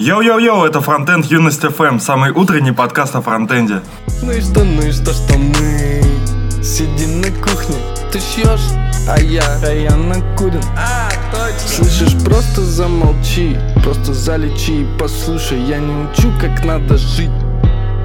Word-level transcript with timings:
Йоу-йоу-йоу, 0.00 0.64
это 0.64 0.80
Фронтенд 0.80 1.26
Юность 1.26 1.60
ФМ, 1.60 1.98
самый 1.98 2.30
утренний 2.30 2.72
подкаст 2.72 3.14
о 3.16 3.20
фронтенде. 3.20 3.82
Ну 4.22 4.32
и 4.32 4.40
что, 4.40 4.64
ну 4.64 4.80
и 4.80 4.90
что, 4.92 5.12
что 5.12 5.36
мы 5.36 6.02
сидим 6.64 7.20
на 7.20 7.26
кухне. 7.42 7.76
Ты 8.10 8.18
шьешь, 8.18 8.70
а 9.06 9.20
я, 9.20 9.42
а 9.62 9.70
я 9.70 9.94
накурен 9.94 10.62
А, 10.74 11.10
точно. 11.30 11.84
Слышишь, 11.84 12.24
просто 12.24 12.62
замолчи, 12.62 13.58
просто 13.84 14.14
залечи 14.14 14.70
и 14.70 14.88
послушай. 14.98 15.60
Я 15.60 15.76
не 15.76 15.92
учу, 15.92 16.32
как 16.40 16.64
надо 16.64 16.96
жить 16.96 17.28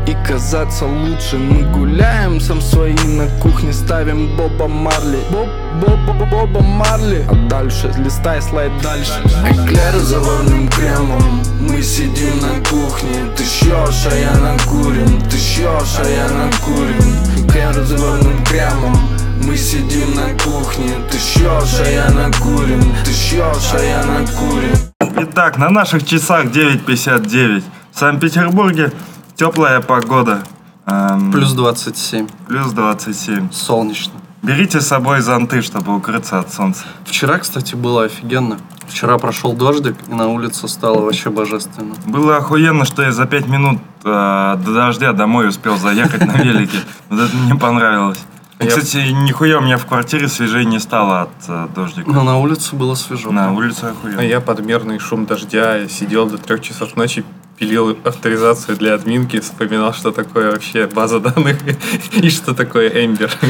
и 0.07 0.15
казаться 0.27 0.85
лучше. 0.85 1.37
Мы 1.37 1.63
гуляем 1.71 2.39
сам 2.39 2.61
свои 2.61 2.95
на 3.05 3.27
кухне 3.41 3.73
Ставим 3.73 4.35
Боба 4.35 4.67
Марли. 4.67 5.19
Боб, 5.31 5.47
Боб, 5.81 5.99
Боб, 6.05 6.29
Боба 6.29 6.61
Марли. 6.61 7.25
А 7.29 7.35
дальше, 7.49 7.93
листай 7.97 8.41
слайд 8.41 8.71
дальше. 8.81 9.21
Эклер 9.49 9.95
с 9.95 10.03
заварным 10.03 10.67
кремом. 10.69 11.41
Мы 11.59 11.81
сидим 11.81 12.39
на 12.41 12.63
кухне. 12.69 13.31
Ты 13.35 13.43
шьешь, 13.43 14.07
а 14.11 14.15
я 14.15 14.35
накурен. 14.37 15.21
Ты 15.29 15.37
шьешь, 15.37 15.99
а 15.99 16.07
я 16.07 16.27
накурен. 16.29 17.47
Эклер 17.47 17.73
с 17.73 17.87
заварным 17.87 18.43
кремом. 18.43 18.97
Мы 19.45 19.57
сидим 19.57 20.15
на 20.15 20.33
кухне, 20.43 20.89
ты 21.11 21.17
шьешь, 21.19 21.79
а 21.79 21.87
я 21.87 22.09
накурен. 22.09 22.81
Ты 23.03 23.11
шьешь, 23.11 23.73
а 23.73 23.79
я 23.79 24.03
накурен. 24.03 24.75
Итак, 25.17 25.57
на 25.57 25.69
наших 25.69 26.03
часах 26.05 26.45
9.59. 26.45 27.63
В 27.91 27.99
Санкт-Петербурге 27.99 28.91
теплая 29.35 29.81
погода. 29.81 30.43
Эм, 30.85 31.31
Плюс 31.31 31.53
27. 31.53 32.27
плюс 32.47 32.71
27. 32.71 33.51
Солнечно. 33.51 34.13
Берите 34.43 34.79
с 34.79 34.87
собой 34.87 35.21
зонты, 35.21 35.61
чтобы 35.63 35.95
укрыться 35.95 36.39
от 36.39 36.53
солнца. 36.53 36.83
Вчера, 37.05 37.39
кстати, 37.39 37.73
было 37.75 38.03
офигенно. 38.03 38.59
Вчера 38.87 39.17
прошел 39.17 39.53
дождик, 39.53 39.95
и 40.07 40.13
на 40.13 40.27
улице 40.27 40.67
стало 40.67 41.01
вообще 41.01 41.31
божественно. 41.31 41.95
Было 42.05 42.37
охуенно, 42.37 42.85
что 42.85 43.01
я 43.01 43.11
за 43.11 43.25
5 43.25 43.47
минут 43.47 43.79
э, 44.03 44.57
до 44.63 44.73
дождя 44.73 45.13
домой 45.13 45.47
успел 45.47 45.77
заехать 45.77 46.23
на 46.23 46.33
велике. 46.33 46.77
Вот 47.09 47.21
это 47.21 47.35
мне 47.35 47.55
понравилось. 47.55 48.19
Кстати, 48.59 48.97
нихуя 49.11 49.57
у 49.57 49.61
меня 49.61 49.77
в 49.77 49.85
квартире 49.85 50.29
свежей 50.29 50.65
не 50.65 50.79
стало 50.79 51.23
от 51.23 51.29
э, 51.47 51.67
дождика. 51.75 52.09
Но 52.09 52.23
на 52.23 52.37
улице 52.37 52.75
было 52.75 52.93
свежо. 52.93 53.31
На 53.31 53.51
улице 53.51 53.85
охуенно. 53.85 54.21
А 54.21 54.23
я 54.23 54.39
подмерный 54.39 54.99
шум 54.99 55.25
дождя 55.25 55.87
сидел 55.89 56.27
до 56.29 56.37
трех 56.37 56.61
часов 56.61 56.95
ночи, 56.95 57.25
пилил 57.57 57.97
авторизацию 58.03 58.77
для 58.77 58.93
админки, 58.93 59.39
вспоминал, 59.39 59.93
что 59.93 60.11
такое 60.11 60.51
вообще 60.51 60.87
база 60.87 61.19
данных 61.19 61.57
и 62.13 62.29
что 62.29 62.53
такое 62.53 62.89
Эмбер. 62.89 63.31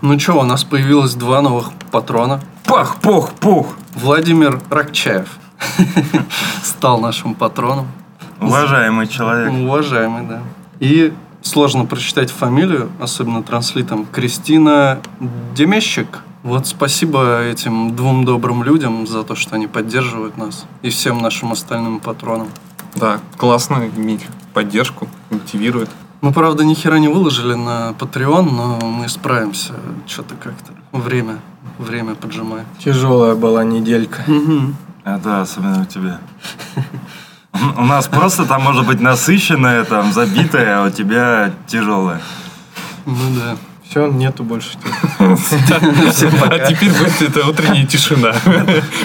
Ну 0.00 0.16
что, 0.16 0.38
у 0.38 0.44
нас 0.44 0.62
появилось 0.62 1.14
два 1.14 1.42
новых 1.42 1.72
патрона. 1.90 2.40
Пах, 2.64 3.00
пух, 3.00 3.32
пух. 3.32 3.74
Владимир 3.96 4.60
Ракчаев 4.70 5.28
стал 6.62 7.00
нашим 7.00 7.34
патроном. 7.34 7.88
Уважаемый 8.40 9.08
человек. 9.08 9.52
Уважаемый, 9.52 10.24
да. 10.24 10.42
И 10.78 11.12
сложно 11.42 11.84
прочитать 11.84 12.30
фамилию, 12.30 12.90
особенно 13.00 13.42
транслитом. 13.42 14.06
Кристина 14.06 15.00
Демещик. 15.56 16.20
Вот 16.44 16.68
спасибо 16.68 17.42
этим 17.42 17.96
двум 17.96 18.24
добрым 18.24 18.62
людям 18.62 19.04
за 19.04 19.24
то, 19.24 19.34
что 19.34 19.56
они 19.56 19.66
поддерживают 19.66 20.36
нас. 20.36 20.64
И 20.82 20.90
всем 20.90 21.18
нашим 21.18 21.50
остальным 21.50 21.98
патронам. 21.98 22.48
Да, 22.94 23.20
классно 23.36 23.90
иметь 23.96 24.26
поддержку, 24.54 25.08
мотивирует. 25.30 25.90
Мы, 26.20 26.32
правда, 26.32 26.64
ни 26.64 26.74
хера 26.74 26.98
не 26.98 27.08
выложили 27.08 27.54
на 27.54 27.94
Patreon, 27.98 28.50
но 28.50 28.78
мы 28.80 29.08
справимся. 29.08 29.74
Что-то 30.06 30.34
как-то 30.34 30.72
время, 30.92 31.38
время 31.78 32.14
поджимает. 32.16 32.66
Тяжелая 32.84 33.36
была 33.36 33.62
неделька. 33.62 34.24
А, 35.04 35.18
да, 35.18 35.42
особенно 35.42 35.82
у 35.82 35.84
тебя. 35.84 36.18
У 37.76 37.84
нас 37.84 38.08
просто 38.08 38.44
там 38.44 38.62
может 38.62 38.86
быть 38.86 39.00
насыщенное, 39.00 39.84
там, 39.84 40.12
забитое, 40.12 40.80
а 40.80 40.86
у 40.86 40.90
тебя 40.90 41.52
тяжелое. 41.66 42.20
Ну 43.06 43.14
да. 43.36 43.56
Все, 43.88 44.06
нету 44.06 44.44
больше. 44.44 44.76
А 45.18 46.58
теперь 46.68 46.90
будет 46.92 47.22
это 47.22 47.48
утренняя 47.48 47.86
тишина. 47.86 48.34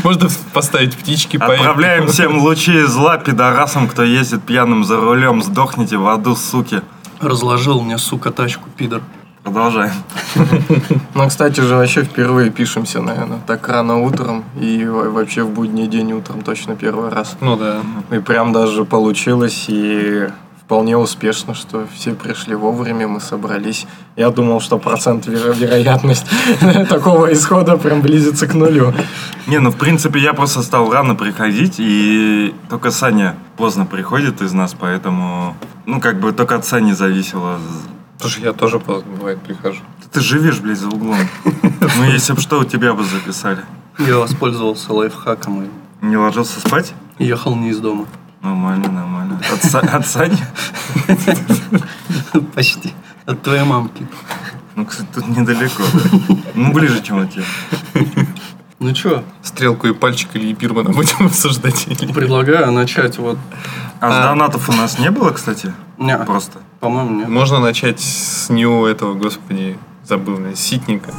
Можно 0.04 0.28
поставить 0.54 0.98
птички. 0.98 1.38
Отправляем 1.38 2.08
всем 2.08 2.38
лучи 2.40 2.82
зла 2.84 3.18
пидорасам, 3.18 3.88
кто 3.88 4.04
ездит 4.04 4.44
пьяным 4.44 4.84
за 4.84 4.98
рулем. 4.98 5.42
Сдохните 5.42 5.98
в 5.98 6.08
аду, 6.08 6.36
суки. 6.36 6.82
Разложил 7.22 7.82
мне, 7.82 7.98
сука, 7.98 8.32
тачку, 8.32 8.68
пидор. 8.76 9.02
Продолжаем. 9.44 9.92
Ну, 11.16 11.28
кстати 11.28 11.60
же, 11.60 11.76
вообще 11.76 12.04
впервые 12.04 12.50
пишемся, 12.50 13.02
наверное, 13.02 13.40
так 13.46 13.68
рано 13.68 14.00
утром. 14.02 14.46
И 14.60 14.86
во- 14.86 15.10
вообще 15.10 15.44
в 15.44 15.50
будний 15.50 15.88
день 15.88 16.14
утром 16.14 16.42
точно 16.42 16.76
первый 16.78 17.10
раз. 17.10 17.36
Ну 17.42 17.58
да. 17.58 17.82
И 18.16 18.20
прям 18.20 18.54
даже 18.54 18.86
получилось, 18.86 19.66
и 19.68 20.30
вполне 20.74 20.98
успешно, 20.98 21.54
что 21.54 21.86
все 21.96 22.16
пришли 22.16 22.56
вовремя, 22.56 23.08
мы 23.08 23.20
собрались. 23.20 23.86
Я 24.16 24.32
думал, 24.32 24.60
что 24.60 24.80
процент 24.80 25.28
веро- 25.28 25.54
вероятность 25.54 26.26
такого 26.90 27.32
исхода 27.32 27.78
прям 27.78 28.02
близится 28.02 28.48
к 28.48 28.56
нулю. 28.56 28.92
Не, 29.46 29.60
ну 29.60 29.70
в 29.70 29.78
принципе 29.78 30.20
я 30.20 30.34
просто 30.34 30.64
стал 30.64 30.92
рано 30.92 31.14
приходить, 31.14 31.76
и 31.78 32.56
только 32.72 32.90
Саня 32.90 33.36
поздно 33.56 33.86
приходит 33.86 34.42
из 34.42 34.52
нас, 34.54 34.74
поэтому, 34.74 35.56
ну 35.86 36.02
как 36.02 36.20
бы 36.20 36.32
только 36.32 36.56
от 36.56 36.66
Сани 36.66 36.94
зависело. 36.94 37.60
Слушай, 38.20 38.46
я 38.46 38.54
тоже 38.54 38.80
поздно 38.80 39.12
бывает 39.16 39.40
прихожу. 39.42 39.82
Ты 40.12 40.22
живешь, 40.22 40.60
блядь, 40.60 40.80
за 40.80 40.88
углом. 40.88 41.20
Ну 42.00 42.04
если 42.06 42.34
бы 42.34 42.42
что, 42.42 42.62
у 42.62 42.64
тебя 42.64 42.96
бы 42.96 43.04
записали. 43.04 43.60
Я 44.00 44.18
воспользовался 44.18 44.92
лайфхаком 44.92 45.68
Не 46.02 46.18
ложился 46.18 46.60
спать? 46.62 46.96
и 47.20 47.26
ехал 47.26 47.56
не 47.56 47.70
из 47.70 47.78
дома. 47.78 48.08
Нормально, 48.44 48.90
нормально. 48.92 49.40
От, 49.54 49.64
Са- 49.64 49.96
от 49.98 50.06
Сани? 50.08 50.38
Почти. 52.56 52.94
От 53.26 53.42
твоей 53.42 53.64
мамки. 53.64 54.06
Ну, 54.76 54.86
кстати, 54.86 55.08
тут 55.14 55.28
недалеко, 55.28 55.84
да? 55.94 56.36
Ну, 56.56 56.74
ближе, 56.74 57.02
чем 57.02 57.20
от 57.20 57.32
тебя. 57.32 57.44
Ну 58.80 58.94
что, 58.96 59.24
Стрелку 59.42 59.88
и 59.88 59.94
пальчик 59.94 60.30
или 60.34 60.54
Бирмана 60.54 60.90
будем 60.90 61.26
обсуждать. 61.28 61.88
или 61.88 62.06
нет? 62.06 62.14
предлагаю 62.14 62.72
начать 62.72 63.18
вот... 63.18 63.38
А 64.02 64.12
с 64.12 64.16
А. 64.16 64.24
донатов 64.30 64.68
у 64.68 64.74
нас 64.74 65.00
не 65.00 65.10
было, 65.10 65.32
кстати? 65.32 65.74
Не, 65.98 66.18
Просто. 66.18 66.60
по-моему, 66.82 67.16
нет. 67.20 67.30
Можно 67.30 67.60
начать 67.60 68.02
с 68.02 68.50
нью 68.50 68.86
этого, 68.86 69.14
господи, 69.14 69.78
забыл, 70.04 70.34
наверное, 70.34 70.56
ситника. 70.58 71.14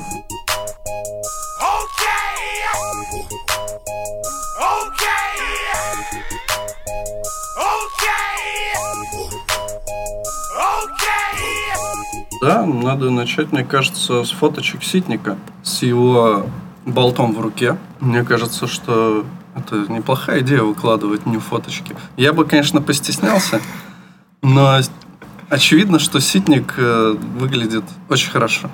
Да, 12.44 12.66
надо 12.66 13.08
начать, 13.08 13.52
мне 13.52 13.64
кажется, 13.64 14.22
с 14.22 14.30
фоточек 14.30 14.84
Ситника, 14.84 15.38
с 15.62 15.80
его 15.82 16.44
болтом 16.84 17.32
в 17.32 17.40
руке. 17.40 17.78
Мне 18.00 18.22
кажется, 18.22 18.66
что 18.66 19.24
это 19.54 19.90
неплохая 19.90 20.40
идея 20.40 20.60
выкладывать 20.62 21.24
не 21.24 21.38
фоточки. 21.38 21.96
Я 22.18 22.34
бы, 22.34 22.44
конечно, 22.44 22.82
постеснялся, 22.82 23.62
но 24.42 24.78
очевидно, 25.48 25.98
что 25.98 26.20
Ситник 26.20 26.74
э, 26.76 27.16
выглядит 27.38 27.84
очень 28.10 28.30
хорошо. 28.30 28.68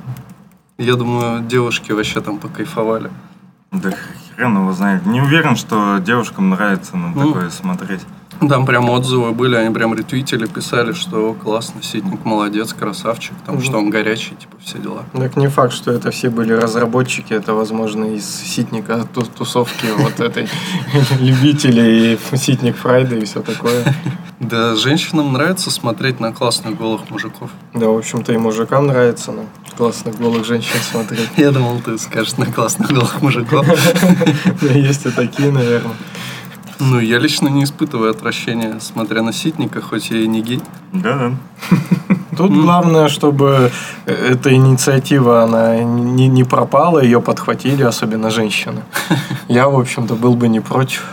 Я 0.77 0.95
думаю, 0.97 1.43
девушки 1.45 1.93
вообще 1.93 2.21
там 2.21 2.39
покайфовали. 2.39 3.09
Да 3.71 3.93
хрен 4.35 4.57
его 4.57 4.73
знает. 4.73 5.07
Не 5.07 5.21
уверен, 5.21 5.55
что 5.55 5.99
девушкам 5.99 6.51
нравится 6.51 6.97
на 6.97 7.11
Ну. 7.11 7.29
такое 7.29 7.51
смотреть. 7.51 8.01
Там 8.49 8.65
прям 8.65 8.89
отзывы 8.89 9.33
были, 9.33 9.55
они 9.57 9.73
прям 9.75 9.95
ретвитили, 9.95 10.47
писали, 10.47 10.93
что 10.93 11.35
классно, 11.35 11.83
Ситник 11.83 12.25
молодец, 12.25 12.73
красавчик, 12.73 13.35
там, 13.45 13.61
что 13.63 13.79
он 13.79 13.91
горячий, 13.91 14.35
типа, 14.35 14.57
все 14.63 14.79
дела. 14.79 15.05
Так 15.13 15.37
не 15.37 15.49
факт, 15.49 15.73
что 15.75 15.93
это 15.93 16.11
все 16.11 16.31
были 16.31 16.53
разработчики, 16.53 17.35
это, 17.35 17.53
возможно, 17.53 18.05
из 18.07 18.25
ситника 18.25 19.07
ту- 19.13 19.23
тусовки 19.23 19.87
вот 19.97 20.21
этой 20.21 20.49
любителей, 21.21 22.19
ситник 22.35 22.77
Фрайда 22.77 23.17
и 23.17 23.25
все 23.25 23.43
такое. 23.43 23.95
Да, 24.41 24.75
женщинам 24.75 25.35
нравится 25.35 25.71
смотреть 25.71 26.19
на 26.19 26.33
классных 26.33 26.79
голых 26.79 27.11
мужиков. 27.11 27.51
Да, 27.75 27.89
в 27.89 27.99
общем-то, 27.99 28.33
и 28.33 28.39
мужикам 28.39 28.87
нравится 28.87 29.33
на 29.33 29.43
классных 29.77 30.19
голых 30.19 30.47
женщин 30.47 30.81
смотреть. 30.81 31.29
Я 31.37 31.51
думал, 31.53 31.79
ты 31.85 31.99
скажешь 31.99 32.39
на 32.39 32.47
классных 32.47 32.91
голых 32.91 33.21
мужиков. 33.21 33.67
Есть 34.63 35.05
и 35.05 35.11
такие, 35.11 35.53
наверное. 35.53 35.95
Ну, 36.81 36.99
я 36.99 37.19
лично 37.19 37.49
не 37.49 37.65
испытываю 37.65 38.11
отвращения, 38.11 38.81
смотря 38.81 39.23
на 39.23 39.33
Ситника, 39.33 39.81
хоть 39.81 40.11
я 40.11 40.19
и 40.19 40.27
не 40.27 40.41
гей. 40.41 40.63
Да-да. 40.93 41.33
Тут 42.37 42.53
главное, 42.53 43.09
чтобы 43.09 43.71
э, 44.07 44.13
эта 44.33 44.55
инициатива, 44.55 45.43
она 45.43 45.83
не, 45.83 46.29
не 46.29 46.45
пропала, 46.45 47.03
ее 47.03 47.21
подхватили, 47.21 47.83
особенно 47.83 48.31
женщины. 48.31 48.83
Я, 49.49 49.69
в 49.69 49.79
общем-то, 49.79 50.15
был 50.15 50.35
бы 50.35 50.49
не 50.49 50.61
против. 50.61 51.05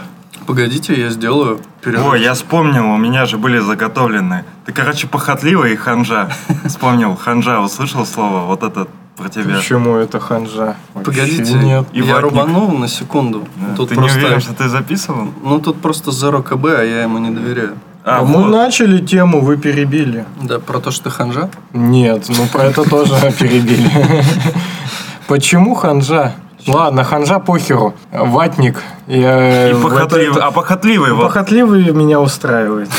Погодите, 0.45 0.93
я 0.93 1.09
сделаю 1.09 1.59
перерыв. 1.81 2.05
О, 2.05 2.15
я 2.15 2.33
вспомнил, 2.33 2.89
у 2.89 2.97
меня 2.97 3.25
же 3.25 3.37
были 3.37 3.59
заготовлены. 3.59 4.45
Ты, 4.65 4.71
короче, 4.71 5.05
похотливый 5.05 5.73
и 5.73 5.75
ханжа. 5.75 6.29
Вспомнил, 6.65 7.17
ханжа, 7.17 7.59
услышал 7.59 8.05
слово? 8.05 8.45
Вот 8.45 8.63
это 8.63 8.87
про 9.17 9.29
тебя. 9.29 9.55
Почему 9.55 9.95
это 9.97 10.19
ханжа? 10.19 10.75
Вообще 10.93 11.11
Погодите, 11.11 11.53
Нет. 11.53 11.85
И 11.93 11.99
я 12.01 12.15
ватник. 12.15 12.21
рубанул 12.31 12.71
на 12.71 12.87
секунду. 12.87 13.47
Да. 13.55 13.75
Тут 13.75 13.89
Ты 13.89 13.95
просто... 13.95 14.17
не 14.19 14.25
уверен, 14.25 14.41
что 14.41 14.53
ты 14.53 14.69
записывал? 14.69 15.27
Ну, 15.43 15.59
тут 15.59 15.81
просто 15.81 16.11
Zero 16.11 16.41
КБ, 16.43 16.65
а 16.79 16.83
я 16.83 17.03
ему 17.03 17.17
не 17.17 17.31
доверяю. 17.31 17.75
А, 18.05 18.23
мы 18.23 18.43
вот. 18.43 18.49
начали 18.51 19.05
тему, 19.05 19.41
вы 19.41 19.57
перебили. 19.57 20.25
Да, 20.41 20.59
про 20.59 20.79
то, 20.79 20.91
что 20.91 21.05
ты 21.05 21.09
ханжа? 21.09 21.49
Нет, 21.73 22.25
ну 22.29 22.45
про 22.47 22.63
это 22.65 22.89
тоже 22.89 23.13
перебили. 23.39 23.91
Почему 25.27 25.75
ханжа? 25.75 26.33
Ладно, 26.67 27.03
ханжа 27.03 27.39
похеру. 27.39 27.93
Ватник. 28.11 28.81
Я 29.07 29.69
И 29.69 29.73
в 29.73 29.81
похотливый. 29.83 30.37
это- 30.37 30.47
А 30.47 30.51
похотливый. 30.51 31.15
Похотливый 31.17 31.91
меня 31.91 32.19
устраивает. 32.19 32.89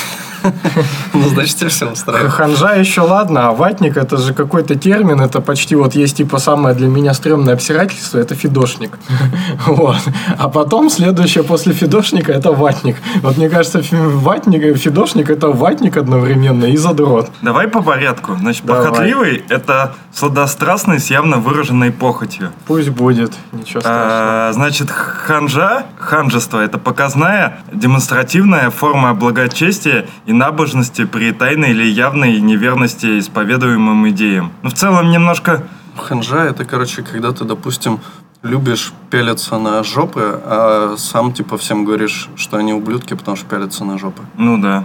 Ну, 1.14 1.29
значит, 1.29 1.56
тебя 1.56 1.69
все 1.69 1.90
устраивает. 1.90 2.32
Ханжа 2.32 2.75
еще 2.75 3.00
ладно, 3.00 3.49
а 3.49 3.52
ватник 3.52 3.96
это 3.96 4.17
же 4.17 4.35
какой-то 4.35 4.75
термин, 4.76 5.20
это 5.20 5.40
почти 5.40 5.75
вот 5.75 5.94
есть 5.94 6.17
типа 6.19 6.38
самое 6.38 6.75
для 6.75 6.88
меня 6.88 7.14
стрёмное 7.14 7.55
обсирательство, 7.55 8.19
это 8.19 8.35
фидошник. 8.35 8.99
Вот. 9.67 9.96
А 10.38 10.49
потом 10.49 10.90
следующее 10.90 11.44
после 11.44 11.73
фидошника 11.73 12.32
это 12.32 12.52
ватник. 12.52 12.96
Вот 13.23 13.37
мне 13.37 13.49
кажется, 13.49 13.82
ватник 13.90 14.62
и 14.62 14.75
фидошник 14.75 15.31
это 15.31 15.49
ватник 15.49 15.96
одновременно 15.96 16.64
и 16.67 16.76
задрот. 16.76 17.31
Давай 17.43 17.69
по 17.69 17.82
порядку. 17.82 18.37
Значит, 18.37 18.64
Давай. 18.64 18.87
похотливый– 18.87 19.44
это 19.49 19.94
сладострастный 20.12 20.99
с 20.99 21.11
явно 21.11 21.37
выраженной 21.38 21.93
похотью. 21.93 22.50
Пусть 22.67 22.88
будет, 22.90 23.32
ничего 23.52 23.81
страшного. 23.81 24.49
А, 24.49 24.52
значит, 24.52 24.90
ханжа, 24.90 25.87
ханжество– 25.99 26.61
это 26.64 26.79
показная, 26.79 27.58
демонстративная 27.73 28.70
форма 28.70 29.14
благочестия 29.14 30.06
и 30.28 30.32
набожности 30.34 31.06
при 31.06 31.32
тайной 31.32 31.70
или 31.70 31.84
явной 31.84 32.38
неверности 32.38 33.19
исповедуемым 33.19 34.10
идеям. 34.10 34.52
Ну, 34.62 34.69
в 34.69 34.75
целом, 34.75 35.10
немножко... 35.10 35.62
Ханжа 35.96 36.44
это, 36.44 36.66
короче, 36.66 37.02
когда 37.02 37.32
ты, 37.32 37.44
допустим, 37.44 37.98
любишь 38.42 38.92
пялиться 39.10 39.58
на 39.58 39.82
жопы, 39.82 40.38
а 40.44 40.96
сам 40.98 41.32
типа 41.32 41.56
всем 41.56 41.86
говоришь, 41.86 42.28
что 42.36 42.58
они 42.58 42.75
ублюдки, 42.75 43.14
потому 43.14 43.38
что 43.38 43.46
пялятся 43.46 43.86
на 43.86 43.98
жопы. 43.98 44.22
Ну 44.36 44.58
да. 44.58 44.84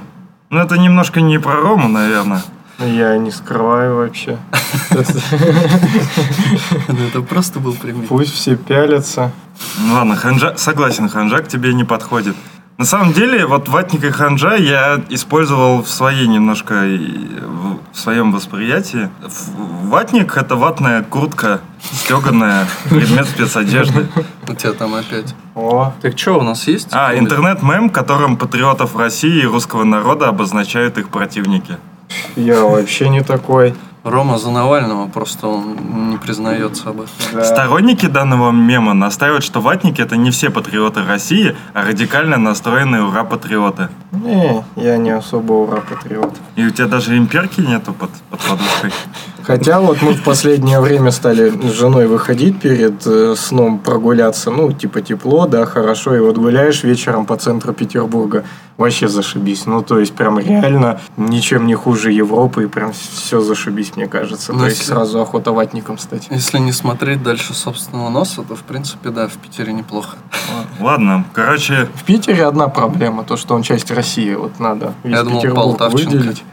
Ну, 0.50 0.60
это 0.60 0.78
немножко 0.78 1.20
не 1.20 1.38
про 1.40 1.58
Рому, 1.58 1.90
наверное. 1.90 2.42
Я 2.80 3.18
не 3.18 3.30
скрываю 3.30 3.98
вообще. 3.98 4.38
Это 4.92 5.12
просто 7.22 7.60
был 7.60 7.74
пример. 7.74 8.08
Пусть 8.08 8.34
все 8.34 8.56
пялятся. 8.56 9.34
Ну 9.78 9.94
ладно, 9.94 10.16
ханжа, 10.16 10.56
согласен, 10.58 11.10
ханжа 11.10 11.40
к 11.40 11.50
тебе 11.50 11.74
не 11.74 11.84
подходит. 11.84 12.38
На 12.78 12.86
самом 12.86 13.14
деле, 13.14 13.46
вот 13.46 13.70
ватник 13.70 14.04
и 14.04 14.10
ханжа 14.10 14.56
я 14.56 15.00
использовал 15.10 15.84
в 15.84 15.90
своей 15.90 16.28
немножко, 16.28 16.74
в 17.94 17.98
своем 17.98 18.32
восприятии. 18.32 19.10
Ватник– 19.84 20.36
это 20.38 20.56
ватная 20.56 21.04
куртка, 21.04 21.62
стеганая, 21.80 22.68
предмет 22.90 23.28
спецодежды. 23.28 24.08
У 24.48 24.56
тебя 24.56 24.74
там 24.74 24.96
опять. 24.96 25.36
О, 25.56 25.94
Так 26.02 26.18
что, 26.18 26.40
у 26.40 26.42
нас 26.42 26.68
есть? 26.68 26.90
А, 26.92 27.16
интернет-мем, 27.16 27.92
которым 27.92 28.38
патриотов 28.38 28.96
России 28.96 29.44
и 29.44 29.46
русского 29.46 29.84
народа 29.84 30.28
обозначают 30.28 30.98
их 30.98 31.10
противники. 31.10 31.78
Я 32.36 32.64
вообще 32.64 33.10
не 33.10 33.24
такой. 33.24 33.74
Рома 34.04 34.38
за 34.38 34.52
Навального, 34.52 35.08
просто 35.08 35.48
он 35.48 36.10
не 36.10 36.18
признается 36.18 36.90
об 36.90 37.02
этом. 37.02 37.16
Да. 37.32 37.44
Сторонники 37.46 38.06
данного 38.06 38.52
мема 38.52 38.94
настаивают, 38.94 39.46
что 39.46 39.62
ватники– 39.62 40.02
это 40.02 40.18
не 40.18 40.30
все 40.30 40.50
патриоты 40.50 41.06
России, 41.06 41.56
а 41.74 41.86
радикально 41.86 42.38
настроенные 42.38 43.04
ура-патриоты. 43.04 43.88
Не, 44.12 44.66
я 44.76 44.98
не 44.98 45.12
особо 45.12 45.54
ура-патриот. 45.54 46.36
И 46.58 46.66
у 46.66 46.70
тебя 46.70 46.88
даже 46.88 47.18
имперки 47.18 47.62
нету 47.62 47.94
под, 47.94 48.10
под 48.30 48.42
подушкой. 48.42 48.92
Хотя 49.44 49.80
вот 49.82 50.02
мы 50.02 50.14
в 50.14 50.24
последнее 50.24 50.80
время 50.80 51.12
стали 51.12 51.50
с 51.50 51.72
женой 51.74 52.08
выходить 52.08 52.60
перед 52.62 53.06
э, 53.06 53.36
сном 53.38 53.80
прогуляться. 53.80 54.52
Ну, 54.52 54.72
типа 54.72 55.02
тепло, 55.02 55.46
да, 55.48 55.66
хорошо. 55.66 56.16
И 56.16 56.20
вот 56.20 56.38
гуляешь 56.38 56.84
вечером 56.84 57.26
по 57.26 57.36
центру 57.38 57.74
Петербурга. 57.74 58.44
Вообще 58.78 59.08
зашибись. 59.08 59.66
Ну, 59.68 59.84
то 59.84 60.00
есть, 60.00 60.14
прям 60.14 60.40
реально 60.40 61.00
ничем 61.18 61.68
не 61.68 61.76
хуже 61.76 62.12
Европы. 62.12 62.64
И 62.64 62.68
прям 62.68 62.92
все 62.94 63.42
зашибись, 63.42 63.96
мне 63.96 64.08
кажется. 64.08 64.54
Ну, 64.54 64.60
то 64.60 64.66
есть, 64.66 64.80
если- 64.80 64.92
сразу 64.94 65.22
охота 65.22 65.52
ватником 65.52 65.98
стать. 65.98 66.28
Если 66.32 66.58
не 66.58 66.72
смотреть 66.72 67.22
дальше 67.22 67.54
собственного 67.54 68.10
носа, 68.10 68.42
то, 68.42 68.56
в 68.56 68.64
принципе, 68.64 69.10
да, 69.10 69.28
в 69.28 69.34
Питере 69.34 69.74
неплохо. 69.74 70.18
Ладно, 70.80 71.26
короче, 71.34 71.88
В 71.96 72.04
Питере 72.04 72.46
одна 72.46 72.68
проблема, 72.68 73.24
то, 73.24 73.38
что 73.38 73.54
он 73.56 73.62
часть 73.62 73.92
России. 73.92 74.34
Вот 74.34 74.60
надо 74.60 74.94
весь 75.04 75.14
Я 75.18 75.24
думал, 75.24 75.42
Петербург 75.42 75.78
Полтавченко. 75.78 76.12
выделить. 76.18 76.44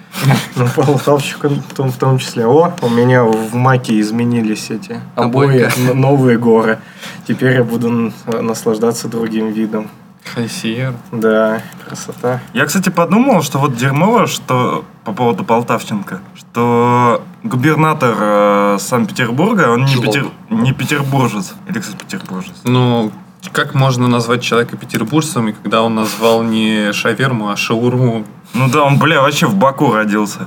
Ну, 0.56 0.66
Полтавчик 0.74 1.44
в 1.44 1.74
том, 1.74 1.90
в 1.90 1.96
том 1.96 2.18
числе. 2.18 2.46
О, 2.46 2.72
у 2.82 2.88
меня 2.88 3.24
в 3.24 3.54
Маке 3.54 3.98
изменились 4.00 4.70
эти 4.70 5.00
обои, 5.14 5.68
новые 5.94 6.36
горы. 6.36 6.78
Теперь 7.26 7.54
я 7.56 7.64
буду 7.64 8.12
наслаждаться 8.26 9.08
другим 9.08 9.52
видом. 9.52 9.88
Хайсиер. 10.34 10.94
Да, 11.12 11.62
красота. 11.86 12.40
Я, 12.52 12.66
кстати, 12.66 12.90
подумал, 12.90 13.42
что 13.42 13.58
вот 13.58 13.76
дерьмово, 13.76 14.26
что 14.26 14.84
по 15.04 15.12
поводу 15.12 15.44
Полтавченко, 15.44 16.20
что 16.36 17.22
губернатор 17.42 18.14
э, 18.18 18.76
Санкт-Петербурга, 18.80 19.70
он 19.70 19.86
не, 19.86 19.94
Жлоб. 19.94 20.06
петер- 20.06 20.30
не 20.50 20.72
петербуржец. 20.72 21.54
Или, 21.68 21.80
кстати, 21.80 21.96
петербуржец. 21.96 22.54
Ну, 22.64 23.10
как 23.52 23.74
можно 23.74 24.06
назвать 24.08 24.42
человека 24.42 24.76
петербуржцем, 24.76 25.52
когда 25.54 25.82
он 25.82 25.94
назвал 25.94 26.42
не 26.42 26.92
шаверму, 26.92 27.48
а 27.48 27.56
шаурму? 27.56 28.24
Ну 28.54 28.68
да, 28.68 28.82
он, 28.82 28.98
бля, 28.98 29.20
вообще 29.22 29.46
в 29.46 29.54
Баку 29.54 29.92
родился. 29.92 30.40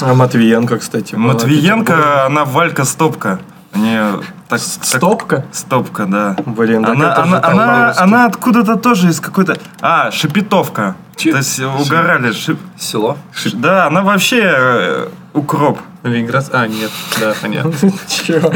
А 0.00 0.14
Матвиенко, 0.14 0.78
кстати. 0.78 1.14
Матвиенко, 1.14 2.26
она 2.26 2.44
Валька 2.44 2.84
Стопка. 2.84 3.38
Они 3.72 3.94
так, 3.94 4.20
Петербург. 4.20 4.34
так- 4.48 4.60
Стопка? 4.60 5.44
Стопка, 5.52 6.06
да. 6.06 6.36
Блин, 6.46 6.82
так 6.82 6.94
Она, 6.94 7.16
она, 7.16 7.40
она, 7.44 7.94
она 7.98 8.26
откуда-то 8.26 8.76
тоже 8.76 9.08
из 9.08 9.20
какой-то... 9.20 9.56
А, 9.80 10.10
Шепетовка. 10.10 10.96
То 11.22 11.28
есть 11.36 11.60
угорали. 11.60 12.30
Шип- 12.32 12.58
Село. 12.78 13.16
Ш- 13.34 13.50
Да, 13.54 13.86
она 13.86 14.00
вообще 14.02 14.40
э, 14.44 15.08
укроп. 15.34 15.80
Ленинград? 16.08 16.48
А, 16.52 16.66
нет, 16.66 16.90
да, 17.20 17.34
понятно. 17.40 17.72
Чё? 18.08 18.52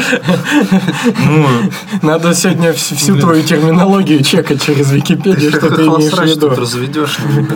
Ну, 1.26 1.46
Надо 2.02 2.34
сегодня 2.34 2.70
вс- 2.70 2.94
всю 2.96 3.18
твою 3.18 3.42
терминологию 3.42 4.22
чекать 4.22 4.62
через 4.62 4.90
Википедию, 4.92 5.50
что 5.50 5.70
ты 5.70 5.82
имеешь 5.82 6.12
в 6.12 6.24
виду. 6.24 6.48
разведешь. 6.50 7.18
ну. 7.24 7.46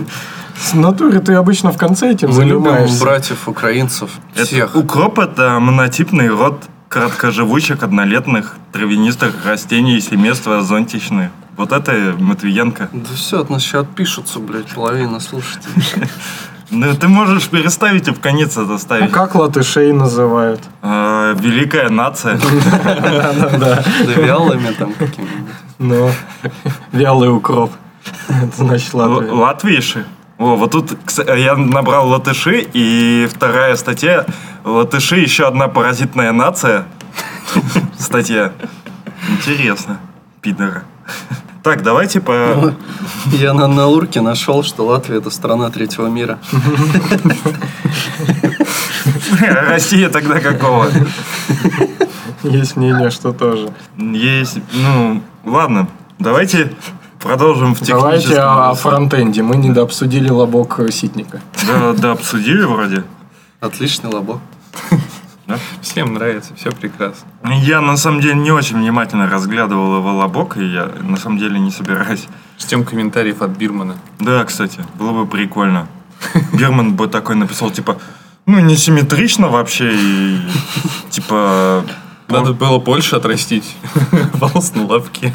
С 0.61 0.73
натуры 0.75 1.19
ты 1.21 1.35
обычно 1.35 1.73
в 1.73 1.77
конце 1.77 2.13
этим 2.13 2.31
Мы 2.31 2.45
любим 2.45 2.63
занимаешься. 2.65 3.01
братьев 3.01 3.49
украинцев. 3.49 4.11
это, 4.37 4.45
Всех. 4.47 4.77
укроп 4.77 5.19
это 5.19 5.59
монотипный 5.59 6.29
род 6.29 6.63
короткоживучих 6.89 7.83
однолетных 7.83 8.55
травянистых 8.73 9.35
растений 9.45 10.01
семейства 10.01 10.63
зонтичных. 10.63 11.31
Вот 11.57 11.73
это 11.73 12.15
Матвиенко. 12.19 12.89
Да 12.93 13.15
все, 13.17 13.41
от 13.41 13.51
нас 13.51 13.63
сейчас 13.63 13.83
отпишутся, 13.83 14.39
блядь, 14.39 14.69
половина 14.69 15.19
слушателей. 15.21 15.85
Ну, 16.71 16.95
ты 16.95 17.09
можешь 17.09 17.49
переставить 17.49 18.09
и 18.09 18.11
в 18.11 18.21
конец 18.21 18.57
это 18.57 18.79
ставить. 18.79 19.13
как 19.13 19.35
латышей 19.35 19.93
называют? 19.93 20.61
Э, 20.83 21.35
великая 21.39 21.89
нация. 21.91 22.39
Да-да-да. 22.39 23.85
Да 24.05 24.13
вялыми 24.21 24.69
там 24.73 24.93
какими-нибудь. 24.95 25.55
Ну, 25.79 26.11
вялый 26.93 27.31
укроп. 27.35 27.73
Это 28.29 28.57
значит 28.57 28.95
Латвия. 28.95 29.31
Латвийши. 29.31 30.07
О, 30.39 30.57
вот 30.57 30.73
тут 30.73 30.97
я 31.37 31.55
набрал 31.57 32.09
латыши, 32.09 32.67
и 32.73 33.29
вторая 33.33 33.77
статья. 33.77 34.27
Латыши 34.65 35.17
еще 35.17 35.47
одна 35.47 35.69
паразитная 35.69 36.33
нация. 36.33 36.87
Статья. 37.99 38.53
Интересно. 39.29 40.01
Пидора. 40.41 40.83
Так, 41.65 41.83
давайте 41.83 42.21
по... 42.21 42.75
Я 43.33 43.55
на, 43.55 43.67
на 43.67 43.87
Лурке 43.87 44.21
нашел, 44.21 44.63
что 44.63 44.85
Латвия 44.85 45.17
это 45.17 45.31
страна 45.31 45.71
третьего 45.71 46.09
мира. 46.09 46.39
Россия 49.41 50.11
тогда 50.11 50.41
какого? 50.41 50.89
Есть 52.43 52.77
мнение, 52.77 53.11
что 53.11 53.33
тоже. 53.33 53.73
Есть, 53.97 54.59
ну, 54.75 55.23
ладно. 55.47 55.89
Давайте 56.19 56.71
продолжим 57.19 57.75
в 57.75 57.81
Давайте 57.81 58.25
техническом. 58.25 58.59
о, 58.59 58.71
о 58.71 58.75
фронтенде. 58.75 59.43
Мы 59.43 59.57
не 59.57 59.71
дообсудили 59.71 60.29
лобок 60.29 60.79
Ситника. 60.91 61.41
Да, 61.67 61.95
да, 61.95 62.13
обсудили 62.13 62.65
вроде. 62.65 63.05
Отличный 63.61 64.11
лобок. 64.11 64.41
Всем 65.83 66.15
нравится, 66.15 66.55
все 66.57 66.71
прекрасно. 66.73 67.27
Я 67.63 67.81
на 67.81 67.97
самом 67.97 68.21
деле 68.21 68.35
не 68.35 68.51
очень 68.51 68.79
внимательно 68.79 69.29
разглядывал 69.29 69.99
его 69.99 70.13
лобок, 70.13 70.57
и 70.57 70.65
я 70.65 70.91
на 71.01 71.17
самом 71.17 71.39
деле 71.39 71.59
не 71.59 71.71
собираюсь. 71.71 72.27
Ждем 72.59 72.85
комментариев 72.85 73.43
от 73.43 73.51
Бирмана. 73.51 73.97
Да, 74.19 74.45
кстати, 74.45 74.81
было 74.99 75.13
бы 75.13 75.27
прикольно. 75.27 75.87
Герман 76.53 76.95
бы 76.95 77.09
такой 77.09 77.37
написал, 77.37 77.71
типа, 77.71 77.99
ну, 78.47 78.59
несимметрично 78.61 79.49
вообще, 79.49 79.95
и 79.95 80.41
типа... 81.11 81.85
Надо 82.29 82.55
было 82.55 82.79
больше 82.79 83.17
отрастить 83.17 83.77
волос 84.35 84.75
на 84.75 84.87
лобке. 84.87 85.33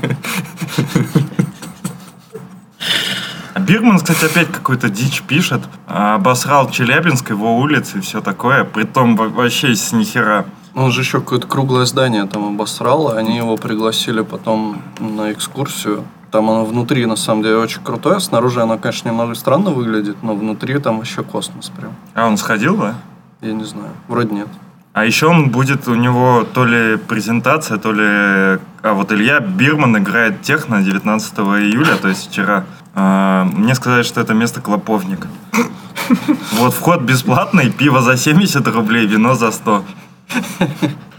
А 3.53 3.59
Бирман, 3.59 3.97
кстати, 3.97 4.25
опять 4.25 4.51
какую-то 4.51 4.89
дичь 4.89 5.21
пишет. 5.23 5.61
Обосрал 5.87 6.69
Челябинск, 6.69 7.29
его 7.31 7.57
улицы 7.57 7.97
и 7.97 8.01
все 8.01 8.21
такое. 8.21 8.63
Притом 8.63 9.15
во- 9.15 9.27
вообще 9.29 9.75
с 9.75 9.91
нихера. 9.91 10.45
Он 10.75 10.91
же 10.91 11.01
еще 11.01 11.19
какое-то 11.19 11.47
круглое 11.47 11.85
здание 11.85 12.25
там 12.25 12.47
обосрал, 12.47 13.15
они 13.17 13.35
его 13.37 13.57
пригласили 13.57 14.21
потом 14.21 14.81
на 14.99 15.31
экскурсию. 15.31 16.03
Там 16.31 16.47
оно 16.49 16.63
внутри, 16.63 17.05
на 17.07 17.15
самом 17.15 17.41
деле, 17.41 17.57
очень 17.57 17.81
крутое. 17.81 18.19
Снаружи 18.19 18.61
оно, 18.61 18.77
конечно, 18.77 19.09
немного 19.09 19.33
странно 19.33 19.71
выглядит, 19.71 20.17
но 20.21 20.35
внутри 20.35 20.77
там 20.77 20.97
вообще 20.97 21.23
космос 21.23 21.69
прям. 21.75 21.93
А 22.13 22.27
он 22.27 22.37
сходил, 22.37 22.77
да? 22.77 22.95
Я 23.41 23.53
не 23.53 23.63
знаю. 23.63 23.89
Вроде 24.07 24.35
нет. 24.35 24.47
А 24.93 25.05
еще 25.05 25.25
он 25.27 25.49
будет, 25.49 25.87
у 25.87 25.95
него 25.95 26.45
то 26.53 26.65
ли 26.65 26.97
презентация, 26.97 27.77
то 27.77 27.91
ли... 27.91 28.59
А 28.81 28.93
вот 28.93 29.11
Илья 29.11 29.39
Бирман 29.39 29.97
играет 29.97 30.41
техно 30.41 30.81
19 30.83 31.33
июля, 31.39 31.95
то 31.95 32.07
есть 32.09 32.29
вчера. 32.29 32.65
А, 32.95 33.45
Мне 33.45 33.75
сказали, 33.75 34.03
что 34.03 34.21
это 34.21 34.33
место 34.33 34.61
Клоповник. 34.61 35.27
Вот 36.53 36.73
вход 36.73 37.01
бесплатный, 37.01 37.69
пиво 37.71 38.01
за 38.01 38.17
70 38.17 38.67
рублей, 38.67 39.05
вино 39.05 39.35
за 39.35 39.51
100. 39.51 39.83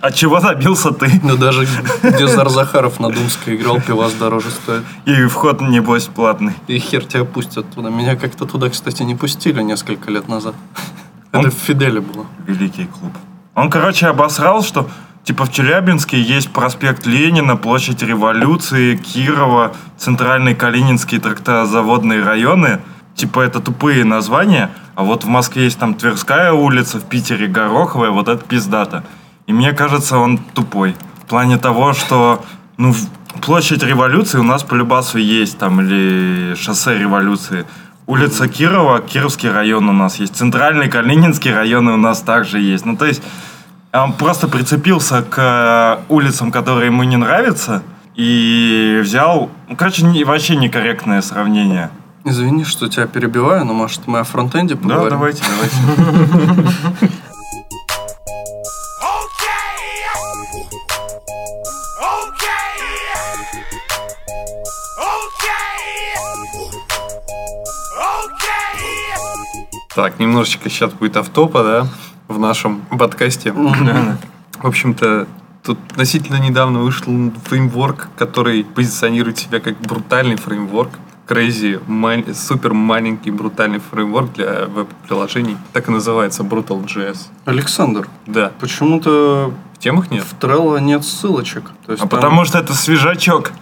От 0.00 0.14
чего 0.14 0.40
добился 0.40 0.92
ты? 0.92 1.20
Ну, 1.22 1.36
даже 1.36 1.66
где 2.02 2.26
Зар 2.26 2.48
Захаров 2.48 3.00
на 3.00 3.10
Думской 3.10 3.56
играл, 3.56 3.80
пивас 3.80 4.14
дороже 4.14 4.50
стоит. 4.50 4.82
И 5.04 5.26
вход, 5.26 5.60
небось, 5.60 6.06
платный. 6.06 6.54
И 6.68 6.78
хер 6.78 7.04
тебя 7.04 7.24
пустят 7.24 7.70
туда. 7.74 7.90
Меня 7.90 8.16
как-то 8.16 8.46
туда, 8.46 8.70
кстати, 8.70 9.02
не 9.02 9.14
пустили 9.14 9.62
несколько 9.62 10.10
лет 10.10 10.26
назад. 10.28 10.54
Это 11.32 11.50
в 11.50 11.54
Фиделе 11.54 12.00
было. 12.00 12.26
Великий 12.46 12.86
клуб. 12.86 13.12
Он, 13.54 13.68
короче, 13.68 14.06
обосрал, 14.06 14.62
что 14.62 14.88
типа 15.24 15.44
в 15.44 15.52
Челябинске 15.52 16.20
есть 16.20 16.50
проспект 16.52 17.06
Ленина, 17.06 17.56
площадь 17.56 18.02
Революции, 18.02 18.96
Кирова, 18.96 19.74
Центральный 19.98 20.54
Калининский 20.54 21.18
трактозаводные 21.18 22.22
районы. 22.22 22.80
Типа 23.14 23.40
это 23.40 23.60
тупые 23.60 24.04
названия, 24.04 24.70
а 24.94 25.02
вот 25.02 25.24
в 25.24 25.28
Москве 25.28 25.64
есть 25.64 25.78
там 25.78 25.94
Тверская 25.94 26.52
улица, 26.52 26.98
в 26.98 27.04
Питере 27.04 27.46
Гороховая, 27.48 28.10
вот 28.10 28.28
это 28.28 28.42
пиздата. 28.44 29.04
И 29.46 29.52
мне 29.52 29.72
кажется, 29.72 30.16
он 30.16 30.38
тупой. 30.38 30.96
В 31.22 31.26
плане 31.26 31.58
того, 31.58 31.92
что 31.92 32.44
ну, 32.76 32.94
площадь 33.42 33.82
Революции 33.82 34.38
у 34.38 34.42
нас 34.42 34.62
по 34.62 34.74
любасу 34.74 35.18
есть, 35.18 35.58
там, 35.58 35.80
или 35.80 36.54
шоссе 36.54 36.98
Революции. 36.98 37.66
Улица 38.06 38.48
Кирова, 38.48 39.00
Кировский 39.00 39.50
район 39.50 39.88
у 39.88 39.92
нас 39.92 40.16
есть. 40.16 40.34
Центральный 40.34 40.88
Калининский 40.88 41.52
район 41.52 41.88
у 41.88 41.96
нас 41.96 42.22
также 42.22 42.58
есть. 42.58 42.84
Ну, 42.84 42.96
то 42.96 43.04
есть, 43.04 43.22
он 43.92 44.12
просто 44.12 44.48
прицепился 44.48 45.22
к 45.22 45.38
э, 45.38 46.12
улицам, 46.12 46.52
которые 46.52 46.86
ему 46.86 47.02
не 47.04 47.16
нравятся, 47.16 47.82
и 48.14 49.00
взял... 49.02 49.50
Ну, 49.68 49.76
короче, 49.76 50.04
не- 50.04 50.24
вообще 50.24 50.56
некорректное 50.56 51.22
сравнение. 51.22 51.90
Извини, 52.24 52.64
что 52.64 52.88
тебя 52.88 53.06
перебиваю, 53.06 53.64
но 53.64 53.72
может 53.72 54.06
мы 54.06 54.20
о 54.20 54.24
фронтенде 54.24 54.76
поговорим? 54.76 55.04
Да, 55.04 55.10
давайте, 55.10 55.42
давайте. 55.42 57.16
Так, 69.94 70.18
немножечко 70.18 70.70
сейчас 70.70 70.92
будет 70.92 71.16
автопа, 71.16 71.62
да, 71.62 71.86
нашем 72.40 72.80
подкасте. 72.98 73.52
В 73.52 74.66
общем-то, 74.66 75.26
тут 75.62 75.78
относительно 75.90 76.36
недавно 76.40 76.80
вышел 76.80 77.32
фреймворк, 77.44 78.08
который 78.16 78.64
позиционирует 78.64 79.38
себя 79.38 79.60
как 79.60 79.78
брутальный 79.80 80.36
фреймворк. 80.36 80.90
Crazy, 81.28 81.80
мал- 81.86 82.34
супер 82.34 82.74
маленький 82.74 83.30
брутальный 83.30 83.78
фреймворк 83.78 84.32
для 84.32 84.66
веб-приложений. 84.66 85.56
Так 85.72 85.88
и 85.88 85.92
называется 85.92 86.42
Brutal.js. 86.42 87.28
Александр, 87.44 88.08
Да, 88.26 88.50
почему-то 88.60 89.54
темах 89.80 90.10
нет. 90.10 90.24
в 90.24 90.34
Trello 90.42 90.80
нет 90.80 91.04
ссылочек. 91.04 91.64
То 91.86 91.92
есть 91.92 92.02
А 92.04 92.06
там- 92.06 92.08
потому 92.20 92.44
что 92.44 92.58
это 92.58 92.74
свежачок. 92.74 93.52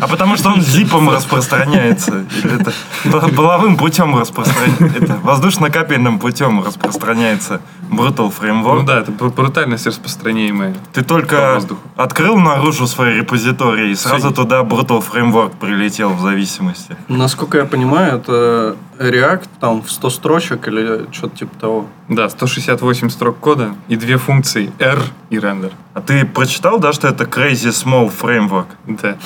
А 0.00 0.06
потому 0.08 0.36
что 0.36 0.50
он 0.50 0.60
зипом 0.62 1.10
распространяется. 1.10 2.24
Это 2.44 3.28
половым 3.34 3.76
путем 3.76 4.16
распространяется. 4.18 5.18
Воздушно-капельным 5.22 6.18
путем 6.18 6.62
распространяется 6.64 7.60
Brutal 7.90 8.32
Ну 8.40 8.46
Framework. 8.48 8.84
да, 8.86 9.00
это 9.00 9.10
бру- 9.12 9.32
брутальность 9.34 9.86
распространяемая. 9.86 10.74
Ты 10.92 11.02
только 11.02 11.60
открыл 11.96 12.38
наружу 12.38 12.86
свой 12.86 13.14
репозиторий, 13.14 13.92
и 13.92 13.94
сразу 13.94 14.30
туда 14.32 14.60
Brutal 14.62 15.02
Framework 15.04 15.56
прилетел 15.58 16.10
в 16.14 16.20
зависимости. 16.20 16.96
Насколько 17.08 17.58
я 17.58 17.64
понимаю, 17.64 18.16
это 18.18 18.76
React 19.10 19.48
там 19.60 19.82
в 19.82 19.90
100 19.90 20.10
строчек 20.10 20.68
или 20.68 21.06
что-то 21.12 21.36
типа 21.36 21.58
того. 21.58 21.86
Да, 22.08 22.28
168 22.28 23.10
строк 23.10 23.38
кода 23.38 23.74
и 23.88 23.96
две 23.96 24.18
функции 24.18 24.72
R 24.78 24.98
и 25.30 25.36
render. 25.36 25.72
А 25.94 26.00
ты 26.00 26.24
прочитал, 26.24 26.78
да, 26.78 26.92
что 26.92 27.08
это 27.08 27.24
Crazy 27.24 27.70
Small 27.70 28.12
Framework 28.12 28.66
Да. 28.86 29.16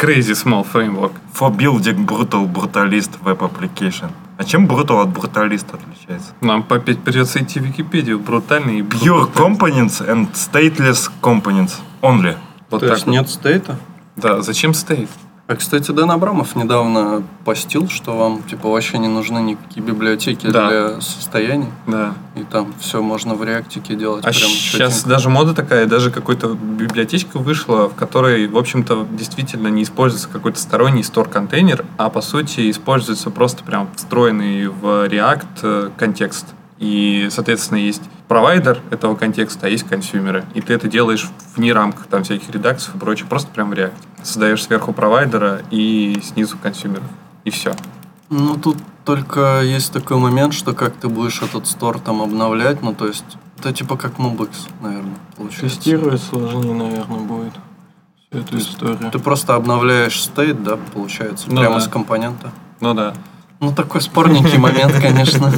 Crazy 0.00 0.34
small 0.34 0.66
framework. 0.70 1.12
for 1.32 1.50
building 1.50 2.04
brutal 2.06 2.46
brutalist 2.46 3.12
web 3.24 3.38
application? 3.38 4.10
А 4.38 4.44
чем 4.44 4.66
Brutal 4.66 5.02
от 5.02 5.08
Brutalist 5.10 5.66
отличается? 5.72 6.32
Нам 6.40 6.66
опять 6.68 6.98
придется 6.98 7.40
идти 7.40 7.60
в 7.60 7.64
Википедию. 7.64 8.18
Брутальный 8.18 8.78
и 8.78 8.82
Pure 8.82 9.32
components 9.32 10.00
and 10.04 10.32
stateless 10.32 11.10
components 11.20 11.74
only. 12.00 12.36
Вот 12.70 12.80
То 12.80 12.86
так 12.88 12.96
есть 12.96 13.06
вот. 13.06 13.12
нет 13.12 13.28
стейта? 13.30 13.76
Да, 14.16 14.42
зачем 14.42 14.74
стейт? 14.74 15.08
А, 15.48 15.56
кстати, 15.56 15.90
Дэн 15.90 16.10
Абрамов 16.10 16.54
недавно 16.54 17.22
постил, 17.44 17.88
что 17.88 18.16
вам 18.16 18.42
типа 18.44 18.68
вообще 18.70 18.98
не 18.98 19.08
нужны 19.08 19.40
никакие 19.40 19.84
библиотеки 19.84 20.46
Да. 20.46 20.68
для 20.68 21.00
состояний. 21.00 21.66
Да. 21.86 22.14
И 22.36 22.44
там 22.44 22.72
все 22.78 23.02
можно 23.02 23.34
в 23.34 23.42
реактике 23.44 23.94
делать. 23.96 24.24
А 24.24 24.32
сейчас 24.32 24.50
чётенько. 24.50 25.08
даже 25.08 25.28
мода 25.28 25.52
такая, 25.52 25.86
даже 25.86 26.10
какой-то 26.10 26.54
библиотечка 26.54 27.38
вышла, 27.38 27.88
в 27.88 27.94
которой, 27.94 28.46
в 28.46 28.56
общем-то, 28.56 29.06
действительно 29.10 29.68
не 29.68 29.82
используется 29.82 30.28
какой-то 30.28 30.60
сторонний 30.60 31.02
стор-контейнер, 31.02 31.84
а 31.98 32.08
по 32.08 32.20
сути 32.20 32.70
используется 32.70 33.30
просто 33.30 33.64
прям 33.64 33.88
встроенный 33.96 34.68
в 34.68 35.06
React 35.08 35.46
э, 35.62 35.90
контекст. 35.96 36.46
И, 36.78 37.28
соответственно, 37.30 37.78
есть 37.78 38.02
провайдер 38.26 38.80
этого 38.90 39.14
контекста, 39.14 39.66
а 39.66 39.70
есть 39.70 39.86
консюмеры. 39.86 40.44
И 40.54 40.60
ты 40.60 40.72
это 40.72 40.88
делаешь 40.88 41.28
вне 41.54 41.72
рамках 41.72 42.06
там 42.06 42.24
всяких 42.24 42.50
редакций 42.50 42.92
и 42.94 42.98
прочее, 42.98 43.26
просто 43.28 43.50
прям 43.52 43.70
в 43.70 43.74
React. 43.74 43.92
Создаешь 44.22 44.62
сверху 44.62 44.92
провайдера 44.92 45.62
и 45.70 46.20
снизу 46.22 46.56
консюмеров. 46.58 47.04
И 47.44 47.50
все. 47.50 47.74
Ну, 48.30 48.56
тут 48.56 48.76
только 49.04 49.62
есть 49.62 49.92
такой 49.92 50.16
момент, 50.16 50.54
что 50.54 50.72
как 50.74 50.94
ты 50.94 51.08
будешь 51.08 51.42
этот 51.42 51.66
стор 51.66 51.98
там 51.98 52.22
обновлять, 52.22 52.82
ну, 52.82 52.94
то 52.94 53.06
есть, 53.06 53.24
это 53.58 53.72
типа 53.72 53.96
как 53.96 54.18
MobX, 54.18 54.50
наверное, 54.80 55.16
получается. 55.36 55.76
Тестировать 55.76 56.22
сложнее, 56.22 56.72
наверное, 56.72 57.18
будет 57.20 57.52
всю 58.30 58.40
эту 58.40 58.58
историю. 58.58 59.10
Ты 59.10 59.18
просто 59.18 59.54
обновляешь 59.54 60.22
стейт, 60.22 60.62
да, 60.62 60.76
получается, 60.94 61.46
Ну 61.48 61.60
прямо 61.60 61.74
да. 61.76 61.80
с 61.80 61.88
компонента. 61.88 62.52
Ну 62.80 62.94
да. 62.94 63.14
Ну, 63.60 63.72
такой 63.72 64.00
спорненький 64.00 64.58
момент, 64.58 64.92
конечно. 65.00 65.52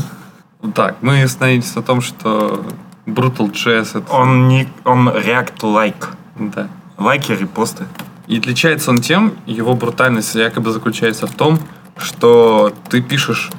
Так, 0.75 0.97
мы 1.03 1.23
остановились 1.23 1.75
на 1.75 1.83
том, 1.83 2.01
что 2.01 2.65
Brutal.js 3.07 3.99
это... 3.99 4.13
Он 4.13 4.49
не, 4.49 4.69
он 4.85 5.09
React-like. 5.09 6.07
Да. 6.39 6.69
Лайки, 6.97 7.33
репосты. 7.33 7.85
И 8.27 8.39
отличается 8.39 8.91
он 8.91 8.99
тем, 8.99 9.35
его 9.47 9.75
брутальность 9.75 10.35
якобы 10.35 10.73
заключается 10.73 11.27
в 11.27 11.35
том, 11.35 11.59
что 11.97 12.75
ты 12.89 13.03
пишешь 13.03 13.51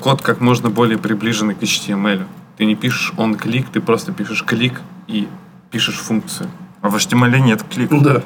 код 0.00 0.22
как 0.22 0.40
можно 0.40 0.70
более 0.70 0.98
приближенный 0.98 1.54
к 1.54 1.62
HTML. 1.62 2.24
Ты 2.56 2.64
не 2.64 2.74
пишешь 2.74 3.12
он 3.16 3.34
клик, 3.34 3.68
ты 3.72 3.80
просто 3.80 4.12
пишешь 4.12 4.44
клик 4.44 4.80
и 5.06 5.28
пишешь 5.70 5.96
функцию. 5.96 6.50
А 6.82 6.88
в 6.88 6.96
HTML 6.96 7.38
нет 7.40 7.62
клика. 7.62 7.98
Да. 8.00 8.22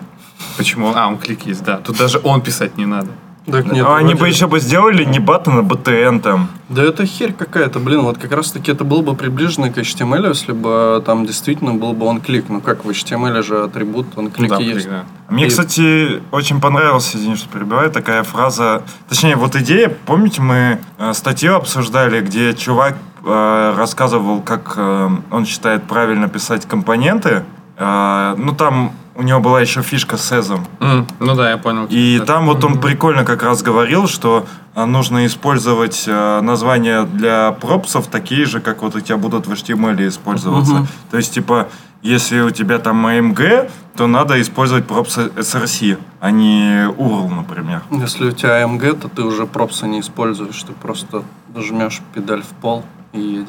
Почему? 0.57 0.93
А, 0.95 1.09
он 1.09 1.19
клик 1.19 1.47
есть, 1.47 1.63
да. 1.63 1.79
Тут 1.79 1.97
даже 1.97 2.21
он 2.23 2.41
писать 2.41 2.77
не 2.77 2.87
надо. 2.87 3.11
Так 3.47 3.71
нет, 3.71 3.85
А 3.87 3.97
они 3.99 4.15
бы 4.15 4.27
еще 4.27 4.47
бы 4.47 4.59
сделали 4.59 5.05
не 5.05 5.19
баттон, 5.19 5.59
а 5.59 5.63
BTN 5.63 6.21
там. 6.21 6.49
Да 6.71 6.83
это 6.83 7.05
херь 7.05 7.35
какая-то, 7.35 7.79
блин, 7.79 8.01
вот 8.03 8.17
как 8.17 8.33
раз 8.33 8.51
таки 8.51 8.73
это 8.73 8.85
было 8.85 9.03
бы 9.03 9.15
приближено 9.15 9.71
к 9.71 9.77
HTML, 9.77 10.29
если 10.29 10.53
бы 10.53 11.03
там 11.05 11.27
действительно 11.27 11.75
был 11.75 11.93
бы 11.93 12.07
он 12.07 12.23
клик. 12.23 12.47
Ну 12.49 12.61
как 12.63 12.85
в 12.87 12.89
HTML 12.91 13.43
же 13.43 13.65
атрибут 13.65 14.07
он 14.17 14.31
клик 14.31 14.49
да, 14.51 14.57
клик, 14.57 14.75
есть. 14.77 14.89
да. 14.89 15.05
Мне, 15.29 15.47
И- 15.47 15.49
кстати, 15.49 16.23
очень 16.31 16.61
понравилась, 16.61 17.15
извини, 17.15 17.37
что 17.37 17.49
перебиваю, 17.49 17.91
такая 17.91 18.23
фраза. 18.23 18.83
Точнее, 19.11 19.37
вот 19.37 19.55
идея, 19.57 19.95
помните, 20.07 20.41
мы 20.41 20.79
э, 20.99 21.13
статью 21.13 21.57
обсуждали, 21.57 22.23
где 22.23 22.55
чувак 22.55 22.97
э, 23.25 23.75
рассказывал, 23.77 24.41
как 24.41 24.73
э, 24.77 25.09
он 25.31 25.45
считает 25.45 25.83
правильно 25.85 26.29
писать 26.29 26.67
компоненты. 26.67 27.45
Э, 27.77 28.35
ну, 28.39 28.55
там 28.55 28.93
у 29.17 29.23
него 29.23 29.41
была 29.41 29.61
еще 29.61 29.83
фишка 29.83 30.17
с 30.17 30.33
эзом. 30.39 30.67
М, 30.81 31.07
ну 31.21 31.35
да, 31.35 31.51
я 31.51 31.57
понял. 31.59 31.87
И 31.89 32.19
Да. 32.19 32.25
там 32.27 32.47
вот 32.47 32.65
он 32.65 32.81
прикольно 32.81 33.25
как 33.25 33.43
раз 33.43 33.63
говорил, 33.63 34.09
что 34.09 34.47
а, 34.75 34.87
нужно 34.87 35.25
использовать 35.27 36.05
а, 36.09 36.41
названия 36.41 37.05
для 37.05 37.53
пропсов 37.53 38.09
такие 38.09 38.45
же, 38.45 38.61
как 38.61 38.83
вот 38.83 38.97
у 38.97 39.01
тебя 39.01 39.17
будут 39.17 39.47
в 39.47 39.53
HTML 39.53 40.09
использоваться. 40.09 40.75
Мгм. 40.75 40.89
То 41.11 41.17
есть, 41.17 41.33
типа, 41.35 41.69
если 42.03 42.41
у 42.41 42.51
тебя 42.51 42.79
там 42.79 43.07
AMG, 43.07 43.71
то 43.97 44.07
надо 44.09 44.41
использовать 44.41 44.87
пропсы 44.87 45.31
SRC, 45.37 45.97
а 46.21 46.31
не 46.33 46.87
URL, 46.99 47.31
например. 47.35 47.83
Если 47.93 48.27
у 48.27 48.33
тебя 48.33 48.63
AMG, 48.63 49.01
то 49.01 49.09
ты 49.09 49.23
уже 49.23 49.47
пропсы 49.47 49.87
не 49.87 50.01
используешь, 50.01 50.61
ты 50.65 50.73
просто 50.73 51.23
жмешь 51.57 52.01
педаль 52.13 52.43
в 52.43 52.49
пол 52.61 52.85
и 53.13 53.21
едешь. 53.21 53.49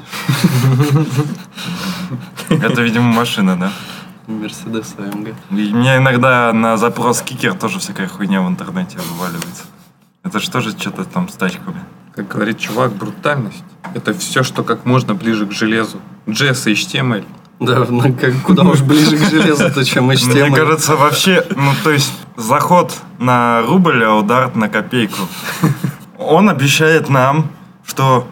Это, 2.50 2.82
видимо, 2.84 3.12
машина, 3.12 3.58
да? 3.60 3.72
Мерседес 4.28 4.96
АМГ. 4.98 5.34
И 5.52 5.74
мне 5.74 5.98
иногда 5.98 6.52
на 6.54 6.78
запрос 6.78 7.22
кикер 7.22 7.54
тоже 7.54 7.80
всякая 7.80 8.08
хуйня 8.08 8.42
в 8.42 8.48
интернете 8.48 8.98
вываливается. 8.98 9.64
Это 10.24 10.40
что 10.40 10.62
же 10.62 10.72
что-то 10.72 11.06
там 11.06 11.30
с 11.30 11.34
тачками? 11.34 11.82
Как 12.16 12.28
говорит 12.28 12.58
чувак, 12.58 12.94
брутальность. 12.94 13.64
Это 13.94 14.14
все, 14.14 14.44
что 14.44 14.64
как 14.64 14.86
можно 14.86 15.14
ближе 15.14 15.46
к 15.46 15.52
железу. 15.52 16.00
JS 16.28 16.72
и 16.72 16.74
HTML. 16.74 17.26
Да, 17.60 17.86
ну, 17.88 18.14
как, 18.14 18.42
куда 18.42 18.64
уж 18.64 18.82
ближе 18.82 19.18
к 19.18 19.30
железу-то, 19.30 19.86
чем 19.86 20.10
HTML. 20.12 20.50
Мне 20.50 20.56
кажется, 20.56 20.96
вообще, 20.96 21.46
ну, 21.56 21.72
то 21.84 21.92
есть, 21.92 22.14
заход 22.36 22.94
на 23.18 23.62
рубль, 23.62 24.04
а 24.04 24.16
удар 24.16 24.54
на 24.56 24.68
копейку. 24.68 25.20
Он 26.18 26.50
обещает 26.50 27.10
нам, 27.10 27.50
что 27.86 28.28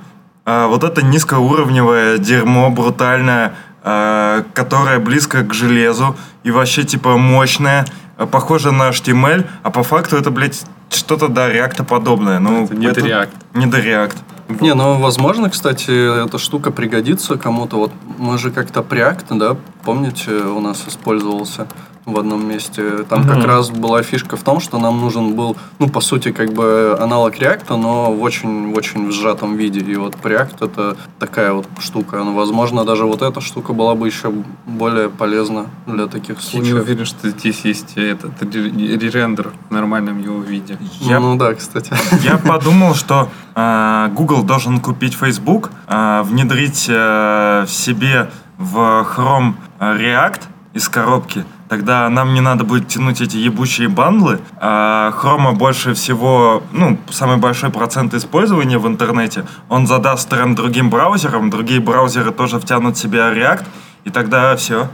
а, 0.45 0.67
вот 0.67 0.83
это 0.83 1.05
низкоуровневое 1.05 2.17
дерьмо, 2.17 2.69
брутальное, 2.69 3.55
а, 3.83 4.43
которое 4.53 4.99
близко 4.99 5.43
к 5.43 5.53
железу 5.53 6.15
и 6.43 6.51
вообще, 6.51 6.83
типа, 6.83 7.17
мощное, 7.17 7.85
а, 8.17 8.25
похоже 8.25 8.71
на 8.71 8.89
HTML, 8.89 9.45
а 9.61 9.71
по 9.71 9.83
факту 9.83 10.15
это, 10.15 10.31
блядь, 10.31 10.63
что-то 10.89 11.27
до 11.27 11.49
реакта 11.49 11.83
подобное. 11.83 12.39
Ну, 12.39 12.63
Это 12.63 12.75
не 12.75 12.87
React. 12.87 13.29
Не 13.55 13.65
до 13.65 13.79
реакт. 13.79 14.17
Не, 14.61 14.73
ну, 14.73 14.99
возможно, 14.99 15.49
кстати, 15.49 16.25
эта 16.25 16.37
штука 16.37 16.71
пригодится 16.71 17.37
кому-то. 17.37 17.77
Вот 17.77 17.91
мы 18.17 18.37
же 18.37 18.51
как-то 18.51 18.81
Preact, 18.81 19.37
да, 19.37 19.57
помните, 19.83 20.31
у 20.31 20.59
нас 20.59 20.83
использовался 20.87 21.67
в 22.05 22.17
одном 22.19 22.48
месте. 22.48 23.03
Там 23.10 23.25
как 23.27 23.45
раз 23.45 23.69
была 23.69 24.03
фишка 24.03 24.36
в 24.36 24.43
том, 24.43 24.60
что 24.60 24.77
нам 24.77 25.00
нужен 25.00 25.36
был, 25.36 25.55
ну, 25.79 25.88
по 25.89 26.01
сути, 26.01 26.31
как 26.31 26.53
бы 26.53 26.98
аналог 27.00 27.36
React, 27.36 27.75
но 27.77 28.12
в 28.13 28.22
очень, 28.22 28.74
в 28.74 28.77
очень 28.77 29.12
сжатом 29.12 29.55
виде. 29.55 29.79
И 29.79 29.95
вот 29.95 30.15
Preact 30.15 30.65
это 30.65 30.98
такая 31.19 31.53
вот 31.53 31.67
штука. 31.79 32.17
Ну, 32.17 32.33
возможно, 32.33 32.83
даже 32.83 33.05
вот 33.05 33.22
эта 33.22 33.41
штука 33.41 33.74
была 33.74 33.95
бы 33.95 34.07
еще 34.07 34.31
более 34.65 35.10
полезна 35.10 35.67
для 35.88 36.07
таких 36.07 36.38
Я 36.39 36.60
не 36.60 36.65
случаев. 36.65 36.83
уверен, 36.83 37.05
что 37.05 37.29
здесь 37.29 37.62
есть 37.63 37.93
этот 37.95 38.41
ре- 38.43 38.98
ререндер 38.98 39.51
в 39.69 39.74
нормальном 39.74 40.22
его 40.22 40.41
виде. 40.41 40.77
Я 41.00 41.19
Ну 41.19 41.38
да, 41.38 41.53
кстати. 41.53 41.93
Я 42.24 42.38
подумал, 42.38 42.95
что 42.95 43.29
а, 43.55 44.10
Google 44.10 44.43
должен 44.43 44.79
купить 44.79 45.13
Facebook, 45.15 45.72
а, 45.88 46.24
внедрить 46.24 46.88
а, 46.89 47.65
в 47.65 47.69
себе 47.69 48.29
в 48.57 48.77
Chrome 49.15 49.53
React 49.79 50.41
из 50.74 50.89
коробки. 50.89 51.45
Тогда 51.73 52.07
нам 52.07 52.35
не 52.35 52.39
надо 52.39 52.63
будет 52.65 52.87
тянуть 52.87 53.19
эти 53.19 53.37
ебучие 53.37 53.87
бандлы. 53.89 54.39
А 54.61 55.11
Chrome 55.19 55.53
больше 55.55 55.95
всего, 55.95 56.61
ну, 56.71 56.99
самый 57.09 57.37
большой 57.37 57.71
процент 57.71 58.13
использования 58.13 58.77
в 58.77 58.85
интернете. 58.87 59.43
Он 59.69 59.87
задаст 59.87 60.29
тренд 60.29 60.55
другим 60.55 60.91
браузерам, 60.91 61.49
другие 61.49 61.79
браузеры 61.79 62.31
тоже 62.31 62.59
втянут 62.59 62.95
в 62.95 62.99
себя 62.99 63.33
React, 63.33 63.63
и 64.03 64.11
тогда 64.11 64.55
все. 64.55 64.87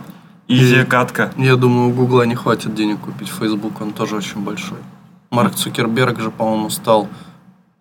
Изи 0.48 0.86
катка. 0.86 1.34
Я 1.36 1.58
думаю, 1.58 1.90
у 1.90 1.92
Гугла 1.92 2.22
не 2.26 2.36
хватит 2.36 2.74
денег 2.76 3.00
купить 3.02 3.28
Facebook, 3.28 3.82
он 3.82 3.92
тоже 3.92 4.16
очень 4.16 4.40
большой. 4.40 4.78
Марк 5.32 5.56
Цукерберг 5.56 6.22
же, 6.22 6.32
по-моему, 6.32 6.70
стал 6.70 7.10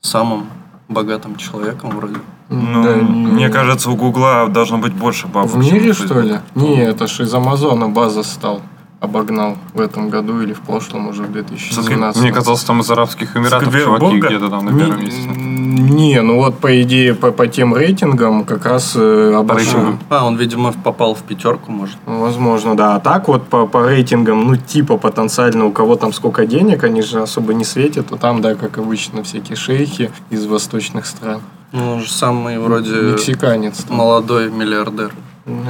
самым 0.00 0.46
богатым 0.88 1.36
человеком 1.36 1.90
вроде. 1.90 2.16
Ну, 2.48 2.82
Да, 2.82 2.96
не- 2.96 3.26
мне 3.26 3.48
кажется, 3.48 3.90
у 3.90 3.94
Гугла 3.94 4.48
должно 4.48 4.78
быть 4.78 4.92
больше 4.92 5.28
бабок. 5.28 5.52
В 5.52 5.56
мире, 5.56 5.92
что 5.92 6.20
ли? 6.20 6.40
Не, 6.56 6.82
это 6.82 7.06
ж 7.06 7.20
из 7.20 7.32
Амазона 7.32 7.88
база 7.88 8.24
стал. 8.24 8.60
Обогнал 9.00 9.56
в 9.74 9.80
этом 9.80 10.10
году 10.10 10.40
или 10.42 10.52
в 10.52 10.60
прошлом 10.60 11.06
уже 11.06 11.22
в 11.22 11.30
2017. 11.30 12.20
Мне 12.20 12.32
казалось, 12.32 12.64
там 12.64 12.80
из 12.80 12.90
Арабских 12.90 13.36
Эмиратов 13.36 13.72
чуваки 13.72 14.18
где-то 14.18 14.48
там 14.50 14.64
на 14.64 14.76
первом 14.76 14.98
Не, 14.98 15.04
месте. 15.04 15.28
не, 15.28 16.20
ну 16.20 16.38
вот 16.38 16.58
по 16.58 16.82
идее, 16.82 17.14
по, 17.14 17.30
по 17.30 17.46
тем 17.46 17.76
рейтингам 17.76 18.44
как 18.44 18.66
раз 18.66 18.94
э, 18.96 19.34
обошел. 19.36 19.80
А, 20.08 20.26
он, 20.26 20.36
видимо, 20.36 20.72
попал 20.72 21.14
в 21.14 21.22
пятерку, 21.22 21.70
может. 21.70 21.96
Ну, 22.06 22.20
Возможно, 22.20 22.76
да. 22.76 22.96
А 22.96 23.00
так 23.00 23.28
вот 23.28 23.46
по, 23.46 23.66
по 23.68 23.86
рейтингам, 23.86 24.44
ну, 24.48 24.56
типа 24.56 24.96
потенциально 24.98 25.64
у 25.66 25.70
кого 25.70 25.94
там 25.94 26.12
сколько 26.12 26.44
денег, 26.44 26.82
они 26.82 27.02
же 27.02 27.22
особо 27.22 27.54
не 27.54 27.64
светят. 27.64 28.10
А 28.10 28.16
там, 28.16 28.42
да, 28.42 28.56
как 28.56 28.78
обычно, 28.78 29.22
всякие 29.22 29.54
шейхи 29.54 30.10
из 30.30 30.44
восточных 30.46 31.06
стран. 31.06 31.40
Ну, 31.70 31.92
он 31.92 32.00
же 32.00 32.10
самый 32.10 32.58
вроде 32.58 32.90
Мексиканец. 33.12 33.84
там. 33.84 33.96
молодой 33.96 34.50
миллиардер. 34.50 35.12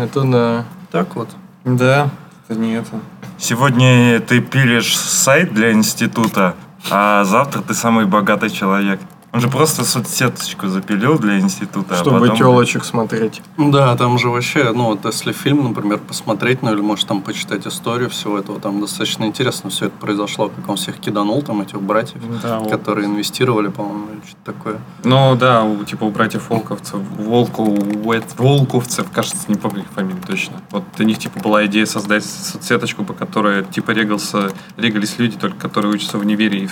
Это 0.03 0.23
да. 0.23 0.65
Так 0.91 1.15
вот. 1.15 1.29
Да, 1.65 2.09
это 2.49 2.59
не 2.59 2.75
это. 2.75 3.01
Сегодня 3.39 4.21
ты 4.21 4.41
пилишь 4.41 4.97
сайт 4.97 5.53
для 5.53 5.73
института, 5.73 6.55
а 6.91 7.25
завтра 7.25 7.61
ты 7.61 7.75
самый 7.75 8.07
богатый 8.07 8.51
человек. 8.51 9.01
Он 9.31 9.41
же 9.41 9.49
просто 9.49 9.85
соцсеточку 9.85 10.69
запилил 10.69 11.19
для 11.19 11.39
института. 11.39 11.95
а 11.95 11.99
Чтобы 11.99 12.21
потом- 12.21 12.37
телочек 12.37 12.85
смотреть. 12.85 13.43
Да, 13.59 13.95
там 13.97 14.19
же 14.19 14.29
вообще, 14.31 14.73
ну 14.73 14.85
вот 14.85 15.05
если 15.05 15.33
фильм, 15.33 15.65
например, 15.65 15.99
посмотреть, 15.99 16.63
ну 16.63 16.73
или 16.73 16.81
может 16.81 17.07
там 17.07 17.21
почитать 17.21 17.67
историю 17.67 18.09
всего 18.09 18.39
этого, 18.39 18.59
там 18.59 18.81
достаточно 18.81 19.25
интересно 19.25 19.69
все 19.69 19.87
это 19.87 19.97
произошло, 19.99 20.49
как 20.49 20.67
он 20.69 20.77
всех 20.77 20.97
киданул, 20.99 21.43
там 21.43 21.61
этих 21.61 21.81
братьев, 21.83 22.23
Да, 22.43 22.59
вот. 22.61 22.71
которые 22.71 23.07
инвестировали, 23.07 23.69
по-моему, 23.69 24.07
или 24.13 24.21
что-то 24.27 24.53
такое. 24.53 24.79
Ну 25.05 25.37
да, 25.37 25.63
у, 25.63 25.85
типа 25.85 26.05
у 26.05 26.11
братьев 26.11 26.49
Волковцев, 26.49 26.99
Волку, 27.19 27.65
Уэт- 27.67 28.35
Волковцев, 28.39 29.11
кажется, 29.13 29.45
не 29.49 29.57
помню 29.57 29.81
их 29.83 29.89
фамилию 29.95 30.23
точно. 30.27 30.63
Вот 30.71 30.85
у 30.99 31.03
них 31.03 31.19
типа 31.19 31.39
была 31.41 31.67
идея 31.67 31.85
создать 31.85 32.25
соцсеточку, 32.25 33.05
по 33.05 33.13
которой 33.13 33.63
типа 33.65 33.91
регался, 33.91 34.51
регались 34.79 35.19
люди, 35.19 35.37
только 35.37 35.59
которые 35.59 35.93
учатся 35.93 36.17
в 36.17 36.23
универе 36.23 36.65
и 36.65 36.69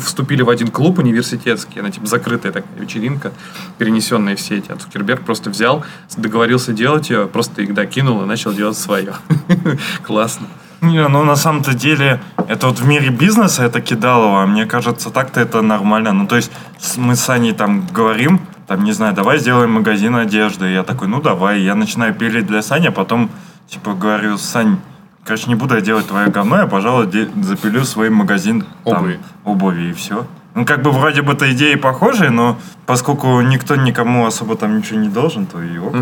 вступили 0.00 0.42
в 0.42 0.48
один 0.50 0.68
клуб 0.68 0.98
университетский, 1.52 1.80
она 1.80 1.90
типа 1.90 2.06
закрытая 2.06 2.52
такая 2.52 2.78
вечеринка, 2.78 3.32
перенесенная 3.78 4.36
в 4.36 4.40
сеть. 4.40 4.70
А 4.70 4.76
Цукерберг 4.76 5.22
просто 5.22 5.50
взял, 5.50 5.84
договорился 6.16 6.72
делать 6.72 7.10
ее, 7.10 7.26
просто 7.26 7.62
их 7.62 7.74
докинул 7.74 8.22
и 8.22 8.26
начал 8.26 8.52
делать 8.52 8.78
свое. 8.78 9.14
Классно. 10.02 10.46
Не, 10.80 11.06
ну 11.08 11.22
на 11.22 11.36
самом-то 11.36 11.74
деле, 11.74 12.20
это 12.48 12.66
вот 12.66 12.80
в 12.80 12.86
мире 12.86 13.10
бизнеса 13.10 13.64
это 13.64 13.80
кидалово, 13.80 14.42
а 14.42 14.46
мне 14.46 14.66
кажется, 14.66 15.10
так-то 15.10 15.40
это 15.40 15.62
нормально. 15.62 16.12
Ну 16.12 16.26
то 16.26 16.36
есть 16.36 16.50
мы 16.96 17.14
с 17.14 17.28
Аней 17.30 17.52
там 17.52 17.86
говорим, 17.86 18.40
там, 18.66 18.82
не 18.84 18.92
знаю, 18.92 19.14
давай 19.14 19.38
сделаем 19.38 19.72
магазин 19.72 20.16
одежды. 20.16 20.70
И 20.70 20.72
я 20.72 20.82
такой, 20.82 21.06
ну 21.06 21.20
давай. 21.20 21.60
Я 21.60 21.74
начинаю 21.74 22.14
пилить 22.14 22.46
для 22.46 22.62
Сани, 22.62 22.88
а 22.88 22.92
потом, 22.92 23.30
типа, 23.68 23.92
говорю, 23.94 24.38
Сань, 24.38 24.78
короче, 25.24 25.48
не 25.48 25.54
буду 25.54 25.74
я 25.74 25.80
делать 25.80 26.06
твое 26.06 26.28
говно, 26.28 26.58
я, 26.58 26.66
пожалуй, 26.66 27.08
запилю 27.42 27.84
свой 27.84 28.10
магазин 28.10 28.64
там, 28.84 28.98
Обуви. 28.98 29.20
обуви 29.44 29.90
и 29.90 29.92
все. 29.92 30.26
Ну, 30.54 30.66
как 30.66 30.82
бы 30.82 30.90
вроде 30.90 31.22
бы-то 31.22 31.50
идеи 31.54 31.76
похожие, 31.76 32.30
но 32.30 32.58
поскольку 32.86 33.40
никто 33.40 33.74
никому 33.76 34.26
особо 34.26 34.54
там 34.56 34.76
ничего 34.78 34.98
не 34.98 35.08
должен, 35.08 35.46
то 35.46 35.62
и 35.62 35.78
ок. 35.78 35.94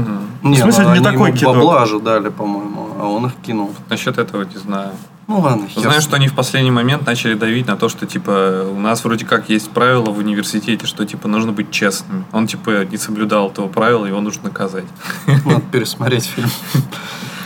Не, 0.42 0.56
В 0.56 0.58
смысле, 0.58 0.84
ну, 0.84 0.94
не 0.96 1.00
такой 1.00 1.32
кидок. 1.32 1.54
бабла 1.56 1.82
ожидали, 1.82 2.30
по-моему, 2.30 2.88
а 2.98 3.06
он 3.06 3.26
их 3.26 3.32
кинул. 3.46 3.72
Насчет 3.88 4.18
этого 4.18 4.42
не 4.42 4.56
знаю. 4.56 4.90
Ну 5.28 5.38
ладно, 5.38 5.68
хер 5.68 5.82
Знаю, 5.82 6.00
что 6.00 6.16
они 6.16 6.26
в 6.26 6.34
последний 6.34 6.72
момент 6.72 7.06
начали 7.06 7.34
давить 7.34 7.68
на 7.68 7.76
то, 7.76 7.88
что, 7.88 8.04
типа, 8.04 8.64
у 8.68 8.80
нас 8.80 9.04
вроде 9.04 9.24
как 9.24 9.48
есть 9.48 9.70
правило 9.70 10.10
в 10.10 10.18
университете, 10.18 10.86
что, 10.86 11.06
типа, 11.06 11.28
нужно 11.28 11.52
быть 11.52 11.70
честным. 11.70 12.24
Он, 12.32 12.48
типа, 12.48 12.84
не 12.84 12.96
соблюдал 12.96 13.50
этого 13.50 13.68
правила, 13.68 14.06
его 14.06 14.20
нужно 14.20 14.44
наказать. 14.44 14.86
Надо 15.44 15.60
пересмотреть 15.70 16.24
фильм. 16.24 16.48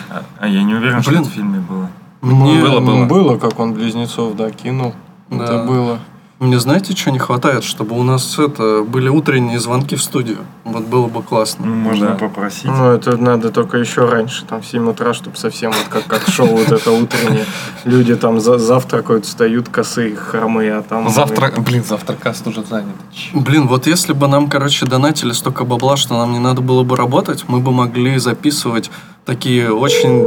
А, 0.08 0.22
а 0.38 0.48
я 0.48 0.62
не 0.62 0.74
уверен, 0.74 1.02
что 1.02 1.10
Блин. 1.10 1.22
это 1.22 1.30
в 1.30 1.34
фильме 1.34 1.58
было. 1.60 1.90
Мне, 2.22 2.58
было, 2.62 2.80
было. 2.80 2.96
Ну, 3.00 3.06
Было, 3.06 3.36
как 3.38 3.60
он 3.60 3.74
близнецов, 3.74 4.34
да, 4.34 4.50
кинул. 4.50 4.94
Да. 5.28 5.44
Это 5.44 5.64
было. 5.64 5.98
Мне 6.44 6.60
знаете, 6.60 6.94
что 6.94 7.10
не 7.10 7.18
хватает? 7.18 7.64
Чтобы 7.64 7.98
у 7.98 8.02
нас 8.02 8.38
это 8.38 8.84
были 8.86 9.08
утренние 9.08 9.58
звонки 9.58 9.96
в 9.96 10.02
студию. 10.02 10.38
Вот 10.64 10.84
было 10.84 11.06
бы 11.06 11.16
Ну, 11.16 11.22
классно. 11.22 11.66
можно 11.66 12.08
Да. 12.08 12.14
попросить. 12.14 12.64
Ну, 12.66 12.90
это 12.92 13.16
надо 13.16 13.50
только 13.50 13.78
еще 13.78 14.08
раньше, 14.08 14.44
там, 14.44 14.62
в 14.62 14.66
7 14.66 14.88
утра, 14.88 15.14
чтобы 15.14 15.36
совсем 15.36 15.72
вот 15.72 15.86
как, 15.90 16.06
как 16.06 16.28
шоу 16.28 16.46
вот 16.48 16.70
это 16.70 16.90
утреннее. 16.92 17.44
Люди 17.84 18.14
там 18.14 18.40
за- 18.40 18.58
завтракают, 18.58 19.26
встают 19.26 19.68
косые, 19.68 20.14
хромые, 20.16 20.74
а 20.76 20.82
там... 20.82 21.08
Завтра, 21.08 21.52
блин, 21.58 21.84
завтракаст 21.84 22.46
уже 22.46 22.62
занят. 22.64 22.94
Блин, 23.32 23.66
вот 23.68 23.86
если 23.86 24.12
бы 24.12 24.28
нам, 24.28 24.48
короче, 24.48 24.86
донатили 24.86 25.32
столько 25.32 25.64
бабла, 25.64 25.96
что 25.96 26.16
нам 26.18 26.32
не 26.32 26.38
надо 26.38 26.60
было 26.62 26.82
бы 26.84 26.96
работать, 26.96 27.44
мы 27.48 27.60
бы 27.60 27.72
могли 27.72 28.18
записывать 28.18 28.90
такие 29.24 29.72
очень 29.72 30.24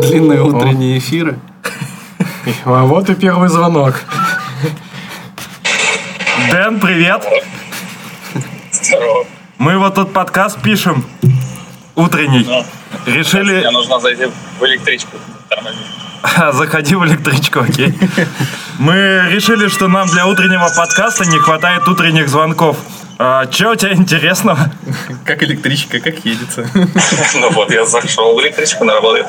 длинные 0.00 0.42
утренние 0.42 0.98
эфиры. 0.98 1.38
А 2.66 2.84
вот 2.84 3.08
и 3.08 3.14
первый 3.14 3.48
звонок. 3.48 3.94
Дэн, 6.50 6.80
привет! 6.80 7.22
Здорово. 8.70 9.26
Мы 9.58 9.78
вот 9.78 9.94
тут 9.94 10.12
подкаст 10.12 10.60
пишем. 10.62 11.06
Утренний. 11.94 12.44
Ну, 12.44 12.64
Решили... 13.06 13.58
Мне 13.58 13.70
нужно 13.70 14.00
зайти 14.00 14.26
в 14.58 14.64
электричку. 14.64 15.16
Тормози. 15.48 15.78
Заходи 16.52 16.94
в 16.94 17.04
электричку, 17.04 17.60
окей. 17.60 17.94
Мы 18.78 19.28
решили, 19.30 19.68
что 19.68 19.88
нам 19.88 20.08
для 20.08 20.26
утреннего 20.26 20.68
подкаста 20.76 21.24
не 21.26 21.38
хватает 21.38 21.86
утренних 21.88 22.28
звонков. 22.28 22.76
А, 23.18 23.46
че 23.46 23.70
у 23.70 23.74
тебя 23.76 23.92
интересного? 23.92 24.58
Как 25.24 25.42
электричка, 25.42 26.00
как 26.00 26.24
едется. 26.24 26.68
Ну 27.40 27.50
вот, 27.50 27.70
я 27.70 27.84
зашел 27.84 28.36
в 28.36 28.40
электричку, 28.40 28.84
она 28.84 28.94
работает. 28.94 29.26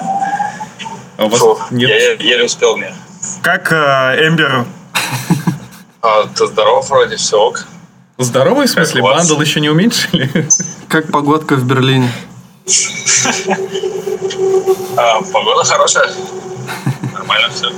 А 1.17 1.25
у 1.25 1.30
вас 1.30 1.39
Фух, 1.39 1.71
нет? 1.71 1.89
Я 1.89 2.12
еле 2.13 2.45
успел 2.45 2.78
мне. 2.78 2.93
Как 3.41 3.71
э, 3.71 4.28
Эмбер? 4.28 4.65
А, 6.06 6.28
ты 6.28 6.46
здоров 6.46 6.88
вроде, 6.88 7.15
все 7.15 7.36
ок. 7.38 7.65
Здоровый, 8.20 8.68
в 8.68 8.70
смысле, 8.70 9.02
Как 9.02 9.12
бандл 9.12 9.41
еще 9.41 9.60
не 9.60 9.70
уменьшили? 9.70 10.48
Как 10.88 11.12
погодка 11.12 11.56
в 11.56 11.65
Берлине? 11.65 12.12
А, 14.98 15.22
погода 15.34 15.63
хорошая. 15.63 16.12
Нормально 17.12 17.50
все. 17.50 17.72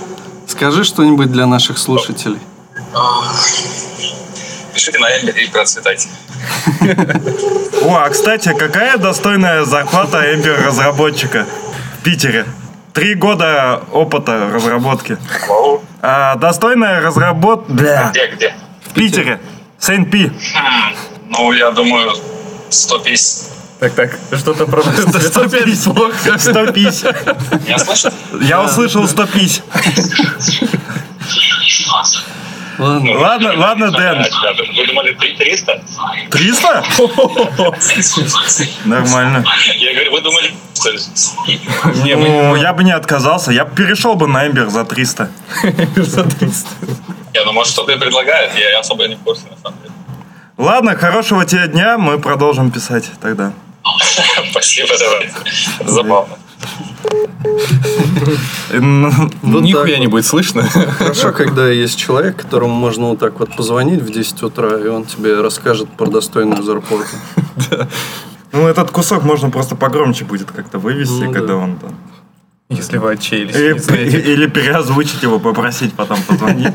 Скажи 0.45 0.83
что-нибудь 0.83 1.31
для 1.31 1.45
наших 1.45 1.77
слушателей. 1.77 2.39
Пишите 4.73 4.99
на 4.99 5.07
Эмбер 5.19 5.37
и 5.37 5.47
процветайте. 5.47 6.09
О, 7.81 7.95
а 7.95 8.09
кстати, 8.09 8.53
какая 8.53 8.97
достойная 8.97 9.63
зарплата 9.63 10.33
Эмбер 10.33 10.65
разработчика 10.65 11.45
в 11.99 12.03
Питере? 12.03 12.45
Три 12.97 13.13
года 13.13 13.83
опыта 13.93 14.49
разработки. 14.51 15.19
Вау. 15.47 15.83
А 16.01 16.35
достойная 16.35 16.99
разработка... 16.99 17.71
Бля, 17.71 18.09
Где, 18.09 18.25
где? 18.25 18.55
в 18.89 18.93
Питере. 18.95 19.39
Сент-Пи. 19.77 20.31
Ну, 21.29 21.51
я 21.51 21.69
думаю, 21.69 22.11
150. 22.71 23.51
Так, 23.79 23.93
так, 23.93 24.17
что-то 24.35 24.65
про 24.65 24.81
150. 24.81 26.41
150. 26.41 27.65
Меня 27.67 27.77
слышно? 27.77 28.11
Я 28.41 28.63
услышал 28.63 29.07
150. 29.07 29.63
Ладно. 32.77 33.19
Ладно, 33.19 33.53
ладно, 33.57 33.91
Дэн. 33.91 34.25
Вы 34.75 34.87
думали 34.87 35.13
300? 35.13 35.83
300? 36.31 36.83
Нормально. 38.85 39.43
Я 39.77 39.93
говорю, 39.93 40.11
вы 40.11 40.21
думали... 40.21 40.53
Ну, 41.95 42.55
я 42.55 42.73
бы 42.73 42.83
не 42.83 42.91
отказался. 42.91 43.51
Я 43.51 43.65
бы 43.65 43.75
перешел 43.75 44.15
бы 44.15 44.27
на 44.27 44.47
Эмбер 44.47 44.69
за 44.69 44.85
300. 44.85 45.31
за 45.95 46.23
300. 46.23 46.69
Я 47.33 47.45
ну, 47.45 47.53
может, 47.53 47.73
что-то 47.73 47.91
и 47.91 47.97
предлагает, 47.97 48.51
я 48.55 48.79
особо 48.79 49.07
не 49.07 49.15
в 49.15 49.19
курсе, 49.19 49.43
на 49.49 49.57
самом 49.57 49.79
деле. 49.81 49.93
Ладно, 50.57 50.95
хорошего 50.95 51.45
тебе 51.45 51.67
дня. 51.67 51.97
Мы 51.97 52.19
продолжим 52.19 52.71
писать 52.71 53.05
тогда. 53.21 53.53
Спасибо, 54.51 54.97
давайте. 54.99 55.33
Это 55.79 55.91
забавно. 55.91 56.35
Ну, 58.71 59.59
Нихуя 59.61 59.99
не 59.99 60.07
будет 60.07 60.25
слышно. 60.25 60.63
Хорошо, 60.63 61.31
когда 61.31 61.69
есть 61.69 61.97
человек, 61.97 62.35
которому 62.37 62.73
можно 62.73 63.07
вот 63.09 63.19
так 63.19 63.39
вот 63.39 63.55
позвонить 63.55 64.01
в 64.01 64.11
10 64.11 64.43
утра, 64.43 64.77
и 64.77 64.87
он 64.87 65.05
тебе 65.05 65.39
расскажет 65.41 65.89
про 65.89 66.07
достойную 66.07 66.63
зарплату. 66.63 67.05
Ну, 68.53 68.67
этот 68.67 68.91
кусок 68.91 69.23
можно 69.23 69.49
просто 69.49 69.75
погромче 69.75 70.25
будет 70.25 70.51
как-то 70.51 70.79
вывести, 70.79 71.23
Ну, 71.23 71.33
когда 71.33 71.47
да. 71.53 71.55
он 71.55 71.77
там. 71.77 71.95
Если 72.69 72.97
вы 72.97 73.11
отчаялись, 73.13 73.55
Или, 73.55 74.19
или 74.33 74.47
переозвучить 74.47 75.23
его, 75.23 75.39
попросить 75.39 75.93
потом 75.93 76.17
позвонить. 76.23 76.73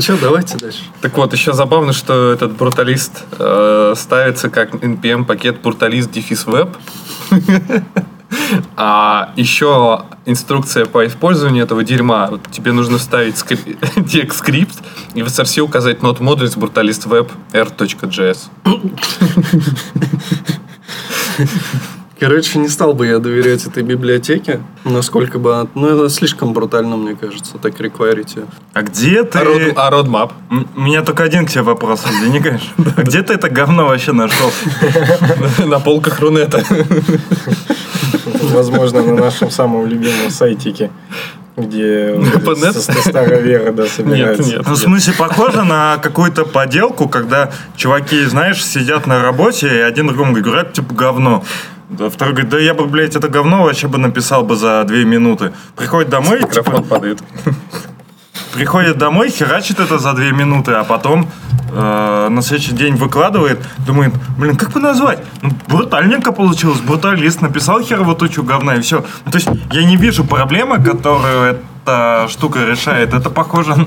Че, 0.00 0.16
давайте 0.22 0.56
дальше. 0.56 0.80
Так 1.02 1.16
вот, 1.18 1.34
еще 1.34 1.52
забавно, 1.52 1.92
что 1.92 2.32
этот 2.32 2.52
бруталист 2.56 3.24
э, 3.38 3.94
ставится 3.94 4.48
как 4.48 4.72
NPM 4.74 5.26
пакет 5.26 5.60
бруталист 5.60 6.10
дефис 6.10 6.46
веб. 6.46 6.76
А 8.76 9.32
еще 9.36 10.04
инструкция 10.26 10.86
по 10.86 11.06
использованию 11.06 11.64
этого 11.64 11.84
дерьма. 11.84 12.28
Вот 12.30 12.50
тебе 12.50 12.72
нужно 12.72 12.98
вставить 12.98 13.36
текст 14.10 14.38
скрипт 14.38 14.78
и 15.14 15.22
в 15.22 15.26
SRC 15.26 15.60
указать 15.60 15.98
not 15.98 16.18
modules 16.18 16.56
brutalist 16.56 17.08
web 17.08 17.30
r.js. 17.52 18.48
Короче, 22.20 22.58
не 22.58 22.68
стал 22.68 22.94
бы 22.94 23.06
я 23.06 23.20
доверять 23.20 23.64
этой 23.66 23.84
библиотеке, 23.84 24.60
насколько 24.84 25.38
бы... 25.38 25.54
она- 25.54 25.68
Ну, 25.76 25.86
это 25.86 26.08
слишком 26.12 26.52
брутально, 26.52 26.96
мне 26.96 27.14
кажется, 27.14 27.58
так 27.58 27.78
реквайрить 27.80 28.34
ее. 28.34 28.46
А 28.74 28.82
где 28.82 29.22
ты... 29.22 29.38
А, 29.38 29.44
road- 29.44 29.72
а 29.76 29.90
roadmap? 29.92 30.32
М- 30.50 30.66
У 30.76 30.80
меня 30.80 31.02
только 31.02 31.22
один 31.22 31.46
к 31.46 31.50
тебе 31.50 31.62
вопрос, 31.62 32.02
извини, 32.10 32.40
конечно. 32.40 32.68
А 32.96 33.02
где 33.02 33.22
ты 33.22 33.34
это 33.34 33.48
говно 33.48 33.86
вообще 33.86 34.12
нашел? 34.12 34.50
На 35.66 35.78
полках 35.78 36.18
Рунета. 36.18 36.64
Возможно, 38.52 39.02
на 39.02 39.14
нашем 39.14 39.50
самом 39.50 39.86
любимом 39.86 40.30
сайтике, 40.30 40.90
где 41.56 42.18
старовера, 43.00 43.72
да, 43.72 43.82
Нет, 43.82 43.92
собирается. 43.92 44.42
нет. 44.42 44.62
Ну, 44.66 44.74
в 44.74 44.76
смысле, 44.78 45.12
похоже 45.18 45.64
на 45.64 45.98
какую-то 45.98 46.44
поделку, 46.44 47.08
когда 47.08 47.50
чуваки, 47.76 48.24
знаешь, 48.24 48.64
сидят 48.64 49.06
на 49.06 49.22
работе, 49.22 49.68
и 49.68 49.80
один 49.80 50.06
другому 50.08 50.34
говорят, 50.34 50.72
типа, 50.72 50.94
говно. 50.94 51.44
Да, 51.90 52.10
второй 52.10 52.34
говорит, 52.34 52.50
да 52.50 52.58
я 52.58 52.74
бы, 52.74 52.86
блядь, 52.86 53.16
это 53.16 53.28
говно 53.28 53.62
вообще 53.62 53.88
бы 53.88 53.98
написал 53.98 54.44
бы 54.44 54.56
за 54.56 54.84
две 54.84 55.04
минуты. 55.04 55.52
Приходит 55.74 56.10
домой, 56.10 56.40
типа, 56.40 56.48
Микрофон 56.48 56.84
падает. 56.84 57.22
приходит 58.52 58.98
домой, 58.98 59.30
херачит 59.30 59.80
это 59.80 59.98
за 59.98 60.12
две 60.12 60.32
минуты, 60.32 60.72
а 60.72 60.84
потом 60.84 61.30
э, 61.72 62.28
на 62.28 62.42
следующий 62.42 62.72
день 62.72 62.96
выкладывает, 62.96 63.58
думает, 63.86 64.12
блин, 64.36 64.56
как 64.56 64.70
бы 64.70 64.80
назвать? 64.80 65.20
Ну, 65.42 65.50
брутальненько 65.68 66.32
получилось, 66.32 66.80
бруталист, 66.80 67.40
написал 67.40 67.80
херово 67.82 68.14
тучу 68.14 68.42
говна 68.42 68.74
и 68.76 68.80
все. 68.80 69.04
Ну, 69.24 69.30
то 69.30 69.38
есть 69.38 69.48
я 69.72 69.84
не 69.84 69.96
вижу 69.96 70.24
проблемы, 70.24 70.82
которую 70.82 71.60
эта 71.84 72.26
штука 72.28 72.64
решает. 72.64 73.14
Это 73.14 73.30
похоже... 73.30 73.86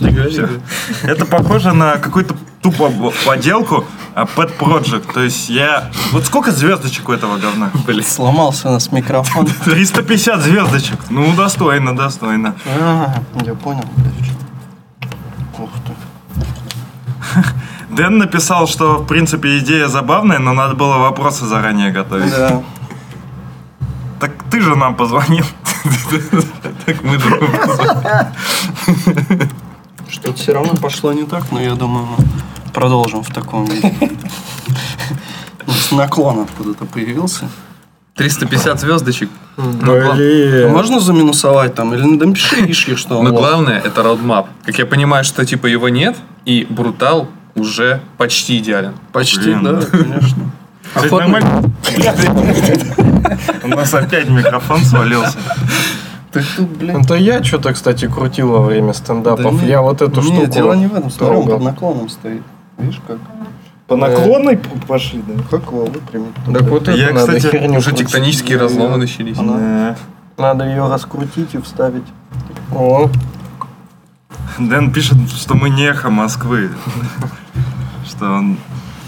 Это 1.04 1.24
похоже 1.26 1.72
на 1.72 1.96
какую-то 1.96 2.34
тупо 2.62 3.12
поделку 3.26 3.84
а, 4.14 4.24
Pet 4.24 4.56
Project. 4.58 5.12
То 5.12 5.20
есть 5.20 5.50
я... 5.50 5.90
Вот 6.12 6.24
сколько 6.24 6.52
звездочек 6.52 7.08
у 7.08 7.12
этого 7.12 7.36
говна? 7.36 7.70
Блин, 7.86 8.04
сломался 8.04 8.68
у 8.68 8.72
нас 8.72 8.92
микрофон. 8.92 9.46
350 9.64 10.40
звездочек. 10.40 10.98
Ну, 11.10 11.34
достойно, 11.34 11.96
достойно. 11.96 12.54
А, 12.66 13.14
я 13.44 13.54
понял. 13.54 13.84
Ух 15.58 15.70
ты. 15.86 15.92
Дэн 17.90 18.18
написал, 18.18 18.66
что, 18.66 18.98
в 18.98 19.06
принципе, 19.06 19.58
идея 19.58 19.88
забавная, 19.88 20.38
но 20.38 20.52
надо 20.52 20.74
было 20.74 20.98
вопросы 20.98 21.44
заранее 21.44 21.90
готовить. 21.90 22.30
Да. 22.30 22.62
Так 24.20 24.32
ты 24.50 24.60
же 24.60 24.76
нам 24.76 24.94
позвонил. 24.94 25.44
Так 26.86 27.02
мы 27.02 27.18
же 27.18 27.40
Что-то 30.08 30.34
все 30.34 30.52
равно 30.52 30.74
пошло 30.74 31.12
не 31.12 31.24
так, 31.24 31.50
но 31.50 31.60
я 31.60 31.74
думаю, 31.74 32.06
мы 32.06 32.16
продолжим 32.72 33.22
в 33.22 33.32
таком 33.32 33.64
виде. 33.66 33.92
С 35.66 35.92
наклоном 35.92 36.48
куда-то 36.56 36.84
появился. 36.86 37.48
350 38.16 38.80
звездочек. 38.80 39.30
Блин. 39.56 40.70
Можно 40.70 41.00
заминусовать 41.00 41.74
там? 41.74 41.94
Или 41.94 42.02
напиши 42.02 42.56
ишки, 42.70 42.94
что 42.96 43.18
он 43.18 43.24
Но 43.24 43.30
лох. 43.30 43.40
главное, 43.40 43.78
это 43.80 44.02
roadmap. 44.02 44.46
Как 44.66 44.78
я 44.78 44.86
понимаю, 44.86 45.24
что 45.24 45.44
типа 45.46 45.66
его 45.66 45.88
нет, 45.88 46.16
и 46.44 46.66
брутал 46.68 47.28
уже 47.54 48.00
почти 48.18 48.58
идеален. 48.58 48.94
Почти, 49.12 49.40
Блин. 49.54 49.62
да, 49.64 49.82
конечно. 49.86 50.50
Кстати, 50.94 51.06
Охотно- 51.06 51.18
нормально. 51.20 51.62
У 53.62 53.68
нас 53.68 53.94
опять 53.94 54.28
микрофон 54.28 54.80
свалился. 54.84 55.38
Так 56.32 56.44
тут, 56.56 56.68
блин, 56.68 56.96
Это 56.96 57.14
я 57.14 57.42
что-то, 57.44 57.72
кстати, 57.74 58.08
крутил 58.08 58.48
во 58.50 58.62
время 58.62 58.92
стендапов. 58.94 59.60
Да 59.60 59.66
я 59.66 59.80
вот 59.82 60.00
эту 60.02 60.22
штуку 60.22 60.46
дело 60.46 60.72
не 60.74 60.86
в 60.86 60.94
этом. 60.94 61.10
Смотри, 61.10 61.36
он 61.36 61.46
под 61.46 61.62
наклоном 61.62 62.08
стоит. 62.08 62.42
Видишь 62.82 63.00
как? 63.06 63.18
По 63.86 63.96
наклонной 63.96 64.58
пошли, 64.86 65.22
да? 65.26 65.42
Как 65.50 65.66
его 65.66 65.84
выпрямить? 65.84 66.34
Так 66.52 66.62
вот 66.62 66.88
Я, 66.88 67.12
надо 67.12 67.38
кстати, 67.38 67.46
херню 67.56 67.78
Уже 67.78 67.90
крутить. 67.90 68.06
тектонические 68.06 68.58
разломы 68.58 68.96
начались. 68.96 69.36
Да. 69.36 69.96
Надо 70.38 70.64
ее 70.64 70.88
раскрутить 70.88 71.54
и 71.54 71.58
вставить. 71.58 72.06
О, 72.74 73.10
Дэн 74.58 74.92
пишет, 74.92 75.16
что 75.30 75.54
мы 75.54 75.70
не 75.70 75.84
эхо 75.84 76.10
Москвы. 76.10 76.70
Что 78.06 78.26
он... 78.26 78.58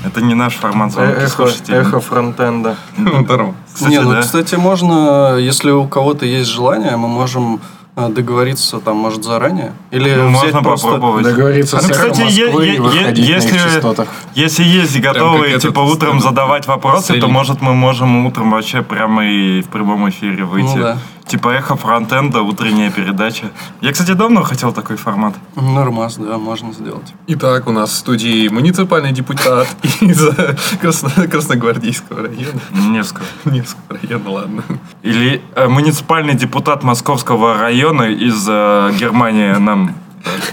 Это 0.04 0.20
не 0.20 0.34
наш 0.34 0.54
формат 0.56 0.92
звонки 0.92 1.16
эхо, 1.16 1.28
слушателей. 1.28 1.78
эхо 1.78 1.98
фронтенда. 1.98 2.76
Здорово. 2.96 3.54
Кстати, 3.72 3.90
не, 3.90 4.00
ну, 4.00 4.12
да. 4.12 4.20
кстати, 4.20 4.54
можно, 4.56 5.36
если 5.38 5.70
у 5.70 5.88
кого-то 5.88 6.26
есть 6.26 6.50
желание, 6.50 6.96
мы 6.96 7.08
можем 7.08 7.60
договориться 7.96 8.80
там, 8.80 8.96
может, 8.96 9.22
заранее. 9.22 9.72
Или 9.92 10.14
Ну, 10.14 10.28
можно 10.30 10.62
просто... 10.62 10.88
попробовать. 10.88 11.24
Договориться 11.24 11.78
А, 11.78 11.82
ну, 11.82 11.88
с 11.88 11.90
кстати, 11.92 12.22
Москвы 12.22 12.66
е- 12.66 12.72
е- 12.72 13.12
их 13.12 13.16
если-. 13.16 14.06
Если 14.34 14.64
есть 14.64 15.00
готовые, 15.00 15.52
как 15.54 15.62
типа, 15.62 15.80
этот, 15.80 15.94
утром 15.94 16.20
задавать 16.20 16.66
вопросы, 16.66 17.06
то, 17.06 17.12
средний. 17.12 17.30
может, 17.30 17.60
мы 17.62 17.74
можем 17.74 18.26
утром 18.26 18.50
вообще 18.50 18.82
прямо 18.82 19.24
и 19.24 19.62
в 19.62 19.68
прямом 19.68 20.08
эфире 20.08 20.44
выйти. 20.44 20.74
Ну 20.76 20.82
да. 20.82 20.98
Типа 21.26 21.48
эхо 21.54 21.74
фронтенда, 21.76 22.42
утренняя 22.42 22.90
передача. 22.90 23.50
Я, 23.80 23.92
кстати, 23.92 24.12
давно 24.12 24.42
хотел 24.42 24.72
такой 24.72 24.96
формат. 24.96 25.34
Нормас, 25.56 26.16
да, 26.16 26.36
можно 26.36 26.72
сделать. 26.72 27.14
Итак, 27.28 27.66
у 27.66 27.72
нас 27.72 27.90
в 27.90 27.94
студии 27.94 28.48
муниципальный 28.48 29.12
депутат 29.12 29.66
из 30.02 30.22
э, 30.22 30.56
Красно- 30.82 31.26
Красногвардейского 31.26 32.24
района. 32.28 32.60
Невского. 32.72 33.24
Невского 33.46 33.98
района, 34.02 34.30
ладно. 34.30 34.62
Или 35.02 35.40
э, 35.56 35.66
муниципальный 35.66 36.34
депутат 36.34 36.82
Московского 36.82 37.54
района 37.58 38.02
из 38.02 38.44
э, 38.48 38.92
Германии 38.98 39.52
нам... 39.54 39.94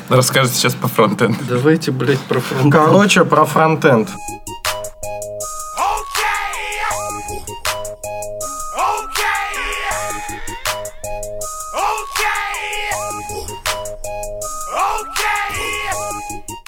Расскажет 0.10 0.54
сейчас 0.54 0.74
по 0.74 0.88
фронтенду. 0.90 1.38
Давайте, 1.48 1.92
блядь, 1.92 2.20
про 2.20 2.40
фронт. 2.42 2.72
Короче, 2.74 3.24
про 3.24 3.46
фронтенд. 3.46 4.10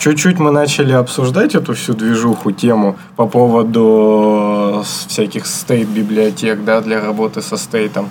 Чуть-чуть 0.03 0.37
мы 0.37 0.51
начали 0.51 0.91
обсуждать 0.91 1.55
эту 1.55 1.73
всю 1.75 1.93
движуху, 1.93 2.51
тему 2.51 2.97
по 3.15 3.25
поводу 3.25 4.81
э, 4.81 4.83
всяких 5.07 5.45
state-библиотек, 5.45 6.65
да, 6.65 6.81
для 6.81 6.99
работы 6.99 7.41
со 7.41 7.55
state 7.55 7.89
ом. 7.89 8.09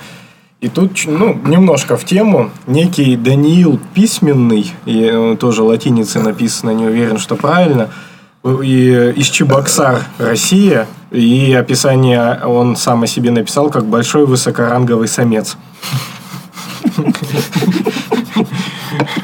И 0.63 0.69
тут, 0.69 0.93
ну, 1.07 1.39
немножко 1.45 1.99
в 1.99 2.07
тему. 2.07 2.51
Некий 2.67 3.17
Даниил 3.17 3.79
Письменный, 3.93 4.73
и 4.87 5.11
э, 5.13 5.37
тоже 5.39 5.63
латиницей 5.63 6.23
написано, 6.23 6.71
не 6.71 6.87
уверен, 6.87 7.19
что 7.19 7.37
правильно, 7.37 7.91
и 8.43 9.13
из 9.15 9.27
Чебоксар, 9.27 10.03
Россия, 10.17 10.87
и 11.11 11.53
описание 11.53 12.41
он 12.43 12.75
сам 12.75 13.03
о 13.03 13.07
себе 13.07 13.31
написал 13.31 13.69
как 13.69 13.85
большой 13.85 14.25
высокоранговый 14.25 15.09
самец. 15.09 15.59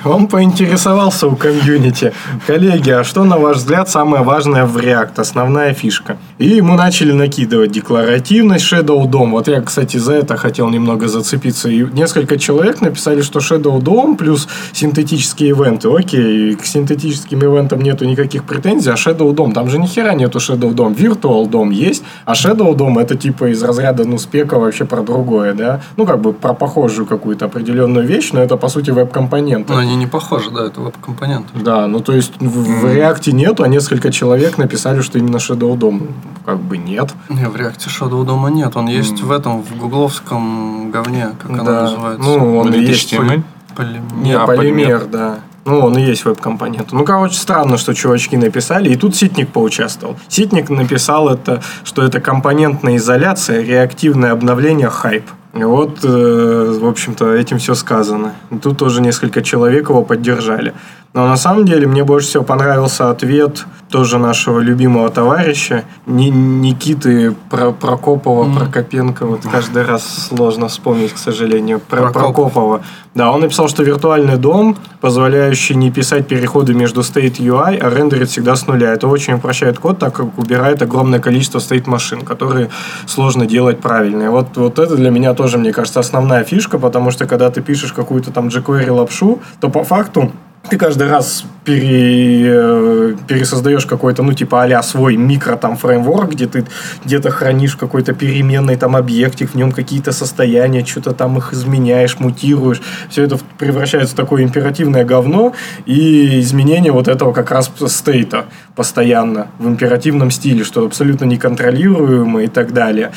Он 0.08 0.26
поинтересовался 0.26 1.26
у 1.26 1.36
комьюнити. 1.36 2.12
Коллеги, 2.46 2.90
а 2.90 3.04
что, 3.04 3.24
на 3.24 3.38
ваш 3.38 3.58
взгляд, 3.58 3.88
самое 3.88 4.22
важное 4.22 4.64
в 4.64 4.76
React? 4.76 5.20
Основная 5.20 5.74
фишка. 5.74 6.16
И 6.38 6.48
ему 6.48 6.74
начали 6.74 7.12
накидывать 7.12 7.72
декларативность 7.72 8.72
Shadow 8.72 9.04
DOM. 9.04 9.30
Вот 9.30 9.48
я, 9.48 9.60
кстати, 9.60 9.96
за 9.96 10.14
это 10.14 10.36
хотел 10.36 10.68
немного 10.70 11.08
зацепиться. 11.08 11.68
И 11.68 11.84
несколько 11.92 12.38
человек 12.38 12.80
написали, 12.80 13.22
что 13.22 13.40
Shadow 13.40 13.80
DOM 13.80 14.16
плюс 14.16 14.48
синтетические 14.72 15.50
ивенты. 15.50 15.88
Окей, 15.88 16.54
к 16.54 16.64
синтетическим 16.64 17.42
ивентам 17.42 17.80
нету 17.80 18.04
никаких 18.04 18.44
претензий, 18.44 18.90
а 18.90 18.94
Shadow 18.94 19.34
DOM, 19.34 19.52
там 19.52 19.68
же 19.68 19.78
ни 19.78 19.86
хера 19.86 20.14
нету 20.14 20.38
Shadow 20.38 20.74
DOM. 20.74 20.96
Virtual 20.96 21.48
DOM 21.48 21.72
есть, 21.72 22.02
а 22.24 22.32
Shadow 22.32 22.74
DOM 22.74 23.00
это 23.00 23.16
типа 23.16 23.50
из 23.52 23.62
разряда, 23.62 24.04
ну, 24.04 24.18
спека 24.18 24.58
вообще 24.58 24.84
про 24.84 25.02
другое, 25.02 25.54
да? 25.54 25.80
Ну, 25.96 26.06
как 26.06 26.20
бы 26.20 26.32
про 26.32 26.54
похожую 26.54 27.06
какую-то 27.06 27.46
определенную 27.46 28.06
вещь, 28.06 28.30
но 28.32 28.40
это, 28.40 28.56
по 28.56 28.68
сути, 28.68 28.90
веб-компоненты. 28.90 29.72
Но 29.72 29.78
они 29.78 29.96
не 29.98 30.06
похожи, 30.06 30.50
да, 30.50 30.66
это 30.66 30.80
веб-компоненты. 30.80 31.58
Да, 31.58 31.86
ну 31.86 32.00
то 32.00 32.12
есть 32.12 32.32
в, 32.40 32.80
в 32.80 32.86
React 32.86 33.32
нету, 33.32 33.62
а 33.62 33.68
несколько 33.68 34.10
человек 34.10 34.58
написали, 34.58 35.02
что 35.02 35.18
именно 35.18 35.36
Shadow 35.36 35.76
DOM. 35.76 36.10
Как 36.46 36.58
бы 36.58 36.78
нет. 36.78 37.12
Не, 37.28 37.48
в 37.48 37.56
реакте 37.56 37.90
Shadow 37.90 38.24
дома 38.24 38.48
нет. 38.48 38.76
Он 38.76 38.86
есть 38.86 39.20
в 39.22 39.30
этом, 39.30 39.62
в 39.62 39.76
гугловском 39.76 40.90
говне, 40.90 41.30
как 41.40 41.50
оно 41.50 41.64
да. 41.64 41.82
называется. 41.82 42.22
Ну, 42.28 42.58
он 42.58 42.72
есть. 42.72 43.12
HTML? 43.12 43.42
Полимер. 43.76 44.02
Не, 44.14 44.32
А, 44.32 44.46
полимер, 44.46 45.00
полимер. 45.00 45.06
да. 45.06 45.38
Ну, 45.64 45.80
он 45.80 45.98
и 45.98 46.02
есть 46.02 46.24
веб-компонент. 46.24 46.92
Ну, 46.92 47.04
короче, 47.04 47.34
странно, 47.34 47.76
что 47.76 47.92
чувачки 47.92 48.36
написали. 48.36 48.90
И 48.90 48.96
тут 48.96 49.14
Ситник 49.14 49.50
поучаствовал. 49.50 50.16
Ситник 50.28 50.70
написал 50.70 51.28
это, 51.28 51.62
что 51.84 52.02
это 52.02 52.20
компонентная 52.20 52.96
изоляция, 52.96 53.62
реактивное 53.62 54.32
обновление, 54.32 54.88
хайп. 54.88 55.24
И 55.54 55.64
вот, 55.64 56.04
э, 56.04 56.78
в 56.80 56.86
общем-то, 56.86 57.32
этим 57.34 57.58
все 57.58 57.74
сказано. 57.74 58.34
Тут 58.62 58.78
тоже 58.78 59.00
несколько 59.00 59.42
человек 59.42 59.88
его 59.88 60.04
поддержали. 60.04 60.74
Но 61.14 61.26
на 61.26 61.36
самом 61.36 61.64
деле 61.64 61.86
мне 61.86 62.04
больше 62.04 62.28
всего 62.28 62.44
понравился 62.44 63.10
ответ 63.10 63.64
тоже 63.90 64.18
нашего 64.18 64.60
любимого 64.60 65.08
товарища 65.08 65.84
Ни- 66.06 66.28
Никиты 66.28 67.34
Про- 67.50 67.72
Прокопова, 67.72 68.54
Прокопенко. 68.54 69.24
Вот 69.24 69.40
каждый 69.50 69.84
раз 69.84 70.28
сложно 70.28 70.68
вспомнить, 70.68 71.12
к 71.14 71.18
сожалению. 71.18 71.80
Про- 71.80 72.02
Прокопов. 72.12 72.22
Прокопова. 72.52 72.82
Да, 73.14 73.32
он 73.32 73.40
написал, 73.40 73.68
что 73.68 73.82
виртуальный 73.82 74.36
дом, 74.36 74.76
позволяющий 75.00 75.74
не 75.74 75.90
писать 75.90 76.28
переходы 76.28 76.74
между 76.74 77.00
state 77.00 77.38
UI, 77.38 77.78
а 77.78 77.88
рендерить 77.90 78.28
всегда 78.30 78.54
с 78.54 78.66
нуля. 78.66 78.92
Это 78.92 79.08
очень 79.08 79.34
упрощает 79.34 79.78
код, 79.78 79.98
так 79.98 80.14
как 80.14 80.38
убирает 80.38 80.82
огромное 80.82 81.18
количество 81.20 81.58
state 81.58 81.88
машин, 81.88 82.20
которые 82.20 82.68
сложно 83.06 83.46
делать 83.46 83.80
правильно. 83.80 84.24
И 84.24 84.28
вот, 84.28 84.48
вот 84.56 84.78
это 84.78 84.94
для 84.94 85.10
меня 85.10 85.32
тоже, 85.32 85.56
мне 85.56 85.72
кажется, 85.72 86.00
основная 86.00 86.44
фишка, 86.44 86.78
потому 86.78 87.10
что 87.10 87.26
когда 87.26 87.50
ты 87.50 87.62
пишешь 87.62 87.94
какую-то 87.94 88.30
там 88.30 88.48
jQuery 88.48 88.90
лапшу, 88.92 89.40
то 89.60 89.70
по 89.70 89.82
факту 89.84 90.30
ты 90.68 90.76
каждый 90.76 91.08
раз 91.08 91.44
пере, 91.64 92.46
э, 92.46 93.14
пересоздаешь 93.26 93.86
какой-то, 93.86 94.22
ну, 94.22 94.32
типа 94.32 94.64
а 94.64 94.82
свой 94.82 95.16
микро 95.16 95.56
там 95.56 95.76
фреймворк, 95.76 96.32
где 96.32 96.46
ты 96.46 96.64
где-то 97.04 97.30
хранишь 97.30 97.76
какой-то 97.76 98.12
переменный 98.12 98.76
там 98.76 98.96
объектик, 98.96 99.50
в 99.50 99.54
нем 99.54 99.72
какие-то 99.72 100.12
состояния, 100.12 100.84
что-то 100.84 101.12
там 101.12 101.38
их 101.38 101.52
изменяешь, 101.52 102.18
мутируешь. 102.18 102.80
Все 103.08 103.22
это 103.22 103.38
превращается 103.58 104.14
в 104.14 104.16
такое 104.16 104.42
императивное 104.42 105.04
говно, 105.04 105.54
и 105.86 106.40
изменение 106.40 106.92
вот 106.92 107.08
этого 107.08 107.32
как 107.32 107.50
раз 107.50 107.70
стейта 107.86 108.46
постоянно 108.74 109.48
в 109.58 109.68
императивном 109.68 110.30
стиле, 110.30 110.64
что 110.64 110.84
абсолютно 110.84 111.24
неконтролируемо 111.24 112.42
и 112.42 112.48
так 112.48 112.72
далее. 112.72 113.12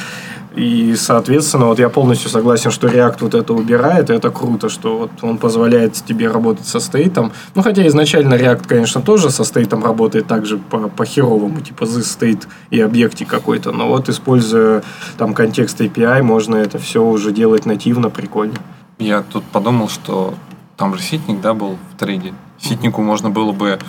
И, 0.56 0.96
соответственно, 0.98 1.68
вот 1.68 1.80
я 1.80 1.88
полностью 1.88 2.30
согласен, 2.30 2.72
что 2.72 2.88
React 2.88 3.18
вот 3.22 3.36
это 3.36 3.54
убирает, 3.54 4.10
и 4.10 4.14
это 4.14 4.32
круто, 4.32 4.68
что 4.68 4.98
вот 4.98 5.12
он 5.22 5.38
позволяет 5.38 5.94
тебе 5.94 6.30
работать 6.30 6.68
со 6.68 6.82
стейтом. 6.82 7.32
Ну, 7.56 7.62
хотя 7.62 7.88
изначально 7.88 8.34
React, 8.34 8.68
конечно, 8.68 9.02
тоже 9.02 9.30
со 9.30 9.46
стейтом 9.46 9.84
работает 9.84 10.28
также 10.28 10.58
по, 10.58 10.90
по-херовому, 10.90 11.62
типа 11.62 11.86
this 11.86 12.20
state 12.20 12.48
и 12.70 12.82
объектик 12.82 13.30
какой-то. 13.30 13.72
Но 13.72 13.88
вот, 13.88 14.10
используя 14.10 14.84
там 15.18 15.34
контекст 15.34 15.80
API, 15.80 16.22
можно 16.22 16.58
это 16.58 16.80
все 16.80 17.02
уже 17.02 17.32
делать 17.32 17.66
нативно, 17.66 18.10
прикольно. 18.10 18.56
Я 19.00 19.22
тут 19.24 19.46
подумал, 19.46 19.88
что 19.88 20.34
там 20.76 20.96
же 20.96 21.02
ситник, 21.02 21.40
да, 21.40 21.54
был 21.54 21.78
в 21.94 21.98
трейде. 21.98 22.34
Ситнику 22.60 23.02
можно 23.02 23.30
было 23.30 23.54
бы 23.54 23.80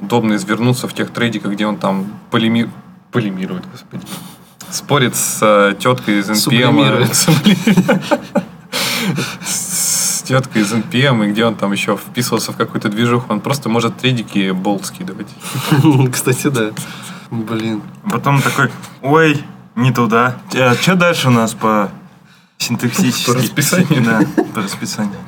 удобно 0.00 0.34
извернуться 0.34 0.88
в 0.88 0.94
тех 0.94 1.10
трейдиках, 1.10 1.52
где 1.52 1.64
он 1.64 1.76
там 1.76 2.06
полеми... 2.30 2.68
полемирует, 3.12 3.62
господи. 3.70 4.04
Спорит 4.72 5.14
с 5.14 5.38
э, 5.42 5.74
теткой 5.78 6.20
из 6.20 6.30
NPM. 6.30 6.34
Сублимирует. 6.34 7.14
С 9.44 10.22
теткой 10.22 10.62
из 10.62 10.72
NPM, 10.72 11.26
и 11.26 11.30
где 11.32 11.44
он 11.44 11.56
там 11.56 11.72
еще 11.72 11.96
вписывался 11.96 12.52
в 12.52 12.56
какую-то 12.56 12.88
движуху. 12.88 13.26
Он 13.32 13.40
просто 13.40 13.68
может 13.68 13.98
трейдики 13.98 14.52
болт 14.52 14.86
скидывать. 14.86 15.28
Кстати, 16.12 16.48
да. 16.48 16.70
Блин. 17.30 17.82
Потом 18.10 18.40
такой, 18.40 18.70
ой, 19.02 19.44
не 19.74 19.92
туда. 19.92 20.36
что 20.80 20.94
дальше 20.94 21.28
у 21.28 21.32
нас 21.32 21.52
по 21.54 21.90
синтаксически? 22.58 23.30
По 23.30 23.34
расписанию? 23.34 24.02
Да, 24.04 24.20
по 24.54 24.62
расписанию. 24.62 25.18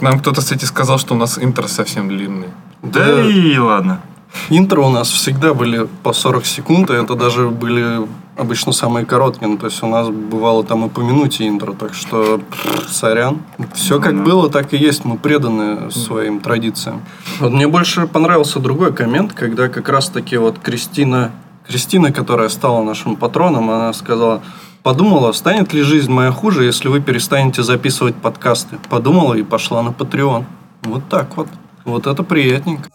Нам 0.00 0.18
кто-то, 0.18 0.40
кстати, 0.40 0.64
сказал, 0.64 0.98
что 0.98 1.14
у 1.14 1.16
нас 1.18 1.38
интро 1.38 1.66
совсем 1.68 2.08
длинный. 2.08 2.48
Да, 2.82 3.06
Да. 3.06 3.22
и 3.22 3.56
ладно. 3.58 4.00
Интро 4.48 4.82
у 4.82 4.90
нас 4.90 5.08
всегда 5.08 5.54
были 5.54 5.88
по 6.02 6.12
40 6.12 6.46
секунд, 6.46 6.90
и 6.90 6.94
это 6.94 7.14
даже 7.14 7.48
были 7.48 8.06
обычно 8.36 8.72
самые 8.72 9.06
короткие. 9.06 9.48
Ну, 9.48 9.58
то 9.58 9.66
есть 9.66 9.82
у 9.82 9.86
нас 9.86 10.08
бывало 10.08 10.64
там 10.64 10.86
и 10.86 10.88
по 10.88 11.00
минуте 11.00 11.46
интро, 11.46 11.72
так 11.72 11.94
что 11.94 12.38
пф, 12.38 12.88
сорян. 12.88 13.38
Все 13.74 14.00
как 14.00 14.24
было, 14.24 14.50
так 14.50 14.72
и 14.72 14.76
есть. 14.76 15.04
Мы 15.04 15.18
преданы 15.18 15.90
своим 15.90 16.40
традициям. 16.40 17.02
Вот 17.38 17.52
мне 17.52 17.68
больше 17.68 18.06
понравился 18.06 18.58
другой 18.58 18.92
коммент, 18.92 19.32
когда 19.34 19.68
как 19.68 19.88
раз-таки 19.88 20.36
вот 20.36 20.58
Кристина, 20.58 21.32
Кристина, 21.66 22.12
которая 22.12 22.48
стала 22.48 22.82
нашим 22.82 23.16
патроном, 23.16 23.70
она 23.70 23.92
сказала, 23.92 24.42
подумала, 24.82 25.32
станет 25.32 25.72
ли 25.72 25.82
жизнь 25.82 26.10
моя 26.10 26.32
хуже, 26.32 26.64
если 26.64 26.88
вы 26.88 27.00
перестанете 27.00 27.62
записывать 27.62 28.16
подкасты. 28.16 28.78
Подумала 28.88 29.34
и 29.34 29.42
пошла 29.42 29.82
на 29.82 29.90
Patreon. 29.90 30.44
Вот 30.82 31.02
так 31.08 31.36
вот. 31.36 31.48
Вот 31.84 32.06
это 32.06 32.22
приятненько. 32.22 32.88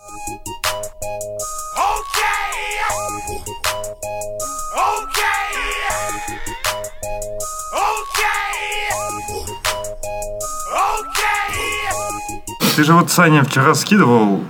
Ты 12.75 12.83
же 12.83 12.93
вот, 12.93 13.09
Саня, 13.09 13.43
вчера 13.43 13.73
скидывал 13.73 14.43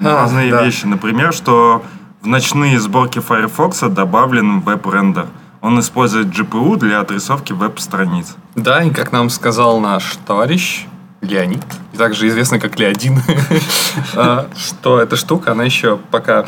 А, 0.00 0.22
разные 0.22 0.50
да. 0.52 0.64
вещи. 0.64 0.86
Например, 0.86 1.32
что 1.32 1.82
в 2.22 2.26
ночные 2.28 2.78
сборки 2.78 3.18
Firefox 3.18 3.80
добавлен 3.90 4.60
веб-рендер. 4.60 5.26
Он 5.62 5.80
использует 5.80 6.28
GPU 6.28 6.76
для 6.76 7.00
отрисовки 7.00 7.52
веб-страниц. 7.52 8.36
Да, 8.54 8.84
и 8.84 8.90
как 8.90 9.10
нам 9.10 9.30
сказал 9.30 9.80
наш 9.80 10.16
товарищ 10.26 10.86
Леонид, 11.22 11.64
также 11.96 12.28
известный 12.28 12.60
как 12.60 12.78
Леодин, 12.78 13.20
а, 14.14 14.46
что 14.56 15.00
эта 15.00 15.16
штука, 15.16 15.52
она 15.52 15.64
еще 15.64 15.96
пока 15.96 16.44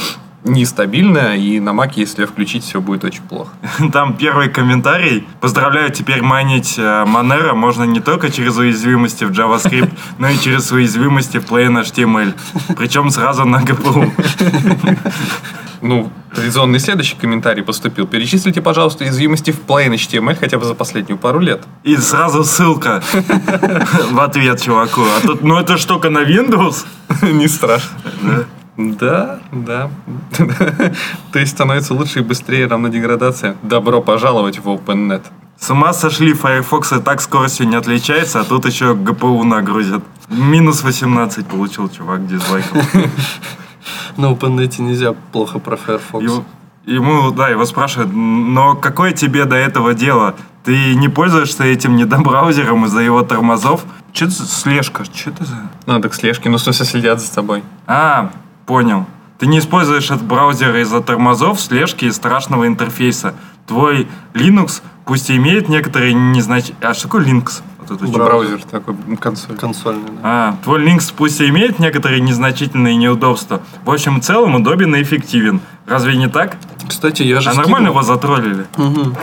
нестабильная, 0.49 1.37
и 1.37 1.61
на 1.61 1.73
Маке, 1.73 2.01
если 2.01 2.25
включить, 2.25 2.65
все 2.65 2.81
будет 2.81 3.05
очень 3.05 3.23
плохо. 3.23 3.51
Там 3.93 4.17
первый 4.17 4.49
комментарий. 4.49 5.27
Поздравляю, 5.41 5.91
теперь 5.91 6.23
майнить 6.23 6.75
э, 6.79 7.05
Monero 7.07 7.55
можно 7.55 7.85
не 7.85 8.01
только 8.01 8.31
через 8.31 8.57
уязвимости 8.57 9.25
в 9.25 9.31
JavaScript, 9.31 9.93
но 10.19 10.29
и 10.29 10.39
через 10.39 10.71
уязвимости 10.73 11.39
в 11.39 11.45
Plain 11.45 11.83
HTML. 11.83 12.35
Причем 12.77 13.11
сразу 13.11 13.45
на 13.45 13.63
GPU. 13.63 14.11
Ну, 15.81 16.11
традиционный 16.35 16.81
следующий 16.81 17.15
комментарий 17.15 17.63
поступил. 17.63 18.07
Перечислите, 18.07 18.61
пожалуйста, 18.61 19.05
уязвимости 19.05 19.53
в 19.53 19.61
Plain 19.61 19.95
HTML 19.95 20.35
хотя 20.35 20.59
бы 20.59 20.65
за 20.65 20.75
последнюю 20.75 21.19
пару 21.19 21.39
лет. 21.39 21.63
И 21.85 21.97
сразу 21.97 22.43
ссылка 22.43 23.01
в 24.11 24.21
ответ 24.21 24.61
чуваку. 24.61 25.03
А 25.03 25.21
тут, 25.25 25.43
ну 25.43 25.57
это 25.57 25.77
только 25.87 26.11
на 26.11 26.25
Windows. 26.25 26.85
Не 27.23 27.47
страшно. 27.47 27.91
Да, 28.79 29.41
да. 29.51 29.91
То 31.33 31.39
есть 31.41 31.51
становится 31.51 31.95
лучше 31.95 32.21
и 32.21 32.23
быстрее 32.23 32.69
равно 32.69 32.87
деградация. 32.87 33.57
Добро 33.65 34.01
пожаловать 34.01 34.61
в 34.61 34.69
OpenNet. 34.69 35.23
С 35.59 35.69
ума 35.71 35.93
сошли, 35.93 36.33
Firefox 36.33 36.93
и 36.93 37.01
так 37.01 37.21
скоростью 37.21 37.67
не 37.67 37.75
отличается, 37.75 38.41
а 38.41 38.45
тут 38.45 38.67
еще 38.67 38.95
GPU 38.95 39.43
нагрузят. 39.43 40.05
Минус 40.29 40.85
18 40.85 41.45
получил 41.47 41.89
чувак 41.89 42.29
дизлайков. 42.29 42.95
На 44.17 44.27
OpenNet 44.27 44.81
нельзя 44.81 45.13
плохо 45.33 45.59
про 45.59 45.77
Firefox. 45.77 46.45
Ему, 46.87 47.33
да, 47.33 47.49
его 47.49 47.67
спрашивают, 47.67 48.13
но 48.15 48.77
какое 48.77 49.11
тебе 49.13 49.45
до 49.45 49.57
этого 49.57 49.93
дело? 49.93 50.37
Ты 50.63 50.95
не 50.95 51.09
пользуешься 51.09 51.65
этим 51.65 51.97
недобраузером 51.97 52.85
из-за 52.85 53.01
его 53.01 53.23
тормозов? 53.23 53.85
Че 54.13 54.27
это 54.27 54.35
за 54.35 54.47
слежка? 54.47 55.05
Че 55.13 55.31
это 55.31 55.45
за... 55.45 55.57
Надо 55.87 56.09
к 56.09 56.15
слежке, 56.15 56.49
ну, 56.49 56.59
в 56.59 56.61
смысле, 56.61 56.87
следят 56.87 57.21
за 57.21 57.35
тобой. 57.35 57.65
А, 57.87 58.31
понял. 58.69 59.07
Ты 59.39 59.47
не 59.47 59.61
используешь 59.61 60.11
этот 60.11 60.25
браузер 60.25 60.77
из-за 60.77 61.01
тормозов, 61.01 61.59
слежки 61.61 62.05
и 62.05 62.11
страшного 62.11 62.67
интерфейса. 62.67 63.35
Твой 63.67 64.07
Linux, 64.35 64.83
пусть 65.07 65.31
и 65.31 65.37
имеет 65.37 65.69
некоторые 65.69 66.13
незначительные... 66.13 66.91
А 66.91 66.95
что 66.95 67.05
такое 67.05 67.25
Linux? 67.25 67.63
Вот 67.79 67.91
это? 67.91 68.07
Браузер 68.07 68.63
такой, 68.65 68.95
консоль. 69.19 69.57
Консольный, 69.57 70.11
да. 70.11 70.19
А, 70.23 70.57
твой 70.63 70.85
Linux 70.85 71.15
пусть 71.17 71.41
и 71.41 71.49
имеет 71.49 71.79
некоторые 71.79 72.21
незначительные 72.21 72.97
неудобства. 72.97 73.63
В 73.87 73.91
общем 73.91 74.19
и 74.19 74.21
целом 74.21 74.55
удобен 74.57 74.95
и 74.97 75.03
эффективен. 75.03 75.61
Разве 75.87 76.17
не 76.17 76.29
так? 76.29 76.59
Кстати, 76.87 77.23
я 77.23 77.41
же 77.41 77.49
А 77.49 77.55
нормально 77.55 77.89
скинул. 77.89 77.93
его 77.93 78.03
затроллили? 78.03 78.67
Мгм. 78.77 79.17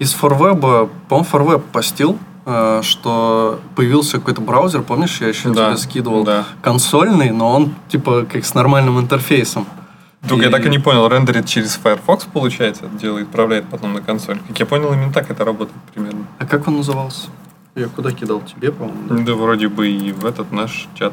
Из 0.00 0.12
Форвеба, 0.14 0.88
по-моему, 1.08 1.28
Форвеб 1.30 1.64
постил, 1.66 2.18
что 2.82 3.60
появился 3.76 4.18
какой-то 4.18 4.40
браузер, 4.40 4.82
помнишь, 4.82 5.20
я 5.20 5.28
еще 5.28 5.50
Да, 5.50 5.68
тебе 5.68 5.76
скидывал, 5.78 6.24
да. 6.24 6.44
консольный, 6.60 7.30
но 7.30 7.50
он 7.54 7.74
типа 7.88 8.26
как 8.30 8.44
с 8.44 8.54
нормальным 8.54 8.98
интерфейсом. 8.98 9.66
Только 10.28 10.44
я 10.44 10.48
И- 10.50 10.52
так 10.52 10.64
и 10.66 10.68
не 10.68 10.78
понял, 10.78 11.08
рендерит 11.08 11.46
через 11.46 11.74
Firefox, 11.76 12.24
получается, 12.32 12.84
делает, 13.00 13.26
отправляет 13.28 13.66
потом 13.68 13.92
на 13.94 14.00
консоль. 14.00 14.38
Как 14.48 14.58
я 14.60 14.66
понял, 14.66 14.92
именно 14.92 15.12
так 15.12 15.30
это 15.30 15.44
работает 15.44 15.76
примерно. 15.92 16.26
А 16.38 16.46
как 16.46 16.68
он 16.68 16.76
назывался? 16.76 17.28
Я 17.74 17.88
куда 17.88 18.12
кидал? 18.12 18.40
Тебе, 18.42 18.70
по-моему, 18.70 19.02
да? 19.08 19.16
Да, 19.16 19.32
вроде 19.34 19.68
бы 19.68 19.88
и 19.88 20.12
в 20.12 20.24
этот 20.26 20.52
наш 20.52 20.88
чат. 20.94 21.12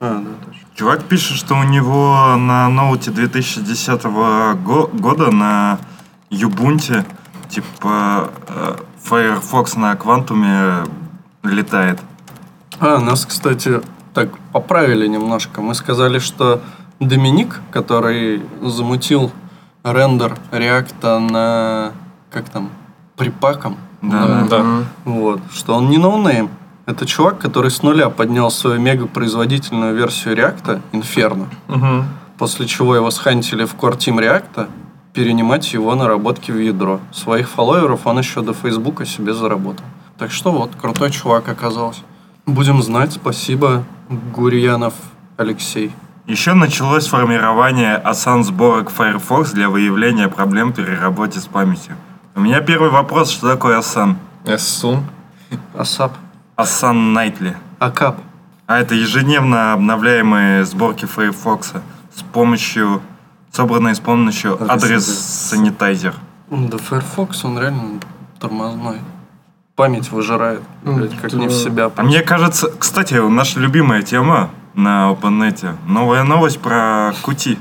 А, 0.00 0.18
да, 0.18 0.30
точно. 0.44 0.60
Чувак 0.74 1.04
пишет, 1.04 1.36
что 1.36 1.54
у 1.54 1.62
него 1.62 2.34
на 2.36 2.68
ноуте 2.68 3.10
2010 3.10 4.04
го- 4.56 4.90
года 4.92 5.30
на 5.30 5.78
Юбунте 6.28 7.04
типа 7.48 8.30
э, 8.48 8.76
Firefox 9.08 9.78
на 9.78 9.96
квантуме 9.96 10.84
летает. 11.42 11.98
А, 12.80 12.98
нас, 12.98 13.26
кстати, 13.26 13.80
так 14.14 14.28
поправили 14.52 15.06
немножко. 15.06 15.60
Мы 15.60 15.74
сказали, 15.74 16.18
что 16.18 16.60
Доминик, 17.00 17.60
который 17.70 18.42
замутил 18.62 19.32
рендер 19.82 20.36
реакта 20.52 21.18
на... 21.18 21.92
Как 22.30 22.48
там? 22.48 22.70
Припаком. 23.16 23.76
Да, 24.02 24.46
Да. 24.48 24.64
Вот. 25.04 25.40
Что 25.52 25.74
он 25.74 25.90
не 25.90 25.98
no 25.98 26.13
name. 26.13 26.50
Это 26.86 27.06
чувак, 27.06 27.38
который 27.38 27.70
с 27.70 27.82
нуля 27.82 28.08
поднял 28.08 28.50
свою 28.50 28.80
мегапроизводительную 28.80 29.94
версию 29.94 30.34
React 30.34 30.67
а, 30.67 30.80
Inferno, 30.92 31.46
Угу. 31.68 32.04
после 32.38 32.66
чего 32.66 32.96
его 32.96 33.10
схантили 33.12 33.64
в 33.64 33.74
Core 33.76 33.96
Team 33.96 34.20
React 34.20 34.54
а, 34.54 34.68
перенимать 35.12 35.72
его 35.72 35.94
наработки 35.94 36.50
в 36.50 36.58
ядро. 36.58 37.00
Своих 37.12 37.48
фолловеров 37.48 38.06
он 38.06 38.18
еще 38.18 38.42
до 38.42 38.54
Фейсбука 38.54 39.04
себе 39.04 39.34
заработал. 39.34 39.84
Так 40.18 40.30
что 40.30 40.52
вот, 40.52 40.70
крутой 40.80 41.10
чувак 41.10 41.48
оказался. 41.48 42.00
Будем 42.46 42.82
знать. 42.82 43.12
Спасибо, 43.12 43.84
Гурьянов 44.08 44.94
Алексей. 45.36 45.92
Еще 46.26 46.54
началось 46.54 47.08
формирование 47.08 47.96
ASAN 47.96 48.44
сборок 48.44 48.90
Firefox 48.90 49.52
для 49.52 49.68
выявления 49.68 50.28
проблем 50.28 50.72
при 50.72 50.84
работе 50.84 51.40
с 51.40 51.46
памятью. 51.46 51.96
У 52.34 52.40
меня 52.40 52.60
первый 52.60 52.90
вопрос, 52.90 53.30
что 53.30 53.50
такое 53.50 53.78
ASan? 53.78 54.16
Эссун. 54.44 55.04
ASAP. 55.76 56.12
ASan 56.56 57.12
Nightly. 57.12 57.56
Акап. 57.78 58.20
А 58.66 58.78
это 58.78 58.94
ежедневно 58.94 59.72
обновляемые 59.72 60.64
сборки 60.64 61.04
Firefox 61.04 61.74
с 62.14 62.22
помощью, 62.22 63.02
собранные 63.52 63.94
с 63.94 64.00
помощью 64.00 64.58
AddressSanitizer. 64.70 66.14
Да 66.50 66.78
Firefox, 66.78 67.44
он 67.44 67.58
реально 67.58 68.00
тормозной. 68.40 68.98
Память 69.76 70.10
выжирает, 70.10 70.62
блядь, 70.82 71.16
как 71.18 71.32
не 71.32 71.46
в 71.46 71.52
себя. 71.52 71.90
А 71.96 72.02
мне 72.02 72.20
кажется, 72.22 72.70
кстати, 72.78 73.14
наша 73.14 73.60
любимая 73.60 74.02
тема 74.02 74.50
на 74.74 75.10
OpenNet. 75.10 75.76
Новая 75.86 76.24
новость 76.24 76.60
про 76.60 77.14
Qt. 77.22 77.58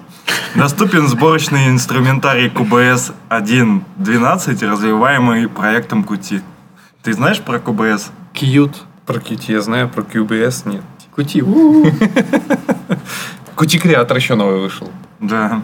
Доступен 0.56 1.08
сборочный 1.08 1.70
инструментарий 1.70 2.48
QBS 2.50 3.14
1.12, 3.30 4.68
развиваемый 4.68 5.48
проектом 5.48 6.04
Qt. 6.04 6.42
Ты 7.04 7.14
знаешь 7.14 7.40
про 7.40 7.58
QBS? 7.60 8.10
Кьют. 8.34 8.84
Про 9.06 9.20
Qt 9.20 9.52
я 9.52 9.62
знаю, 9.62 9.90
про 9.90 10.02
QBS 10.02 10.70
нет. 10.70 10.84
Кути. 11.16 11.40
Qt 11.40 11.92
Creator 13.58 14.16
еще 14.18 14.36
новый 14.36 14.60
вышел. 14.60 14.90
Да. 15.20 15.62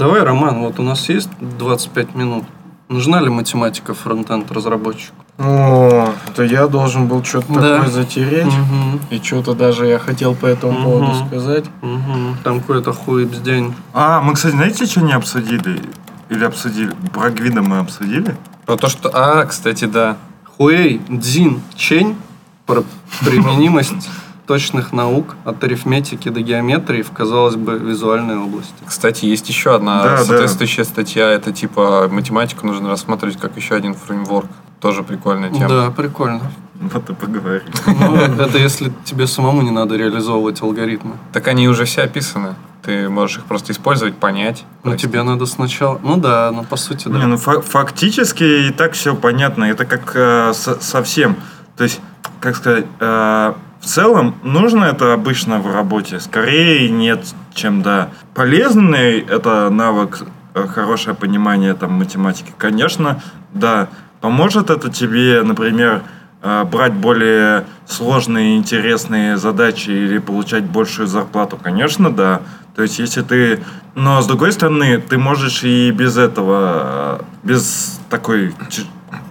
Давай, 0.00 0.22
Роман, 0.22 0.60
вот 0.60 0.78
у 0.78 0.82
нас 0.82 1.10
есть 1.10 1.28
25 1.40 2.14
минут. 2.14 2.44
Нужна 2.88 3.20
ли 3.20 3.28
математика 3.28 3.92
фронтенд 3.92 4.50
разработчику? 4.50 5.14
О, 5.36 6.14
это 6.26 6.42
я 6.42 6.68
должен 6.68 7.06
был 7.06 7.22
что-то 7.22 7.52
Да. 7.52 7.76
такое 7.76 7.90
затереть. 7.90 8.46
Угу. 8.46 9.00
И 9.10 9.18
что-то 9.22 9.52
даже 9.52 9.86
я 9.86 9.98
хотел 9.98 10.34
по 10.34 10.46
этому 10.46 10.72
Мгм. 10.72 10.82
поводу 10.84 11.26
сказать. 11.26 11.66
Угу. 11.82 12.36
Там 12.42 12.60
какой-то 12.60 12.94
хуй 12.94 13.26
день. 13.26 13.74
А, 13.92 14.22
мы, 14.22 14.32
кстати, 14.32 14.54
знаете, 14.54 14.86
что 14.86 15.02
не 15.02 15.12
обсудили? 15.12 15.82
Или 16.30 16.44
обсудили? 16.46 16.92
Про 17.12 17.28
Гвида 17.28 17.60
мы 17.60 17.80
обсудили? 17.80 18.34
Про 18.64 18.78
то, 18.78 18.88
что... 18.88 19.10
А, 19.12 19.44
кстати, 19.44 19.84
да. 19.84 20.16
Хуэй 20.56 21.02
Дзин 21.10 21.60
Чень 21.76 22.16
про 22.64 22.84
применимость 23.26 24.08
точных 24.50 24.92
наук 24.92 25.36
от 25.44 25.62
арифметики 25.62 26.28
до 26.28 26.40
геометрии 26.40 27.02
в, 27.02 27.12
казалось 27.12 27.54
бы, 27.54 27.78
визуальной 27.78 28.36
области. 28.36 28.74
Кстати, 28.84 29.24
есть 29.24 29.48
еще 29.48 29.76
одна 29.76 30.02
Да, 30.02 30.16
да. 30.16 30.24
соответствующая 30.24 30.82
статья. 30.82 31.30
Это 31.30 31.52
типа 31.52 32.08
математику 32.10 32.66
нужно 32.66 32.88
рассматривать 32.88 33.36
как 33.36 33.56
еще 33.56 33.76
один 33.76 33.94
фреймворк. 33.94 34.48
Тоже 34.80 35.04
прикольная 35.04 35.50
тема. 35.52 35.68
Да, 35.68 35.90
прикольно. 35.92 36.40
Вот 36.80 37.08
и 37.08 37.14
поговорили. 37.14 37.62
Ну, 37.86 38.16
это 38.16 38.58
если 38.58 38.92
тебе 39.04 39.28
самому 39.28 39.62
не 39.62 39.70
надо 39.70 39.94
реализовывать 39.94 40.60
алгоритмы. 40.62 41.12
Так 41.32 41.46
они 41.46 41.68
уже 41.68 41.84
все 41.84 42.02
описаны. 42.02 42.56
Ты 42.82 43.08
можешь 43.08 43.36
их 43.38 43.44
просто 43.44 43.70
использовать, 43.72 44.16
понять. 44.16 44.64
Но 44.82 44.90
простить. 44.90 45.10
тебе 45.12 45.22
надо 45.22 45.46
сначала... 45.46 46.00
Ну 46.02 46.16
да, 46.16 46.50
ну 46.52 46.64
по 46.64 46.74
сути, 46.76 47.06
да. 47.06 47.18
Не, 47.18 47.26
ну 47.26 47.36
фа- 47.36 47.60
фактически 47.60 48.42
и 48.68 48.70
так 48.72 48.94
все 48.94 49.14
понятно. 49.14 49.64
Это 49.66 49.84
как 49.84 50.10
э, 50.16 50.52
со- 50.54 50.80
совсем. 50.80 51.36
То 51.76 51.84
есть, 51.84 52.00
как 52.40 52.56
сказать, 52.56 52.86
э, 52.98 53.52
в 53.80 53.86
целом 53.86 54.34
нужно 54.42 54.84
это 54.84 55.14
обычно 55.14 55.58
в 55.58 55.72
работе. 55.72 56.20
Скорее 56.20 56.90
нет, 56.90 57.24
чем 57.54 57.82
да. 57.82 58.10
Полезный 58.34 59.20
это 59.20 59.70
навык, 59.70 60.22
э, 60.54 60.66
хорошее 60.66 61.16
понимание 61.16 61.74
там 61.74 61.92
математики. 61.94 62.52
Конечно, 62.58 63.22
да. 63.54 63.88
Поможет 64.20 64.68
это 64.68 64.90
тебе, 64.90 65.42
например, 65.42 66.02
э, 66.42 66.64
брать 66.64 66.92
более 66.92 67.64
сложные, 67.86 68.58
интересные 68.58 69.38
задачи 69.38 69.88
или 69.88 70.18
получать 70.18 70.64
большую 70.64 71.08
зарплату? 71.08 71.58
Конечно, 71.60 72.10
да. 72.10 72.42
То 72.76 72.82
есть, 72.82 72.98
если 72.98 73.22
ты... 73.22 73.64
Но, 73.94 74.20
с 74.20 74.26
другой 74.26 74.52
стороны, 74.52 74.98
ты 74.98 75.16
можешь 75.16 75.64
и 75.64 75.90
без 75.90 76.18
этого, 76.18 77.18
э, 77.20 77.22
без 77.44 77.98
такой 78.10 78.54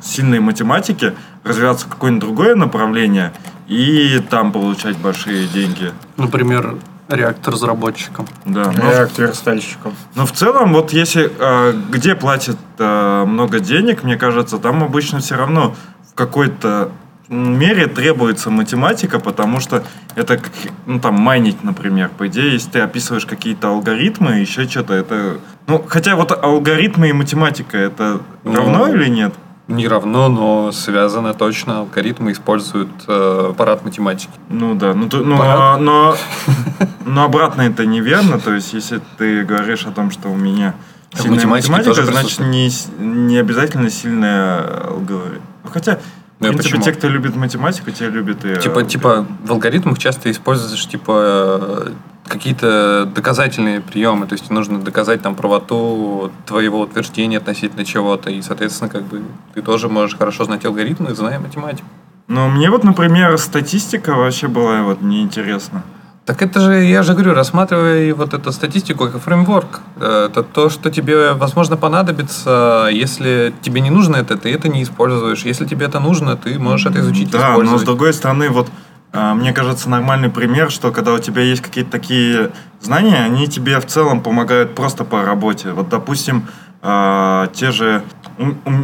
сильной 0.02 0.40
математики 0.40 1.14
развиваться 1.44 1.86
в 1.86 1.90
какое-нибудь 1.90 2.22
другое 2.22 2.56
направление 2.56 3.34
и 3.68 4.20
там 4.30 4.52
получать 4.52 4.98
большие 4.98 5.48
деньги. 5.48 5.92
Например, 6.18 6.76
реактор 7.08 7.54
разработчиком. 7.54 8.28
Да, 8.46 8.72
но, 8.72 8.92
Реакт 8.92 9.18
верстальщиком. 9.18 9.94
но 10.16 10.26
в 10.26 10.32
целом, 10.32 10.74
вот 10.74 10.94
если 10.94 11.32
э, 11.38 11.74
где 11.90 12.16
платят 12.16 12.58
э, 12.78 13.24
много 13.26 13.60
денег, 13.60 14.04
мне 14.04 14.18
кажется, 14.18 14.58
там 14.58 14.84
обычно 14.84 15.20
все 15.20 15.36
равно 15.36 15.76
в 16.12 16.14
какой-то 16.14 16.92
мере 17.30 17.88
требуется 17.88 18.50
математика, 18.50 19.20
потому 19.20 19.60
что 19.60 19.84
это, 20.16 20.38
как, 20.38 20.52
ну, 20.88 21.00
там, 21.00 21.16
майнить, 21.16 21.64
например. 21.64 22.10
По 22.18 22.28
идее, 22.28 22.54
если 22.54 22.72
ты 22.72 22.80
описываешь 22.80 23.26
какие-то 23.26 23.70
алгоритмы, 23.70 24.40
еще 24.40 24.68
что-то, 24.68 24.94
это... 24.96 25.38
Ну, 25.68 25.84
хотя 25.88 26.16
вот 26.16 26.32
алгоритмы 26.32 27.10
и 27.10 27.14
математика, 27.14 27.78
это 27.78 28.22
Ну, 28.44 28.56
равно 28.56 28.88
или 28.88 29.08
нет? 29.08 29.34
Не 29.70 29.88
равно, 29.88 30.30
но 30.30 30.72
связано 30.72 31.34
точно. 31.34 31.80
Алгоритмы 31.80 32.32
используют 32.32 32.90
э, 33.08 33.48
аппарат 33.52 33.86
математики. 33.86 34.32
Ну 34.50 34.74
да, 34.76 34.94
ну, 34.94 35.08
то- 35.08 35.20
ну, 35.24 35.38
а, 35.40 35.78
но, 35.78 36.16
но 37.06 37.24
обратно 37.24 37.62
это 37.62 37.86
неверно. 37.86 38.40
То 38.40 38.54
есть, 38.54 38.74
если 38.74 39.00
ты 39.18 39.44
говоришь 39.46 39.86
о 39.86 39.92
том, 39.92 40.10
что 40.12 40.30
у 40.30 40.36
меня 40.36 40.74
сильная 41.14 41.46
математика, 41.46 41.84
тоже 41.96 42.04
значит 42.06 42.40
не, 42.40 42.70
не 43.00 43.38
обязательно 43.38 43.90
сильная 43.92 44.88
алгоритм. 44.88 45.42
Ну, 45.64 45.70
Хотя, 45.72 45.96
в 45.98 46.00
Ну, 46.40 46.48
и 46.48 46.50
принципе, 46.50 46.78
почему? 46.78 46.84
те, 46.84 46.92
кто 46.94 47.08
любит 47.08 47.36
математику, 47.36 47.92
те 47.92 48.10
любят 48.10 48.44
и... 48.46 48.56
Типа, 48.56 48.68
алгоритм. 48.80 48.88
типа 48.90 49.26
в 49.46 49.52
алгоритмах 49.52 50.00
часто 50.00 50.32
используешь 50.32 50.88
типа 50.88 51.92
какие-то 52.30 53.06
доказательные 53.14 53.82
приемы, 53.82 54.28
то 54.28 54.34
есть 54.34 54.50
нужно 54.50 54.80
доказать 54.80 55.22
там 55.22 55.36
правоту 55.36 56.32
твоего 56.46 56.80
утверждения 56.82 57.38
относительно 57.38 57.84
чего-то, 57.84 58.30
и, 58.30 58.42
соответственно, 58.42 58.90
как 58.90 59.04
бы 59.04 59.22
ты 59.54 59.62
тоже 59.62 59.90
можешь 59.90 60.18
хорошо 60.18 60.46
знать 60.46 60.66
алгоритмы, 60.66 61.14
зная 61.14 61.40
математику. 61.40 61.88
Но 62.28 62.48
мне 62.48 62.70
вот, 62.70 62.84
например, 62.84 63.38
статистика 63.38 64.14
вообще 64.14 64.48
была 64.48 64.84
вот 64.84 65.02
неинтересна. 65.02 65.84
Так 66.30 66.44
это 66.44 66.60
же, 66.60 66.84
я 66.84 67.02
же 67.02 67.14
говорю, 67.14 67.34
рассматривай 67.34 68.12
вот 68.12 68.36
эту 68.36 68.52
статистику 68.52 69.08
как 69.10 69.20
фреймворк. 69.20 69.80
Э, 69.96 70.28
Это 70.30 70.44
то, 70.44 70.70
что 70.70 70.92
тебе, 70.92 71.34
возможно, 71.34 71.76
понадобится. 71.76 72.88
Если 72.92 73.52
тебе 73.64 73.82
не 73.82 73.90
нужно 73.90 74.18
это, 74.18 74.38
ты 74.38 74.54
это 74.54 74.70
не 74.70 74.84
используешь. 74.84 75.44
Если 75.44 75.66
тебе 75.66 75.88
это 75.88 76.00
нужно, 76.00 76.38
ты 76.38 76.60
можешь 76.60 76.86
это 76.86 77.00
изучить 77.00 77.30
и 77.30 77.32
Да, 77.32 77.58
но 77.58 77.80
с 77.80 77.82
другой 77.82 78.14
стороны, 78.14 78.50
вот 78.50 78.68
мне 79.12 79.54
кажется, 79.54 79.90
нормальный 79.90 80.30
пример, 80.30 80.70
что 80.70 80.92
когда 80.92 81.14
у 81.14 81.20
тебя 81.20 81.42
есть 81.42 81.62
какие-то 81.62 81.92
такие 81.92 82.52
знания, 82.80 83.24
они 83.24 83.48
тебе 83.48 83.80
в 83.80 83.86
целом 83.88 84.22
помогают 84.22 84.76
просто 84.76 85.04
по 85.04 85.24
работе. 85.24 85.72
Вот, 85.72 85.90
допустим, 85.90 86.48
а, 86.82 87.48
те 87.48 87.72
же 87.72 88.04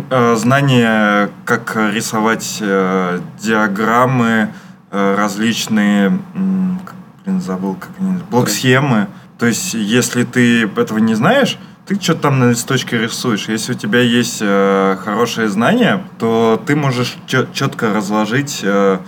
а, 0.09 0.35
знания, 0.35 1.29
как 1.45 1.75
рисовать 1.75 2.57
э, 2.59 3.19
диаграммы 3.39 4.49
э, 4.91 5.15
различные, 5.15 6.19
блин, 6.33 7.41
забыл, 7.41 7.75
как 7.75 7.91
они, 7.99 8.19
блок-схемы. 8.29 9.07
То 9.39 9.45
есть, 9.45 9.73
если 9.73 10.23
ты 10.23 10.63
этого 10.63 10.97
не 10.97 11.15
знаешь, 11.15 11.57
ты 11.85 12.01
что-то 12.01 12.21
там 12.21 12.39
на 12.39 12.49
листочке 12.49 12.97
рисуешь. 12.97 13.47
Если 13.47 13.73
у 13.73 13.75
тебя 13.75 13.99
есть 14.01 14.39
э, 14.41 14.97
хорошие 15.01 15.47
знания, 15.47 16.03
то 16.19 16.61
ты 16.65 16.75
можешь 16.75 17.15
четко 17.27 17.93
разложить 17.93 18.61
э, 18.63 18.99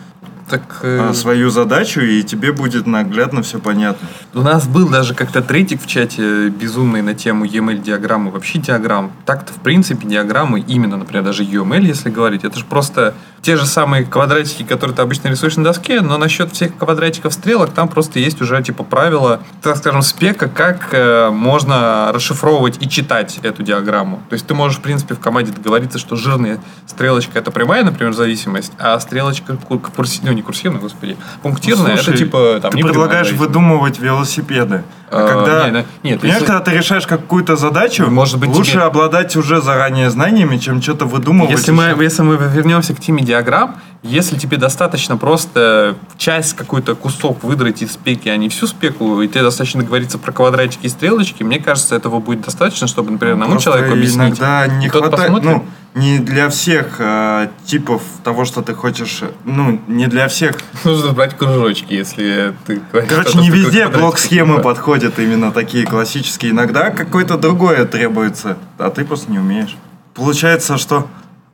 Так, 0.49 0.79
э, 0.83 1.09
э, 1.09 1.13
свою 1.13 1.49
задачу, 1.49 1.99
и 1.99 2.23
тебе 2.23 2.51
будет 2.53 2.87
наглядно 2.87 3.41
все 3.41 3.59
понятно. 3.59 4.07
У 4.33 4.41
нас 4.41 4.65
был 4.67 4.87
даже 4.87 5.13
как-то 5.13 5.41
третик 5.41 5.81
в 5.81 5.87
чате 5.87 6.49
безумный 6.49 7.01
на 7.01 7.13
тему 7.13 7.45
UML-диаграммы, 7.45 8.31
вообще 8.31 8.59
диаграмм. 8.59 9.11
Так-то, 9.25 9.51
в 9.51 9.57
принципе, 9.57 10.07
диаграммы, 10.07 10.61
именно, 10.61 10.95
например, 10.97 11.23
даже 11.25 11.43
UML, 11.43 11.81
если 11.85 12.09
говорить, 12.09 12.45
это 12.45 12.57
же 12.59 12.65
просто 12.65 13.13
те 13.41 13.55
же 13.55 13.65
самые 13.65 14.03
квадратики, 14.03 14.63
которые 14.63 14.95
ты 14.95 15.01
обычно 15.01 15.27
рисуешь 15.29 15.55
на 15.57 15.63
доске, 15.63 16.01
но 16.01 16.17
насчет 16.17 16.51
всех 16.51 16.75
квадратиков 16.77 17.33
стрелок 17.33 17.71
там 17.71 17.87
просто 17.87 18.19
есть 18.19 18.41
уже, 18.41 18.61
типа, 18.63 18.83
правила, 18.83 19.41
так 19.61 19.77
скажем, 19.77 20.01
спека, 20.01 20.47
как 20.49 20.89
э, 20.91 21.29
можно 21.29 22.11
расшифровывать 22.13 22.77
и 22.81 22.89
читать 22.89 23.39
эту 23.43 23.63
диаграмму. 23.63 24.21
То 24.29 24.33
есть 24.33 24.47
ты 24.47 24.53
можешь, 24.53 24.79
в 24.79 24.81
принципе, 24.81 25.13
в 25.15 25.19
команде 25.19 25.51
договориться, 25.51 25.99
что 25.99 26.15
жирная 26.15 26.59
стрелочка 26.87 27.39
это 27.39 27.51
прямая, 27.51 27.83
например, 27.83 28.13
зависимость, 28.13 28.71
а 28.79 28.99
стрелочка 28.99 29.55
ку- 29.57 29.79
курси- 29.79 30.19
ну, 30.23 30.36
не 30.37 30.43
курсивная, 30.43 30.79
господи, 30.79 31.17
пунктирная, 31.41 31.97
Слушай, 31.97 32.09
это 32.09 32.17
типа 32.17 32.59
там 32.61 32.71
ты 32.71 32.79
предлагаешь 32.79 33.31
выдумывать 33.31 33.99
велосипеды. 33.99 34.83
А 35.09 35.25
Э, 35.25 35.27
когда, 35.33 35.65
не, 35.69 35.71
не, 35.71 35.77
нет, 36.11 36.19
понимаешь, 36.21 36.41
если- 36.41 36.45
когда 36.45 36.59
ты 36.59 36.71
решаешь 36.77 37.07
какую-то 37.07 37.55
задачу, 37.55 38.07
Может 38.09 38.39
быть, 38.39 38.49
лучше 38.49 38.71
тебе- 38.73 38.81
обладать 38.81 39.35
уже 39.35 39.61
заранее 39.61 40.09
знаниями, 40.09 40.57
чем 40.57 40.81
что-то 40.81 41.05
выдумывать. 41.05 41.51
Если 41.51 41.71
мы, 41.71 41.95
если 42.03 42.23
мы 42.23 42.35
вернемся 42.35 42.93
к 42.93 42.99
теме 42.99 43.23
диаграмм, 43.23 43.75
если 44.03 44.37
тебе 44.37 44.57
достаточно 44.57 45.15
просто 45.17 45.95
часть 46.17 46.55
какой-то 46.55 46.95
кусок 46.95 47.43
выдрать 47.43 47.81
из 47.81 47.93
спеки, 47.93 48.29
а 48.29 48.37
не 48.37 48.49
всю 48.49 48.67
спеку, 48.67 49.21
и 49.21 49.27
тебе 49.27 49.43
достаточно 49.43 49.81
договориться 49.81 50.17
про 50.17 50.31
квадратики 50.31 50.85
и 50.85 50.89
стрелочки, 50.89 51.43
мне 51.43 51.59
кажется, 51.59 51.95
этого 51.95 52.19
будет 52.19 52.41
достаточно, 52.41 52.87
чтобы, 52.87 53.11
например, 53.11 53.33
одному 53.35 53.53
Просто 53.53 53.71
человеку 53.71 53.93
объяснить. 53.93 54.39
иногда 54.39 54.67
не 54.67 54.89
хватает, 54.89 55.11
посмотрит. 55.33 55.49
ну, 55.51 55.65
не 55.95 56.19
для 56.19 56.49
всех 56.49 56.97
э, 56.99 57.47
типов 57.65 58.03
того, 58.23 58.45
что 58.45 58.61
ты 58.61 58.75
хочешь, 58.75 59.21
ну, 59.45 59.81
не 59.87 60.05
для 60.05 60.27
всех. 60.27 60.55
Нужно 60.83 61.11
брать 61.13 61.35
кружочки, 61.35 61.91
если 61.91 62.53
ты 62.67 62.79
Короче, 62.91 63.39
не 63.39 63.49
везде 63.49 63.87
блок-схемы 63.87 64.59
подходят 64.97 65.19
именно 65.19 65.51
такие 65.51 65.85
классические. 65.85 66.51
Иногда 66.51 66.89
какое-то 66.89 67.37
другое 67.37 67.85
требуется, 67.85 68.57
а 68.77 68.89
ты 68.89 69.05
просто 69.05 69.31
не 69.31 69.39
умеешь. 69.39 69.75
Получается, 70.15 70.77
что 70.77 71.07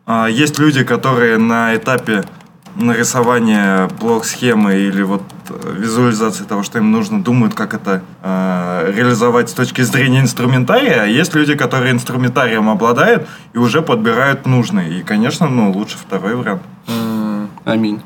а, 0.06 0.28
есть 0.28 0.60
люди, 0.60 0.84
которые 0.84 1.38
на 1.38 1.76
этапе 1.76 2.24
нарисования 2.76 3.90
блок-схемы 4.00 4.76
или 4.76 5.04
вот 5.04 5.22
э, 5.50 5.76
визуализации 5.78 6.44
того, 6.44 6.64
что 6.64 6.80
им 6.80 6.92
нужно, 6.92 7.24
думают, 7.24 7.54
как 7.54 7.76
это 7.76 8.02
э, 8.24 8.92
реализовать 8.96 9.50
с 9.50 9.54
точки 9.54 9.82
зрения 9.82 10.22
инструментария, 10.22 11.04
а 11.04 11.06
есть 11.06 11.36
люди, 11.36 11.56
которые 11.56 11.92
инструментарием 11.92 12.70
обладают 12.70 13.28
и 13.54 13.60
уже 13.60 13.82
подбирают 13.82 14.48
нужный. 14.48 15.00
И, 15.00 15.04
конечно, 15.04 15.48
ну, 15.48 15.72
лучше 15.72 15.98
второй 15.98 16.36
вариант. 16.36 16.62
Аминь. 17.66 18.02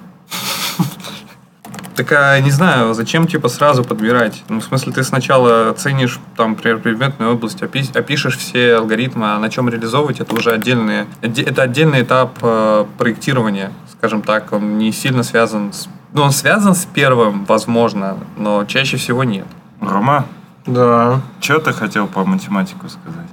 Так, 1.97 2.11
а, 2.11 2.39
не 2.39 2.51
знаю, 2.51 2.93
зачем, 2.93 3.25
типа, 3.27 3.49
сразу 3.49 3.83
подбирать? 3.83 4.43
Ну, 4.49 4.59
в 4.59 4.63
смысле, 4.63 4.93
ты 4.93 5.03
сначала 5.03 5.71
оценишь, 5.71 6.19
там, 6.35 6.51
например, 6.51 6.77
предметную 6.79 7.33
область, 7.33 7.63
опи- 7.63 7.97
опишешь 7.97 8.37
все 8.37 8.75
алгоритмы, 8.75 9.33
а 9.33 9.39
на 9.39 9.49
чем 9.49 9.67
реализовывать, 9.67 10.19
это 10.19 10.35
уже 10.35 10.51
отдельный, 10.51 11.05
это 11.23 11.63
отдельный 11.63 12.03
этап 12.03 12.37
э, 12.43 12.85
проектирования, 12.99 13.71
скажем 13.97 14.21
так. 14.21 14.53
Он 14.53 14.77
не 14.77 14.91
сильно 14.91 15.23
связан 15.23 15.73
с... 15.73 15.89
Ну, 16.13 16.21
он 16.21 16.31
связан 16.31 16.75
с 16.75 16.85
первым, 16.85 17.45
возможно, 17.45 18.17
но 18.37 18.63
чаще 18.65 18.97
всего 18.97 19.23
нет. 19.23 19.47
Рома, 19.81 20.25
Да. 20.67 21.21
что 21.41 21.57
ты 21.59 21.73
хотел 21.73 22.05
по 22.07 22.23
математику 22.25 22.87
сказать? 22.89 23.27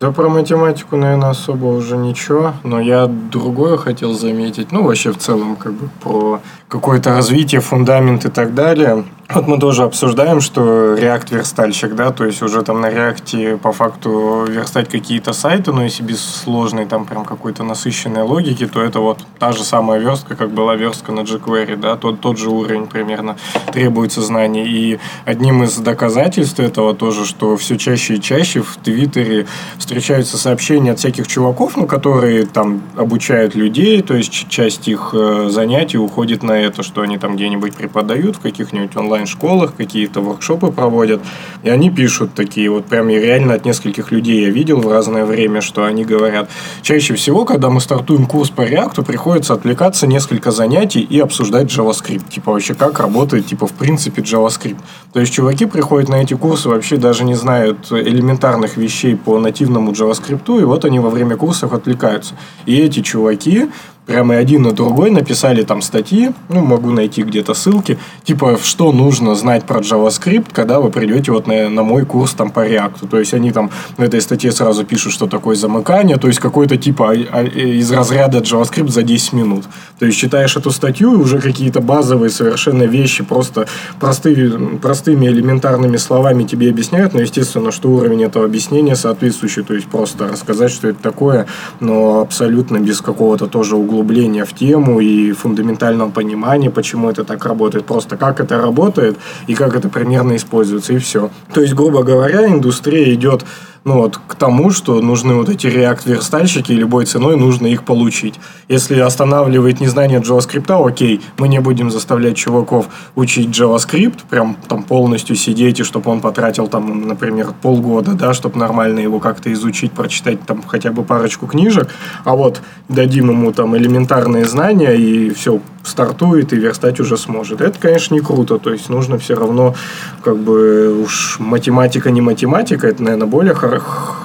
Да 0.00 0.12
про 0.12 0.30
математику, 0.30 0.96
наверное, 0.96 1.28
особо 1.28 1.66
уже 1.66 1.98
ничего, 1.98 2.54
но 2.64 2.80
я 2.80 3.06
другое 3.06 3.76
хотел 3.76 4.14
заметить, 4.14 4.72
ну, 4.72 4.82
вообще 4.82 5.12
в 5.12 5.18
целом, 5.18 5.56
как 5.56 5.74
бы, 5.74 5.90
про 6.02 6.40
какое-то 6.68 7.10
развитие, 7.10 7.60
фундамент 7.60 8.24
и 8.24 8.30
так 8.30 8.54
далее. 8.54 9.04
Вот 9.32 9.46
мы 9.46 9.58
тоже 9.58 9.84
обсуждаем, 9.84 10.40
что 10.40 10.96
React 10.96 11.36
верстальщик, 11.36 11.94
да, 11.94 12.10
то 12.10 12.24
есть 12.24 12.42
уже 12.42 12.62
там 12.62 12.80
на 12.80 12.90
React 12.90 13.58
по 13.58 13.72
факту 13.72 14.44
верстать 14.48 14.88
какие-то 14.88 15.32
сайты, 15.32 15.72
но 15.72 15.84
если 15.84 16.02
без 16.02 16.20
сложной 16.20 16.86
там 16.86 17.04
прям 17.04 17.24
какой-то 17.24 17.62
насыщенной 17.62 18.22
логики, 18.22 18.66
то 18.66 18.82
это 18.82 18.98
вот 18.98 19.18
та 19.38 19.52
же 19.52 19.62
самая 19.62 20.00
верстка, 20.00 20.34
как 20.34 20.50
была 20.50 20.74
верстка 20.74 21.12
на 21.12 21.20
jQuery, 21.20 21.76
да, 21.76 21.96
тот, 21.96 22.20
тот 22.20 22.38
же 22.38 22.50
уровень 22.50 22.86
примерно 22.86 23.36
требуется 23.72 24.20
знаний. 24.20 24.66
И 24.66 24.98
одним 25.24 25.62
из 25.62 25.76
доказательств 25.76 26.58
этого 26.58 26.94
тоже, 26.94 27.24
что 27.24 27.56
все 27.56 27.78
чаще 27.78 28.14
и 28.14 28.20
чаще 28.20 28.62
в 28.62 28.78
Твиттере 28.78 29.46
встречаются 29.90 30.38
сообщения 30.38 30.92
от 30.92 31.00
всяких 31.00 31.26
чуваков, 31.26 31.76
ну, 31.76 31.84
которые 31.84 32.46
там 32.46 32.80
обучают 32.96 33.56
людей, 33.56 34.02
то 34.02 34.14
есть 34.14 34.48
часть 34.48 34.86
их 34.86 35.10
э, 35.14 35.48
занятий 35.50 35.98
уходит 35.98 36.44
на 36.44 36.52
это, 36.52 36.84
что 36.84 37.00
они 37.00 37.18
там 37.18 37.34
где-нибудь 37.34 37.74
преподают 37.74 38.36
в 38.36 38.38
каких-нибудь 38.40 38.96
онлайн-школах, 38.96 39.74
какие-то 39.74 40.20
воркшопы 40.20 40.70
проводят, 40.70 41.20
и 41.64 41.70
они 41.70 41.90
пишут 41.90 42.34
такие, 42.34 42.70
вот 42.70 42.86
прям 42.86 43.08
реально 43.08 43.54
от 43.54 43.64
нескольких 43.64 44.12
людей 44.12 44.42
я 44.44 44.50
видел 44.50 44.80
в 44.80 44.86
разное 44.86 45.24
время, 45.24 45.60
что 45.60 45.84
они 45.84 46.04
говорят. 46.04 46.48
Чаще 46.82 47.14
всего, 47.14 47.44
когда 47.44 47.68
мы 47.68 47.80
стартуем 47.80 48.26
курс 48.26 48.50
по 48.50 48.60
React, 48.60 49.04
приходится 49.04 49.54
отвлекаться 49.54 50.06
несколько 50.06 50.52
занятий 50.52 51.00
и 51.00 51.18
обсуждать 51.18 51.66
JavaScript. 51.66 52.30
Типа 52.30 52.52
вообще 52.52 52.74
как 52.74 53.00
работает, 53.00 53.46
типа 53.46 53.66
в 53.66 53.72
принципе 53.72 54.22
JavaScript. 54.22 54.78
То 55.12 55.18
есть 55.18 55.32
чуваки 55.32 55.66
приходят 55.66 56.08
на 56.08 56.22
эти 56.22 56.34
курсы, 56.34 56.68
вообще 56.68 56.96
даже 56.96 57.24
не 57.24 57.34
знают 57.34 57.90
элементарных 57.90 58.76
вещей 58.76 59.16
по 59.16 59.40
нативному 59.40 59.79
JavaScript, 59.88 60.60
и 60.60 60.64
вот 60.64 60.84
они 60.84 60.98
во 60.98 61.10
время 61.10 61.36
курсов 61.36 61.72
отвлекаются. 61.72 62.34
И 62.66 62.76
эти 62.76 63.00
чуваки 63.00 63.70
прямо 64.10 64.34
и 64.34 64.38
один 64.38 64.66
и 64.66 64.72
другой 64.72 65.10
написали 65.10 65.62
там 65.62 65.82
статьи, 65.82 66.30
ну, 66.48 66.62
могу 66.62 66.90
найти 66.90 67.22
где-то 67.22 67.54
ссылки, 67.54 67.96
типа, 68.24 68.58
что 68.60 68.90
нужно 68.90 69.36
знать 69.36 69.64
про 69.64 69.78
JavaScript, 69.78 70.46
когда 70.52 70.80
вы 70.80 70.90
придете 70.90 71.30
вот 71.30 71.46
на, 71.46 71.68
на 71.68 71.84
мой 71.84 72.04
курс 72.04 72.32
там 72.32 72.50
по 72.50 72.66
React. 72.66 73.08
То 73.08 73.20
есть, 73.20 73.34
они 73.34 73.52
там 73.52 73.70
в 73.96 74.02
этой 74.02 74.20
статье 74.20 74.50
сразу 74.50 74.84
пишут, 74.84 75.12
что 75.12 75.28
такое 75.28 75.54
замыкание, 75.54 76.16
то 76.16 76.26
есть, 76.26 76.40
какой-то 76.40 76.76
типа 76.76 77.12
а- 77.12 77.38
а- 77.38 77.44
из 77.44 77.92
разряда 77.92 78.38
JavaScript 78.38 78.88
за 78.88 79.04
10 79.04 79.32
минут. 79.32 79.66
То 80.00 80.06
есть, 80.06 80.18
читаешь 80.18 80.56
эту 80.56 80.72
статью, 80.72 81.14
и 81.14 81.16
уже 81.16 81.40
какие-то 81.40 81.80
базовые 81.80 82.30
совершенно 82.30 82.82
вещи 82.82 83.22
просто 83.22 83.68
простые, 84.00 84.50
простыми 84.82 85.26
элементарными 85.26 85.98
словами 85.98 86.42
тебе 86.42 86.70
объясняют, 86.70 87.14
но, 87.14 87.20
естественно, 87.20 87.70
что 87.70 87.90
уровень 87.90 88.24
этого 88.24 88.44
объяснения 88.44 88.96
соответствующий, 88.96 89.62
то 89.62 89.74
есть, 89.74 89.86
просто 89.86 90.26
рассказать, 90.26 90.72
что 90.72 90.88
это 90.88 91.00
такое, 91.00 91.46
но 91.78 92.20
абсолютно 92.22 92.78
без 92.78 93.00
какого-то 93.00 93.46
тоже 93.46 93.76
углубления 94.00 94.44
в 94.44 94.52
тему 94.52 95.00
и 95.00 95.32
фундаментального 95.32 96.10
понимания, 96.10 96.70
почему 96.70 97.10
это 97.10 97.24
так 97.24 97.44
работает, 97.44 97.84
просто 97.84 98.16
как 98.16 98.40
это 98.40 98.58
работает 98.58 99.16
и 99.46 99.54
как 99.54 99.76
это 99.76 99.88
примерно 99.88 100.36
используется, 100.36 100.94
и 100.94 100.98
все. 100.98 101.30
То 101.52 101.60
есть, 101.60 101.74
грубо 101.74 102.02
говоря, 102.02 102.48
индустрия 102.48 103.14
идет 103.14 103.44
ну 103.84 103.94
вот, 103.94 104.18
к 104.26 104.34
тому, 104.34 104.70
что 104.70 105.00
нужны 105.00 105.34
вот 105.34 105.48
эти 105.48 105.66
React-верстальщики, 105.66 106.72
и 106.72 106.76
любой 106.76 107.06
ценой 107.06 107.36
нужно 107.36 107.66
их 107.66 107.84
получить. 107.84 108.34
Если 108.68 108.98
останавливает 108.98 109.80
незнание 109.80 110.20
JavaScript, 110.20 110.86
окей, 110.86 111.20
мы 111.38 111.48
не 111.48 111.60
будем 111.60 111.90
заставлять 111.90 112.36
чуваков 112.36 112.88
учить 113.14 113.48
JavaScript, 113.48 114.20
прям 114.28 114.56
там 114.68 114.82
полностью 114.82 115.34
сидеть, 115.36 115.80
и 115.80 115.82
чтобы 115.82 116.10
он 116.10 116.20
потратил 116.20 116.66
там, 116.66 117.08
например, 117.08 117.48
полгода, 117.62 118.12
да, 118.12 118.34
чтобы 118.34 118.58
нормально 118.58 119.00
его 119.00 119.18
как-то 119.18 119.50
изучить, 119.52 119.92
прочитать 119.92 120.40
там 120.42 120.62
хотя 120.66 120.92
бы 120.92 121.02
парочку 121.02 121.46
книжек, 121.46 121.88
а 122.24 122.34
вот 122.36 122.60
дадим 122.88 123.30
ему 123.30 123.52
там 123.52 123.76
элементарные 123.76 124.44
знания, 124.44 124.92
и 124.92 125.30
все, 125.30 125.60
стартует 125.82 126.52
и 126.52 126.56
верстать 126.56 127.00
уже 127.00 127.16
сможет. 127.16 127.60
Это, 127.60 127.78
конечно, 127.78 128.14
не 128.14 128.20
круто. 128.20 128.58
То 128.58 128.72
есть 128.72 128.88
нужно 128.88 129.18
все 129.18 129.34
равно, 129.34 129.74
как 130.22 130.36
бы 130.38 131.02
уж 131.02 131.36
математика 131.38 132.10
не 132.10 132.20
математика, 132.20 132.86
это, 132.86 133.02
наверное, 133.02 133.26
более 133.26 133.54
хар- 133.54 133.82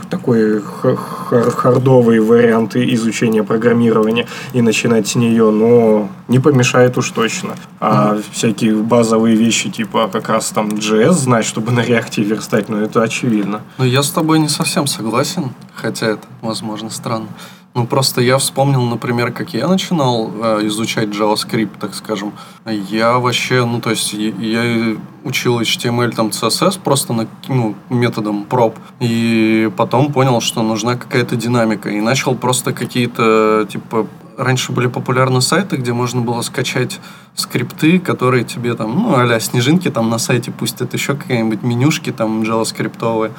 такой 0.09 0.61
хар- 0.61 1.51
хардовый 1.51 2.19
вариант 2.19 2.75
изучения 2.75 3.43
программирования 3.43 4.27
и 4.53 4.61
начинать 4.61 5.07
с 5.07 5.15
нее, 5.15 5.49
но 5.51 6.09
не 6.27 6.39
помешает 6.39 6.97
уж 6.97 7.09
точно. 7.11 7.51
А 7.79 8.17
всякие 8.31 8.75
базовые 8.75 9.35
вещи, 9.35 9.69
типа 9.69 10.09
как 10.11 10.29
раз 10.29 10.49
там 10.49 10.69
JS 10.69 11.11
знать, 11.13 11.45
чтобы 11.45 11.71
на 11.71 11.81
реакте 11.81 12.21
верстать, 12.23 12.69
ну 12.69 12.77
это 12.77 13.01
очевидно. 13.01 13.61
Ну, 13.77 13.85
я 13.85 14.03
с 14.03 14.09
тобой 14.11 14.39
не 14.39 14.49
совсем 14.49 14.87
согласен, 14.87 15.51
хотя 15.73 16.07
это, 16.07 16.27
возможно, 16.41 16.89
странно. 16.89 17.27
Ну, 17.75 17.85
просто 17.85 18.21
я 18.21 18.37
вспомнил, 18.37 18.81
например, 18.83 19.33
как 19.33 19.53
я 19.53 19.67
начинал 19.67 20.31
э, 20.41 20.67
изучать 20.67 21.09
JavaScript, 21.09 21.71
так 21.77 21.93
скажем. 21.93 22.31
Я 22.65 23.19
вообще, 23.19 23.65
ну, 23.65 23.81
то 23.81 23.89
есть, 23.89 24.13
я, 24.13 24.29
я 24.29 24.95
учил 25.25 25.59
HTML, 25.59 26.15
там, 26.15 26.27
CSS 26.27 26.79
просто 26.81 27.11
на, 27.11 27.27
ну, 27.49 27.75
методом 27.89 28.45
проб. 28.45 28.77
И 29.01 29.69
потом 29.75 30.13
понял, 30.13 30.39
что 30.39 30.63
нужна 30.63 30.95
какая-то 30.95 31.35
динамика. 31.35 31.89
И 31.89 31.99
начал 31.99 32.35
просто 32.35 32.71
какие-то, 32.71 33.67
типа, 33.69 34.07
раньше 34.37 34.71
были 34.71 34.87
популярны 34.87 35.41
сайты, 35.41 35.75
где 35.75 35.91
можно 35.91 36.21
было 36.21 36.43
скачать 36.43 37.01
скрипты, 37.35 37.99
которые 37.99 38.45
тебе 38.45 38.75
там, 38.75 38.95
ну, 38.95 39.15
а 39.17 39.39
снежинки 39.41 39.89
там 39.89 40.09
на 40.09 40.17
сайте, 40.17 40.49
пусть 40.49 40.79
это 40.79 40.95
еще 40.95 41.15
какие-нибудь 41.15 41.61
менюшки 41.61 42.13
там 42.13 42.43
JavaScript. 42.43 43.33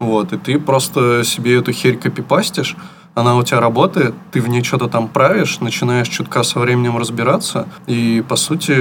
Вот, 0.00 0.32
и 0.32 0.36
ты 0.38 0.58
просто 0.58 1.22
себе 1.24 1.56
эту 1.56 1.72
херь 1.72 1.96
копипастишь, 1.96 2.76
она 3.16 3.34
у 3.34 3.42
тебя 3.42 3.60
работает, 3.60 4.14
ты 4.30 4.42
в 4.42 4.48
ней 4.48 4.62
что-то 4.62 4.88
там 4.88 5.08
правишь, 5.08 5.60
начинаешь 5.60 6.06
чутка 6.06 6.42
со 6.42 6.60
временем 6.60 6.98
разбираться, 6.98 7.66
и, 7.86 8.22
по 8.28 8.36
сути, 8.36 8.74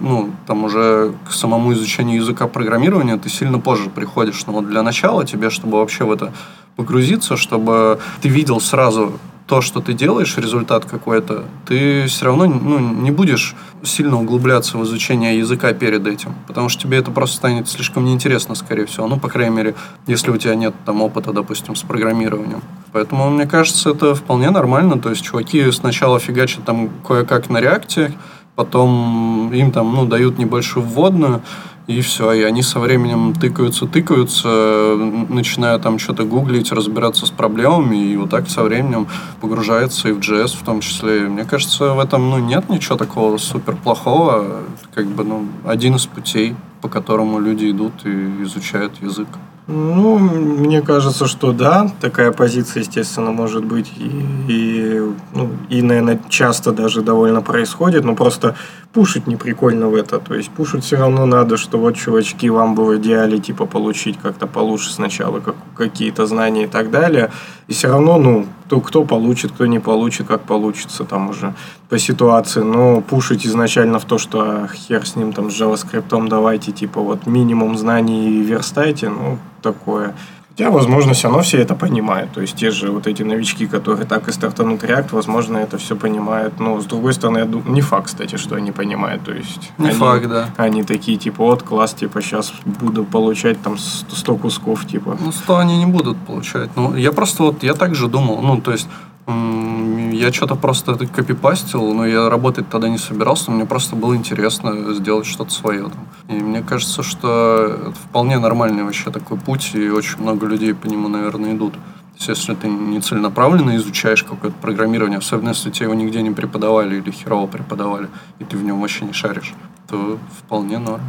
ну, 0.00 0.30
там 0.46 0.62
уже 0.62 1.14
к 1.28 1.32
самому 1.32 1.72
изучению 1.72 2.18
языка 2.18 2.46
программирования 2.46 3.16
ты 3.16 3.28
сильно 3.28 3.58
позже 3.58 3.90
приходишь. 3.90 4.46
Но 4.46 4.52
вот 4.52 4.68
для 4.68 4.82
начала 4.84 5.26
тебе, 5.26 5.50
чтобы 5.50 5.78
вообще 5.78 6.04
в 6.04 6.12
это 6.12 6.32
погрузиться, 6.76 7.36
чтобы 7.36 7.98
ты 8.20 8.28
видел 8.28 8.60
сразу 8.60 9.18
то, 9.46 9.60
что 9.60 9.80
ты 9.80 9.92
делаешь, 9.92 10.36
результат 10.38 10.84
какой-то, 10.84 11.44
ты 11.66 12.06
все 12.06 12.26
равно 12.26 12.46
ну, 12.46 12.78
не 12.78 13.10
будешь 13.10 13.54
сильно 13.82 14.20
углубляться 14.20 14.78
в 14.78 14.84
изучение 14.84 15.38
языка 15.38 15.72
перед 15.72 16.06
этим, 16.06 16.34
потому 16.46 16.68
что 16.68 16.82
тебе 16.82 16.98
это 16.98 17.10
просто 17.10 17.36
станет 17.36 17.68
слишком 17.68 18.04
неинтересно, 18.04 18.54
скорее 18.54 18.86
всего. 18.86 19.06
Ну, 19.08 19.18
по 19.18 19.28
крайней 19.28 19.54
мере, 19.54 19.74
если 20.06 20.30
у 20.30 20.36
тебя 20.36 20.54
нет 20.54 20.74
там 20.86 21.02
опыта, 21.02 21.32
допустим, 21.32 21.74
с 21.74 21.82
программированием. 21.82 22.62
Поэтому, 22.92 23.30
мне 23.30 23.46
кажется, 23.46 23.90
это 23.90 24.14
вполне 24.14 24.50
нормально. 24.50 24.98
То 24.98 25.10
есть, 25.10 25.22
чуваки 25.22 25.70
сначала 25.72 26.18
фигачат 26.18 26.64
там 26.64 26.90
кое-как 27.06 27.50
на 27.50 27.60
реакте, 27.60 28.12
потом 28.54 29.52
им 29.52 29.72
там, 29.72 29.94
ну, 29.94 30.06
дают 30.06 30.38
небольшую 30.38 30.84
вводную, 30.86 31.42
и 31.86 32.00
все, 32.00 32.32
и 32.32 32.42
они 32.42 32.62
со 32.62 32.78
временем 32.78 33.34
тыкаются, 33.34 33.86
тыкаются, 33.86 34.96
начинают 35.28 35.82
там 35.82 35.98
что-то 35.98 36.24
гуглить, 36.24 36.70
разбираться 36.70 37.26
с 37.26 37.30
проблемами, 37.30 37.96
и 37.96 38.16
вот 38.16 38.30
так 38.30 38.48
со 38.48 38.62
временем 38.62 39.08
погружаются 39.40 40.08
и 40.08 40.12
в 40.12 40.18
JS 40.18 40.56
в 40.56 40.64
том 40.64 40.80
числе. 40.80 41.28
Мне 41.28 41.44
кажется, 41.44 41.94
в 41.94 41.98
этом 41.98 42.30
ну, 42.30 42.38
нет 42.38 42.68
ничего 42.68 42.96
такого 42.96 43.36
супер 43.38 43.74
плохого, 43.76 44.62
как 44.94 45.06
бы 45.06 45.24
ну, 45.24 45.46
один 45.64 45.96
из 45.96 46.06
путей, 46.06 46.54
по 46.80 46.88
которому 46.88 47.40
люди 47.40 47.70
идут 47.70 47.92
и 48.04 48.42
изучают 48.42 48.92
язык. 49.02 49.28
Ну, 49.68 50.18
мне 50.18 50.82
кажется, 50.82 51.28
что 51.28 51.52
да, 51.52 51.88
такая 52.00 52.32
позиция, 52.32 52.80
естественно, 52.80 53.30
может 53.30 53.64
быть 53.64 53.92
и, 53.96 54.10
и, 54.48 55.00
ну, 55.34 55.50
и, 55.68 55.82
наверное, 55.82 56.20
часто 56.28 56.72
даже 56.72 57.02
довольно 57.02 57.42
происходит, 57.42 58.04
но 58.04 58.16
просто 58.16 58.56
пушить 58.92 59.28
не 59.28 59.36
прикольно 59.36 59.88
в 59.88 59.94
это. 59.94 60.18
То 60.18 60.34
есть 60.34 60.50
пушить 60.50 60.84
все 60.84 60.96
равно 60.96 61.26
надо, 61.26 61.56
что 61.56 61.78
вот, 61.78 61.96
чувачки, 61.96 62.50
вам 62.50 62.74
бы 62.74 62.84
в 62.84 62.96
идеале 62.98 63.38
типа 63.38 63.66
получить 63.66 64.18
как-то 64.18 64.48
получше 64.48 64.92
сначала 64.92 65.38
как, 65.38 65.54
какие-то 65.76 66.26
знания 66.26 66.64
и 66.64 66.68
так 66.68 66.90
далее. 66.90 67.30
И 67.68 67.72
все 67.72 67.88
равно, 67.88 68.18
ну, 68.18 68.46
кто, 68.66 68.80
кто 68.80 69.04
получит, 69.04 69.52
кто 69.52 69.66
не 69.66 69.78
получит, 69.78 70.26
как 70.26 70.42
получится 70.42 71.04
там 71.04 71.30
уже 71.30 71.54
по 71.88 71.98
ситуации. 71.98 72.60
Но 72.60 73.00
пушить 73.00 73.46
изначально 73.46 73.98
в 73.98 74.04
то, 74.04 74.18
что 74.18 74.66
хер 74.74 75.06
с 75.06 75.16
ним 75.16 75.32
там 75.32 75.50
с 75.50 75.60
JavaScript 75.60 76.28
давайте 76.28 76.72
типа 76.72 77.00
вот 77.00 77.26
минимум 77.26 77.76
знаний 77.76 78.42
верстайте, 78.42 79.08
ну, 79.08 79.38
такое. 79.62 80.14
Хотя, 80.50 80.70
возможно, 80.70 81.14
все 81.14 81.28
равно 81.28 81.42
все 81.42 81.58
это 81.58 81.74
понимают. 81.74 82.32
То 82.32 82.42
есть 82.42 82.56
те 82.56 82.70
же 82.70 82.90
вот 82.90 83.06
эти 83.06 83.22
новички, 83.22 83.66
которые 83.66 84.06
так 84.06 84.28
и 84.28 84.32
стартанут 84.32 84.82
React, 84.82 85.08
возможно, 85.12 85.56
это 85.56 85.78
все 85.78 85.96
понимают. 85.96 86.60
Но, 86.60 86.78
с 86.78 86.84
другой 86.84 87.14
стороны, 87.14 87.38
я 87.38 87.44
думаю, 87.46 87.72
не 87.72 87.80
факт, 87.80 88.08
кстати, 88.08 88.36
что 88.36 88.56
они 88.56 88.70
понимают. 88.70 89.24
То 89.24 89.32
есть 89.32 89.72
не 89.78 89.88
они, 89.88 89.98
факт, 89.98 90.28
да. 90.28 90.50
Они 90.58 90.82
такие, 90.82 91.16
типа, 91.16 91.44
вот, 91.44 91.62
класс, 91.62 91.94
типа, 91.94 92.20
сейчас 92.20 92.52
буду 92.66 93.04
получать 93.04 93.62
там 93.62 93.78
100 93.78 94.36
кусков, 94.36 94.86
типа. 94.86 95.16
Ну, 95.18 95.32
100 95.32 95.56
они 95.56 95.78
не 95.78 95.86
будут 95.86 96.18
получать. 96.18 96.68
Ну, 96.76 96.96
я 96.96 97.12
просто 97.12 97.44
вот, 97.44 97.62
я 97.62 97.72
так 97.72 97.94
же 97.94 98.08
думал. 98.08 98.42
Ну, 98.42 98.60
то 98.60 98.72
есть, 98.72 98.88
я 99.26 100.32
что-то 100.32 100.56
просто 100.56 100.92
это 100.92 101.06
копипастил, 101.06 101.92
но 101.94 102.06
я 102.06 102.28
работать 102.28 102.68
тогда 102.68 102.88
не 102.88 102.98
собирался, 102.98 103.50
мне 103.50 103.64
просто 103.64 103.96
было 103.96 104.16
интересно 104.16 104.94
сделать 104.94 105.26
что-то 105.26 105.50
свое. 105.50 105.84
Там. 105.84 106.08
И 106.28 106.40
мне 106.40 106.62
кажется, 106.62 107.02
что 107.02 107.78
это 107.80 107.92
вполне 107.92 108.38
нормальный 108.38 108.84
вообще 108.84 109.10
такой 109.10 109.38
путь, 109.38 109.70
и 109.74 109.90
очень 109.90 110.20
много 110.20 110.46
людей 110.46 110.74
по 110.74 110.86
нему, 110.86 111.08
наверное, 111.08 111.54
идут. 111.54 111.74
То 111.74 112.18
есть, 112.18 112.28
если 112.28 112.54
ты 112.54 112.68
не 112.68 113.00
целенаправленно 113.00 113.76
изучаешь 113.76 114.22
какое-то 114.22 114.56
программирование, 114.60 115.18
особенно 115.18 115.50
если 115.50 115.70
тебе 115.70 115.86
его 115.86 115.94
нигде 115.94 116.22
не 116.22 116.30
преподавали 116.30 116.96
или 116.96 117.10
херово 117.10 117.46
преподавали, 117.46 118.08
и 118.38 118.44
ты 118.44 118.56
в 118.56 118.62
нем 118.62 118.80
вообще 118.80 119.04
не 119.04 119.12
шаришь, 119.12 119.54
то 119.88 120.18
вполне 120.38 120.78
норм. 120.78 121.02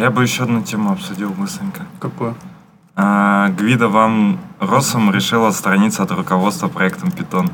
Я 0.00 0.10
бы 0.10 0.22
еще 0.22 0.44
одну 0.44 0.62
тему 0.62 0.92
обсудил 0.92 1.28
быстренько. 1.28 1.82
Какую? 1.98 2.34
А, 2.96 3.48
Гвида 3.50 3.88
Ван 3.88 4.38
Россом 4.58 5.12
решил 5.12 5.44
отстраниться 5.44 6.02
от 6.02 6.10
руководства 6.10 6.68
проектом 6.68 7.10
Python. 7.10 7.50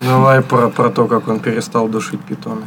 Давай 0.00 0.40
про, 0.40 0.68
про 0.68 0.88
то, 0.88 1.08
как 1.08 1.26
он 1.26 1.40
перестал 1.40 1.88
душить 1.88 2.20
питоны. 2.20 2.62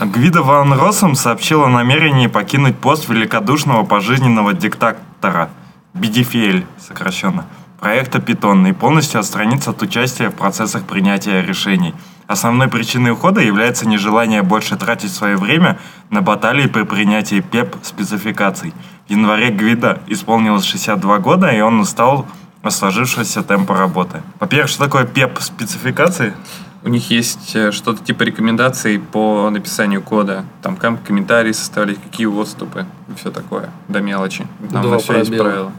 Гвида 0.00 0.42
Ван 0.42 0.72
Россом 0.72 1.14
сообщил 1.14 1.62
о 1.62 1.68
намерении 1.68 2.26
покинуть 2.26 2.76
пост 2.76 3.08
великодушного 3.08 3.84
пожизненного 3.84 4.54
диктатора, 4.54 5.48
BDFL 5.94 6.64
сокращенно, 6.78 7.44
проекта 7.78 8.18
Python 8.18 8.68
и 8.68 8.72
полностью 8.72 9.20
отстраниться 9.20 9.70
от 9.70 9.82
участия 9.82 10.30
в 10.30 10.34
процессах 10.34 10.82
принятия 10.82 11.42
решений– 11.42 11.94
Основной 12.26 12.68
причиной 12.68 13.12
ухода 13.12 13.40
является 13.40 13.86
нежелание 13.86 14.42
больше 14.42 14.76
тратить 14.76 15.12
свое 15.12 15.36
время 15.36 15.78
на 16.10 16.22
баталии 16.22 16.66
при 16.66 16.82
принятии 16.82 17.40
ПЕП-спецификаций. 17.40 18.74
В 19.06 19.10
январе 19.10 19.50
Гвида 19.50 20.00
исполнилось 20.08 20.64
62 20.64 21.18
года, 21.18 21.48
и 21.50 21.60
он 21.60 21.78
устал 21.78 22.26
от 22.62 22.72
сложившегося 22.72 23.44
темпа 23.44 23.76
работы. 23.76 24.22
Во-первых, 24.40 24.68
что 24.68 24.84
такое 24.84 25.04
ПЕП-спецификации? 25.04 26.34
У 26.82 26.88
них 26.88 27.10
есть 27.10 27.54
э, 27.54 27.70
что-то 27.72 28.02
типа 28.04 28.24
рекомендаций 28.24 28.98
по 28.98 29.48
написанию 29.50 30.02
кода. 30.02 30.44
Там 30.62 30.76
ком- 30.76 30.98
комментарии 30.98 31.52
составлять, 31.52 31.98
какие 32.02 32.26
отступы 32.26 32.86
и 33.08 33.18
все 33.18 33.30
такое. 33.30 33.70
До 33.88 34.00
мелочи. 34.00 34.46
Там 34.72 34.82
Два 34.82 34.98
все 34.98 35.18
есть 35.18 35.30
пробела. 35.30 35.44
правила. 35.44 35.72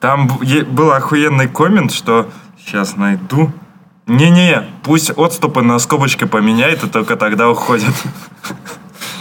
Там 0.00 0.26
был 0.26 0.92
охуенный 0.92 1.48
коммент, 1.48 1.92
что... 1.92 2.28
Сейчас 2.58 2.96
найду. 2.96 3.50
Не-не, 4.08 4.64
пусть 4.82 5.10
отступы 5.10 5.60
на 5.60 5.78
скобочке 5.78 6.24
поменяет, 6.24 6.82
и 6.82 6.88
только 6.88 7.16
тогда 7.16 7.50
уходит. 7.50 7.94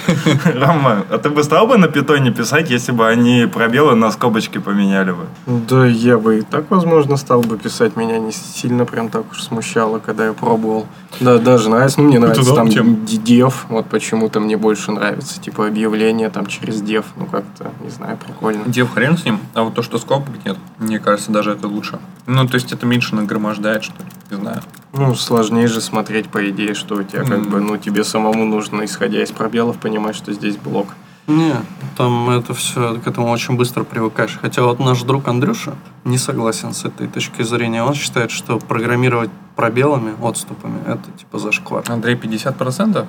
Рома, 0.56 1.06
а 1.10 1.18
ты 1.18 1.30
бы 1.30 1.44
стал 1.44 1.68
бы 1.68 1.78
на 1.78 1.88
питоне 1.88 2.32
писать, 2.32 2.70
если 2.70 2.92
бы 2.92 3.08
они 3.08 3.48
пробелы 3.52 3.96
на 3.96 4.12
скобочке 4.12 4.60
поменяли 4.60 5.12
бы? 5.12 5.26
Да 5.46 5.86
я 5.86 6.18
бы 6.18 6.40
и 6.40 6.42
так, 6.42 6.70
возможно, 6.70 7.18
стал 7.18 7.42
бы 7.42 7.58
писать. 7.58 7.96
Меня 7.96 8.20
не 8.20 8.32
сильно 8.32 8.86
прям 8.86 9.10
так 9.10 9.32
уж 9.32 9.44
смущало, 9.44 10.00
когда 10.00 10.26
я 10.26 10.34
пробовал. 10.34 10.88
Да, 11.20 11.38
даже 11.38 11.70
нравится. 11.70 12.02
Ну, 12.02 12.08
мне 12.08 12.20
нравится 12.20 12.54
там 12.54 12.70
дев. 12.70 13.66
Вот 13.70 13.88
почему-то 13.88 14.40
мне 14.40 14.58
больше 14.58 14.92
нравится. 14.92 15.42
Типа 15.42 15.68
объявление 15.68 16.30
там 16.30 16.46
через 16.46 16.82
дев. 16.82 17.06
Ну, 17.16 17.26
как-то, 17.26 17.72
не 17.84 17.90
знаю, 17.90 18.18
прикольно. 18.18 18.64
Дев 18.66 18.94
хрен 18.94 19.18
с 19.18 19.26
ним, 19.26 19.40
а 19.54 19.64
вот 19.64 19.74
то, 19.74 19.82
что 19.82 19.98
скобок 19.98 20.34
нет, 20.46 20.58
мне 20.80 21.00
кажется, 21.00 21.32
даже 21.32 21.52
это 21.52 21.68
лучше. 21.68 22.00
Ну, 22.26 22.48
то 22.48 22.56
есть 22.56 22.72
это 22.72 22.86
меньше 22.86 23.16
нагромождает, 23.16 23.84
что 23.84 23.96
ли, 24.04 24.10
не 24.32 24.38
знаю. 24.38 24.62
Ну, 24.94 25.14
сложнее 25.16 25.68
же 25.68 25.82
смотреть, 25.82 26.28
по 26.30 26.50
идее, 26.50 26.74
что 26.74 26.96
у 26.96 27.04
тебя 27.04 27.24
как 27.24 27.48
бы, 27.48 27.60
ну, 27.60 27.78
тебе 27.78 28.04
самому 28.04 28.46
нужно, 28.46 28.86
исходя 28.86 29.22
из 29.22 29.32
пробелов, 29.32 29.78
понимать, 29.78 29.97
что 30.14 30.34
здесь 30.34 30.58
блок. 30.58 30.88
Не, 31.28 31.56
там 31.98 32.30
это 32.30 32.54
все 32.54 32.96
к 33.00 33.08
этому 33.08 33.30
очень 33.30 33.58
быстро 33.58 33.84
привыкаешь. 33.84 34.38
Хотя 34.42 34.64
вот 34.64 34.80
наш 34.80 35.02
друг 35.02 35.28
Андрюша 35.28 35.74
не 36.06 36.18
согласен 36.18 36.74
с 36.74 36.86
этой 36.86 37.08
точки 37.08 37.42
зрения. 37.42 37.84
Он 37.84 37.94
считает, 37.94 38.32
что 38.32 38.60
программировать 38.60 39.30
пробелами, 39.56 40.14
отступами, 40.22 40.80
это 40.86 41.12
типа 41.18 41.40
зашквар. 41.40 41.84
Андрей, 41.90 42.16
50%? 42.16 43.06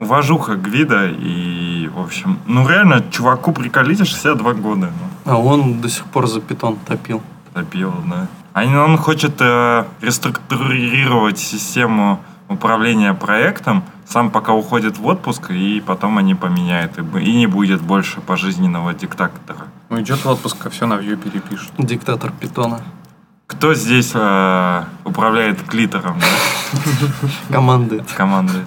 уважуха 0.00 0.54
Гвида 0.56 1.08
и, 1.08 1.88
в 1.88 2.00
общем, 2.00 2.38
ну 2.46 2.66
реально, 2.68 3.04
чуваку 3.10 3.52
приколите 3.52 4.04
62 4.04 4.54
года. 4.54 4.90
А 5.24 5.36
он 5.36 5.80
до 5.80 5.88
сих 5.88 6.04
пор 6.06 6.26
за 6.26 6.40
питон 6.40 6.76
топил. 6.86 7.20
топил, 7.52 7.92
да. 8.08 8.28
А 8.54 8.64
он 8.64 8.96
хочет 8.96 9.40
э, 9.40 9.84
реструктурировать 10.00 11.38
систему 11.38 12.20
управления 12.48 13.14
проектом, 13.14 13.84
сам 14.06 14.30
пока 14.30 14.52
уходит 14.52 14.98
в 14.98 15.06
отпуск, 15.06 15.50
и 15.50 15.80
потом 15.80 16.18
они 16.18 16.34
поменяют, 16.34 16.98
и, 16.98 17.36
не 17.36 17.46
будет 17.46 17.82
больше 17.82 18.20
пожизненного 18.20 18.94
диктатора. 18.94 19.66
Уйдет 19.90 20.24
в 20.24 20.28
отпуск, 20.28 20.56
а 20.66 20.70
все 20.70 20.86
на 20.86 20.94
вью 20.94 21.16
перепишут. 21.16 21.72
Диктатор 21.78 22.32
питона. 22.32 22.80
Кто 23.46 23.74
здесь 23.74 24.12
э, 24.14 24.84
управляет 25.04 25.62
клитором 25.62 26.18
да, 27.48 27.54
Команды. 27.54 28.04
команды? 28.14 28.58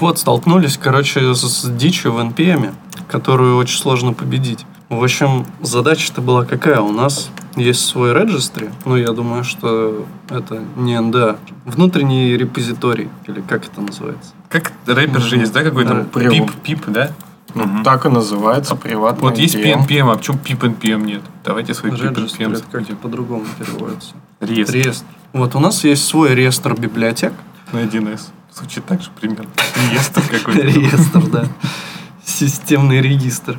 Вот, 0.00 0.18
столкнулись, 0.18 0.78
короче, 0.78 1.34
с, 1.34 1.68
дичью 1.70 2.12
в 2.12 2.18
NPM, 2.18 2.72
которую 3.08 3.56
очень 3.56 3.78
сложно 3.78 4.12
победить. 4.12 4.64
В 4.88 5.02
общем, 5.02 5.46
задача-то 5.62 6.20
была 6.20 6.44
какая? 6.44 6.80
У 6.80 6.92
нас 6.92 7.30
есть 7.56 7.84
свой 7.84 8.12
registry, 8.12 8.70
ну, 8.84 8.96
я 8.96 9.12
думаю, 9.12 9.44
что 9.44 10.06
это 10.28 10.62
не 10.76 10.94
NDA, 10.94 11.38
внутренний 11.64 12.36
репозиторий, 12.36 13.08
или 13.26 13.40
как 13.40 13.66
это 13.66 13.80
называется? 13.80 14.32
Как 14.48 14.72
рэпер 14.86 15.20
же 15.20 15.36
есть, 15.36 15.52
да, 15.52 15.62
какой-то 15.62 16.06
Да. 16.12 16.28
пип, 16.30 16.52
пип, 16.62 16.84
да? 16.88 17.10
Ну, 17.54 17.84
так 17.84 18.04
и 18.04 18.08
называется 18.08 18.74
приватный 18.74 19.28
Вот 19.28 19.38
есть 19.38 19.54
NPM. 19.54 19.86
PNPM, 19.86 20.12
а 20.12 20.16
почему 20.16 20.38
пип 20.38 20.64
NPM 20.64 21.04
нет? 21.04 21.22
Давайте 21.44 21.72
свой 21.72 21.92
пип 21.92 22.00
Registry, 22.00 22.38
NPM 22.38 22.52
это 22.54 22.64
как 22.70 22.98
по-другому 22.98 23.44
переводится. 23.58 24.14
Реестр 24.40 24.74
Реестр. 24.74 25.06
Вот 25.32 25.54
у 25.54 25.60
нас 25.60 25.84
есть 25.84 26.04
свой 26.04 26.34
реестр 26.34 26.74
библиотек. 26.78 27.32
на 27.72 27.78
1С. 27.78 28.30
Звучит 28.54 28.84
так 28.86 29.02
же 29.02 29.10
примерно. 29.10 29.50
Реестр 29.90 30.22
какой-то. 30.30 30.62
Реестр, 30.62 31.26
да. 31.26 31.46
Системный 32.24 33.00
регистр. 33.00 33.58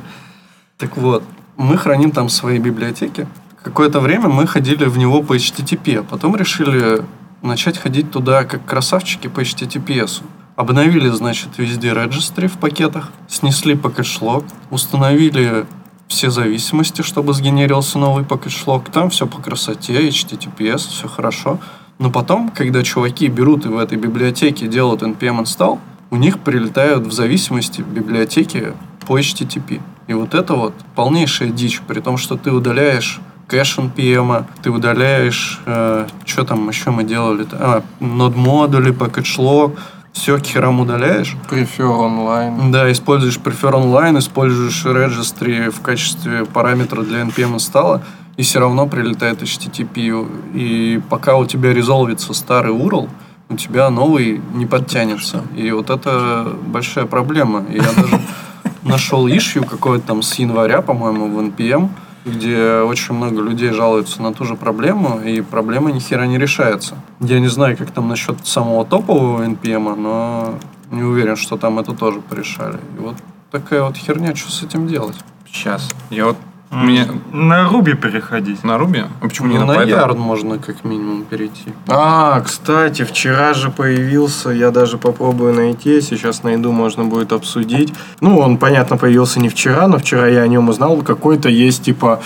Так 0.78 0.96
вот, 0.96 1.22
мы 1.56 1.76
храним 1.76 2.10
там 2.10 2.28
свои 2.28 2.58
библиотеки. 2.58 3.26
Какое-то 3.62 4.00
время 4.00 4.28
мы 4.28 4.46
ходили 4.46 4.86
в 4.86 4.96
него 4.96 5.22
по 5.22 5.36
HTTP, 5.36 5.98
а 5.98 6.02
потом 6.02 6.36
решили 6.36 7.04
начать 7.42 7.78
ходить 7.78 8.10
туда 8.10 8.44
как 8.44 8.64
красавчики 8.64 9.28
по 9.28 9.40
HTTPS. 9.40 10.22
Обновили, 10.56 11.10
значит, 11.10 11.58
везде 11.58 11.90
registry 11.90 12.48
в 12.48 12.56
пакетах, 12.56 13.10
снесли 13.28 13.74
пакет-шлог, 13.74 14.44
установили 14.70 15.66
все 16.08 16.30
зависимости, 16.30 17.02
чтобы 17.02 17.34
сгенерился 17.34 17.98
новый 17.98 18.24
пакет-шлог. 18.24 18.90
Там 18.90 19.10
все 19.10 19.26
по 19.26 19.42
красоте, 19.42 20.08
HTTPS, 20.08 20.88
все 20.88 21.08
хорошо. 21.08 21.58
Но 21.98 22.10
потом, 22.10 22.50
когда 22.50 22.82
чуваки 22.82 23.28
берут 23.28 23.64
и 23.64 23.68
в 23.68 23.78
этой 23.78 23.96
библиотеке 23.96 24.66
делают 24.66 25.02
npm 25.02 25.42
install, 25.42 25.78
у 26.10 26.16
них 26.16 26.38
прилетают 26.40 27.06
в 27.06 27.12
зависимости 27.12 27.80
библиотеки 27.80 28.72
по 29.06 29.18
HTTP. 29.18 29.80
И 30.06 30.14
вот 30.14 30.34
это 30.34 30.54
вот 30.54 30.74
полнейшая 30.94 31.50
дичь, 31.50 31.80
при 31.80 32.00
том, 32.00 32.16
что 32.16 32.36
ты 32.36 32.52
удаляешь 32.52 33.20
кэш 33.48 33.78
NPM, 33.78 34.44
ты 34.62 34.70
удаляешь, 34.70 35.60
что 35.64 36.44
там 36.44 36.68
еще 36.68 36.90
мы 36.90 37.04
делали, 37.04 37.46
а, 37.52 37.82
нод 38.00 38.36
модули, 38.36 38.90
пакет-шлог, 38.90 39.78
все 40.12 40.38
к 40.38 40.46
херам 40.46 40.80
удаляешь. 40.80 41.36
Prefer 41.50 41.84
онлайн. 41.84 42.72
Да, 42.72 42.90
используешь 42.90 43.36
Prefer 43.36 43.72
Online, 43.72 44.18
используешь 44.18 44.84
Registry 44.84 45.70
в 45.70 45.80
качестве 45.80 46.44
параметра 46.46 47.02
для 47.02 47.20
NPM 47.20 47.54
инсталла, 47.54 48.02
и 48.36 48.42
все 48.42 48.60
равно 48.60 48.86
прилетает 48.86 49.42
HTTP. 49.42 50.28
И 50.54 51.00
пока 51.08 51.36
у 51.36 51.46
тебя 51.46 51.72
резолвится 51.72 52.34
старый 52.34 52.72
URL, 52.72 53.08
у 53.48 53.56
тебя 53.56 53.90
новый 53.90 54.40
не 54.54 54.66
подтянется. 54.66 55.42
И 55.56 55.70
вот 55.70 55.90
это 55.90 56.52
большая 56.66 57.06
проблема. 57.06 57.64
И 57.70 57.76
я 57.76 57.92
даже 57.92 58.20
нашел 58.82 59.26
ишью 59.26 59.64
какое-то 59.64 60.08
там 60.08 60.22
с 60.22 60.34
января, 60.34 60.82
по-моему, 60.82 61.28
в 61.28 61.40
NPM, 61.40 61.88
где 62.24 62.80
очень 62.80 63.14
много 63.14 63.40
людей 63.40 63.70
жалуются 63.70 64.20
на 64.20 64.34
ту 64.34 64.44
же 64.44 64.56
проблему, 64.56 65.20
и 65.20 65.40
проблема 65.40 65.92
ни 65.92 66.00
хера 66.00 66.26
не 66.26 66.38
решается. 66.38 66.96
Я 67.20 67.38
не 67.38 67.46
знаю, 67.46 67.76
как 67.76 67.92
там 67.92 68.08
насчет 68.08 68.44
самого 68.46 68.84
топового 68.84 69.44
NPM, 69.44 69.94
но 69.94 70.54
не 70.90 71.02
уверен, 71.02 71.36
что 71.36 71.56
там 71.56 71.78
это 71.78 71.92
тоже 71.92 72.20
порешали. 72.20 72.78
И 72.98 73.00
вот 73.00 73.14
такая 73.52 73.82
вот 73.82 73.96
херня, 73.96 74.34
что 74.34 74.50
с 74.50 74.62
этим 74.62 74.88
делать? 74.88 75.16
Сейчас. 75.46 75.88
Я 76.10 76.26
вот... 76.26 76.36
У 76.70 76.76
меня 76.76 77.06
На 77.32 77.68
Руби 77.68 77.94
переходить. 77.94 78.64
на 78.64 78.76
Руби? 78.76 79.04
А 79.20 79.28
почему 79.28 79.48
не 79.48 79.58
Ну, 79.58 79.66
на 79.66 79.74
на? 79.74 79.82
Ярд 79.82 80.18
можно 80.18 80.58
как 80.58 80.84
минимум 80.84 81.24
перейти. 81.24 81.72
А, 81.86 82.40
кстати, 82.40 83.04
вчера 83.04 83.54
же 83.54 83.70
появился, 83.70 84.50
я 84.50 84.70
даже 84.70 84.98
попробую 84.98 85.54
найти, 85.54 86.00
сейчас 86.00 86.42
найду, 86.42 86.72
можно 86.72 87.04
будет 87.04 87.32
обсудить. 87.32 87.94
Ну, 88.20 88.38
он, 88.38 88.56
понятно, 88.58 88.96
появился 88.96 89.38
не 89.40 89.48
вчера, 89.48 89.86
но 89.86 89.98
вчера 89.98 90.26
я 90.26 90.42
о 90.42 90.48
нем 90.48 90.68
узнал, 90.68 90.96
какой-то 91.02 91.48
есть, 91.48 91.84
типа, 91.84 92.20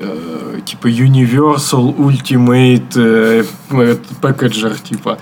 э, 0.00 0.60
типа 0.64 0.88
Universal 0.88 1.96
Ultimate 1.96 2.96
э, 2.96 3.44
Packager, 4.20 4.76
типа, 4.82 5.18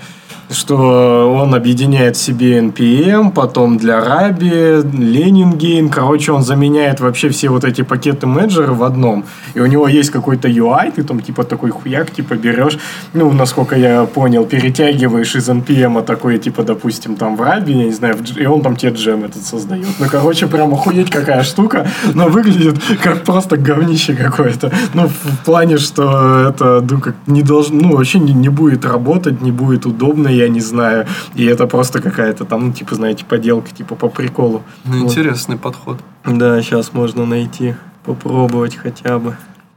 что 0.49 1.33
он 1.33 1.53
объединяет 1.53 2.15
в 2.15 2.21
себе 2.21 2.59
NPM, 2.59 3.31
потом 3.31 3.77
для 3.77 3.99
Ruby, 3.99 4.81
Leningain, 4.83 5.89
короче, 5.89 6.31
он 6.31 6.43
заменяет 6.43 6.99
вообще 6.99 7.29
все 7.29 7.49
вот 7.49 7.63
эти 7.63 7.81
пакеты 7.81 8.27
менеджера 8.27 8.71
в 8.71 8.83
одном, 8.83 9.25
и 9.53 9.59
у 9.59 9.65
него 9.65 9.87
есть 9.87 10.09
какой-то 10.09 10.47
UI, 10.47 10.91
ты 10.91 11.03
там 11.03 11.19
типа 11.19 11.43
такой 11.43 11.71
хуяк, 11.71 12.11
типа 12.11 12.35
берешь, 12.35 12.77
ну, 13.13 13.31
насколько 13.33 13.75
я 13.75 14.05
понял, 14.05 14.45
перетягиваешь 14.45 15.35
из 15.35 15.49
NPM 15.49 16.03
такой, 16.03 16.37
типа, 16.37 16.63
допустим, 16.63 17.15
там 17.15 17.35
в 17.35 17.41
Ruby, 17.41 17.71
я 17.71 17.85
не 17.85 17.91
знаю, 17.91 18.15
и 18.37 18.45
он 18.45 18.61
там 18.61 18.75
тебе 18.75 18.93
джем 18.93 19.25
этот 19.25 19.43
создает. 19.43 19.87
Ну, 19.99 20.05
короче, 20.09 20.47
прям 20.47 20.73
охуеть 20.73 21.09
какая 21.09 21.43
штука, 21.43 21.87
но 22.13 22.27
выглядит 22.29 22.81
как 23.03 23.23
просто 23.23 23.57
говнище 23.57 24.15
какое-то. 24.15 24.71
Ну, 24.93 25.07
в 25.07 25.45
плане, 25.45 25.77
что 25.77 26.49
это, 26.49 26.85
ну, 26.89 26.99
как 26.99 27.15
не 27.25 27.41
должно, 27.41 27.81
ну, 27.81 27.95
вообще 27.97 28.19
не, 28.19 28.33
не 28.33 28.49
будет 28.49 28.85
работать, 28.85 29.41
не 29.41 29.51
будет 29.51 29.85
удобно, 29.85 30.36
я 30.37 30.49
не 30.49 30.59
знаю. 30.61 31.07
И 31.35 31.45
это 31.45 31.67
просто 31.67 32.01
какая-то 32.01 32.45
там, 32.45 32.67
ну, 32.67 32.73
типа, 32.73 32.95
знаете, 32.95 33.25
поделка, 33.25 33.71
типа, 33.71 33.95
по 33.95 34.09
приколу. 34.09 34.63
Ну, 34.85 34.99
Вот. 35.03 35.11
интересный 35.11 35.57
подход. 35.57 35.99
Да, 36.25 36.61
сейчас 36.61 36.93
можно 36.93 37.25
найти, 37.25 37.75
попробовать 38.05 38.75
хотя 38.75 39.19
бы. 39.19 39.35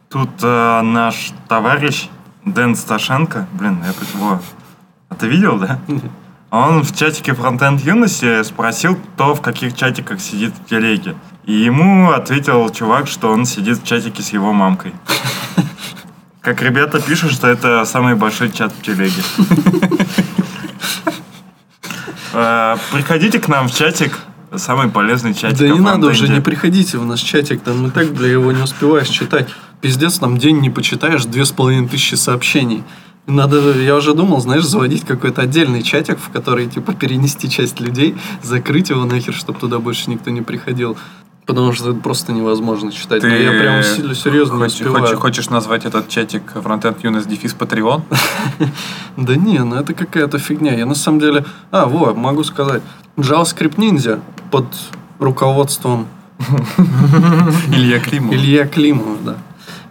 Тут 0.09 0.31
э, 0.43 0.81
наш 0.83 1.33
товарищ 1.49 2.09
Дэн 2.45 2.75
Сташенко, 2.75 3.47
блин, 3.53 3.79
я 3.87 3.93
пот- 3.93 4.15
во. 4.21 4.41
А 5.09 5.15
ты 5.15 5.29
видел, 5.29 5.59
да? 5.59 5.79
Он 6.51 6.83
в 6.83 6.97
чатике 6.97 7.31
Frontend 7.33 7.81
Юности 7.85 8.43
спросил, 8.43 8.97
кто 8.97 9.35
в 9.37 9.41
каких 9.41 9.77
чатиках 9.77 10.21
сидит 10.21 10.53
в 10.55 10.69
телеге. 10.69 11.15
И 11.45 11.53
ему 11.53 12.11
ответил 12.11 12.69
чувак, 12.71 13.07
что 13.07 13.31
он 13.31 13.45
сидит 13.45 13.79
в 13.79 13.85
чатике 13.85 14.23
с 14.23 14.31
его 14.33 14.53
мамкой. 14.53 14.93
Как 16.41 16.61
ребята 16.63 17.01
пишут, 17.01 17.33
что 17.33 17.47
это 17.49 17.85
самый 17.85 18.15
большой 18.17 18.51
чат 18.51 18.73
в 18.73 18.83
телеге. 18.83 19.23
Э, 22.33 22.76
Приходите 22.93 23.39
к 23.39 23.49
нам 23.49 23.68
в 23.68 23.74
чатик. 23.74 24.18
Самый 24.55 24.89
полезный 24.89 25.33
чатик. 25.33 25.59
Да 25.59 25.68
не 25.68 25.78
надо 25.78 26.09
уже, 26.09 26.28
не 26.28 26.41
приходите 26.41 26.99
в 26.99 27.07
наш 27.07 27.20
чатик, 27.20 27.62
там 27.62 27.87
и 27.87 27.91
так, 27.91 28.09
бля, 28.12 28.28
его 28.28 28.51
не 28.51 28.62
успеваешь 28.62 29.09
читать. 29.09 29.49
Пиздец, 29.81 30.18
там 30.18 30.39
день 30.39 30.59
не 30.59 30.70
почитаешь, 30.70 31.24
две 31.24 31.45
с 31.45 31.53
половиной 31.53 31.89
тысячи 31.89 32.16
сообщений. 32.16 32.83
Надо, 33.26 33.78
я 33.78 33.95
уже 33.95 34.12
думал, 34.12 34.41
знаешь, 34.41 34.64
заводить 34.64 35.05
какой-то 35.05 35.43
отдельный 35.43 35.83
чатик, 35.83 36.18
в 36.18 36.31
который, 36.31 36.66
типа, 36.66 36.95
перенести 36.95 37.49
часть 37.49 37.78
людей, 37.78 38.16
закрыть 38.43 38.91
его 38.91 39.05
нахер, 39.05 39.35
чтобы 39.35 39.61
туда 39.61 39.78
больше 39.78 40.11
никто 40.11 40.31
не 40.31 40.43
приходил. 40.43 40.99
Потому 41.51 41.72
что 41.72 41.90
это 41.90 41.98
просто 41.98 42.32
невозможно 42.32 42.92
читать. 42.92 43.22
Ты 43.22 43.28
Но 43.28 43.34
я 43.34 43.51
прям 43.51 43.82
сильно 43.82 44.14
серьезно 44.14 44.57
хочешь, 44.57 44.74
успеваю. 44.74 45.05
хочешь, 45.05 45.18
хочешь 45.18 45.51
назвать 45.51 45.84
этот 45.84 46.09
чатик 46.09 46.42
Frontend 46.55 46.98
Юность 47.03 47.28
дефис 47.28 47.57
Patreon? 47.59 48.03
Да 49.16 49.34
не, 49.34 49.59
ну 49.59 49.74
это 49.74 49.92
какая-то 49.92 50.38
фигня. 50.38 50.76
Я 50.76 50.86
на 50.86 50.94
самом 50.94 51.18
деле... 51.18 51.44
А, 51.72 51.86
вот, 51.86 52.16
могу 52.16 52.44
сказать. 52.44 52.82
JavaScript 53.16 53.74
Ninja 53.78 54.20
под 54.53 54.66
руководством 55.18 56.07
Илья 57.72 57.98
Климов. 57.98 58.32
Илья 58.32 58.68
Климов, 58.68 59.24
да. 59.24 59.36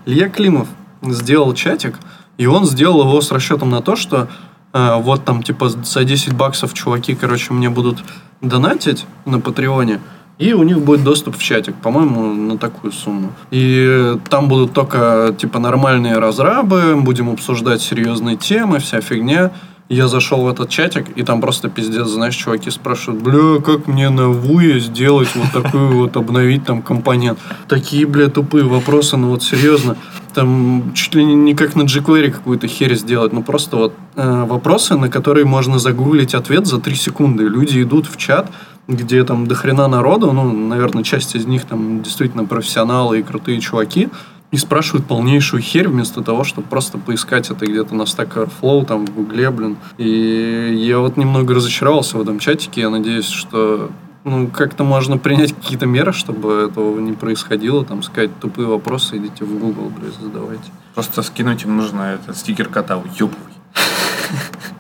Илья 0.06 0.30
Климов 0.30 0.70
сделал 1.02 1.54
чатик, 1.54 1.96
и 2.38 2.46
он 2.46 2.66
сделал 2.66 3.02
его 3.02 3.20
с 3.20 3.34
расчетом 3.34 3.70
на 3.70 3.82
то, 3.82 3.98
что 3.98 4.30
э, 4.72 4.96
вот 5.02 5.26
там, 5.26 5.44
типа, 5.44 5.68
за 5.68 6.06
10 6.06 6.32
баксов 6.36 6.74
чуваки, 6.74 7.16
короче, 7.16 7.52
мне 7.52 7.70
будут 7.70 8.00
донатить 8.40 9.06
на 9.26 9.42
Патреоне, 9.42 10.00
и 10.40 10.54
у 10.54 10.64
них 10.64 10.80
будет 10.80 11.04
доступ 11.04 11.38
в 11.38 11.44
чатик, 11.44 11.76
по-моему, 11.76 12.34
на 12.34 12.58
такую 12.58 12.94
сумму. 12.94 13.34
И 13.52 14.16
там 14.30 14.48
будут 14.48 14.74
только, 14.74 15.36
типа, 15.38 15.60
нормальные 15.60 16.18
разрабы, 16.18 16.96
будем 16.96 17.30
обсуждать 17.30 17.82
серьезные 17.82 18.38
темы, 18.38 18.80
вся 18.80 19.02
фигня. 19.02 19.52
Я 19.90 20.08
зашел 20.08 20.44
в 20.44 20.48
этот 20.48 20.70
чатик, 20.70 21.10
и 21.18 21.24
там 21.24 21.42
просто 21.42 21.68
пиздец, 21.68 22.08
знаешь, 22.08 22.36
чуваки 22.36 22.70
спрашивают, 22.70 23.22
бля, 23.22 23.60
как 23.60 23.88
мне 23.88 24.10
на 24.10 24.30
вуе 24.30 24.80
сделать 24.80 25.30
вот 25.36 25.52
такую 25.52 25.98
вот, 25.98 26.16
обновить 26.16 26.64
там 26.64 26.84
компонент. 26.84 27.40
Такие, 27.68 28.06
бля, 28.06 28.28
тупые 28.28 28.64
вопросы, 28.64 29.18
ну 29.18 29.30
вот 29.30 29.44
серьезно. 29.44 29.98
Там 30.34 30.94
чуть 30.94 31.16
ли 31.16 31.26
не 31.26 31.56
как 31.56 31.76
на 31.76 31.82
jQuery 31.82 32.30
какую-то 32.30 32.68
херь 32.68 32.96
сделать, 32.96 33.34
ну 33.34 33.42
просто 33.42 33.78
вот 33.78 33.94
э, 34.16 34.46
вопросы, 34.46 34.96
на 34.96 35.10
которые 35.10 35.46
можно 35.46 35.80
загуглить 35.80 36.36
ответ 36.36 36.68
за 36.68 36.80
3 36.80 36.96
секунды. 36.96 37.46
Люди 37.46 37.82
идут 37.82 38.06
в 38.06 38.16
чат, 38.16 38.52
где 38.90 39.24
там 39.24 39.46
дохрена 39.46 39.88
народу, 39.88 40.32
ну, 40.34 40.52
наверное, 40.52 41.04
часть 41.04 41.36
из 41.36 41.46
них 41.46 41.66
там 41.66 42.02
действительно 42.02 42.46
профессионалы 42.46 43.20
и 43.20 43.24
крутые 43.24 43.62
чуваки, 43.62 44.10
и 44.52 44.58
спрашивают 44.58 45.06
полнейшую 45.06 45.62
херь 45.62 45.88
вместо 45.88 46.24
того, 46.24 46.44
чтобы 46.44 46.68
просто 46.68 46.98
поискать 46.98 47.52
это 47.52 47.68
где-то 47.68 47.94
на 47.94 48.02
Stack 48.02 48.34
Overflow, 48.34 48.86
там, 48.86 49.06
в 49.06 49.14
Гугле, 49.14 49.52
блин. 49.52 49.78
И 49.98 50.84
я 50.88 50.98
вот 50.98 51.18
немного 51.18 51.54
разочаровался 51.54 52.18
в 52.18 52.22
этом 52.22 52.40
чатике. 52.40 52.82
Я 52.82 52.90
надеюсь, 52.90 53.28
что 53.28 53.92
ну, 54.24 54.48
как-то 54.48 54.84
можно 54.84 55.20
принять 55.20 55.54
какие-то 55.54 55.86
меры, 55.86 56.12
чтобы 56.14 56.68
этого 56.68 57.00
не 57.00 57.14
происходило, 57.14 57.86
там, 57.86 58.02
сказать 58.02 58.32
тупые 58.40 58.68
вопросы, 58.68 59.18
идите 59.18 59.46
в 59.46 59.60
Google, 59.60 59.92
блядь, 59.96 60.16
задавайте. 60.20 60.72
Просто 60.96 61.22
скинуть 61.22 61.64
им 61.64 61.78
нужно 61.78 62.16
этот 62.16 62.36
стикер 62.36 62.70
кота 62.70 62.98
уебывай. 62.98 63.38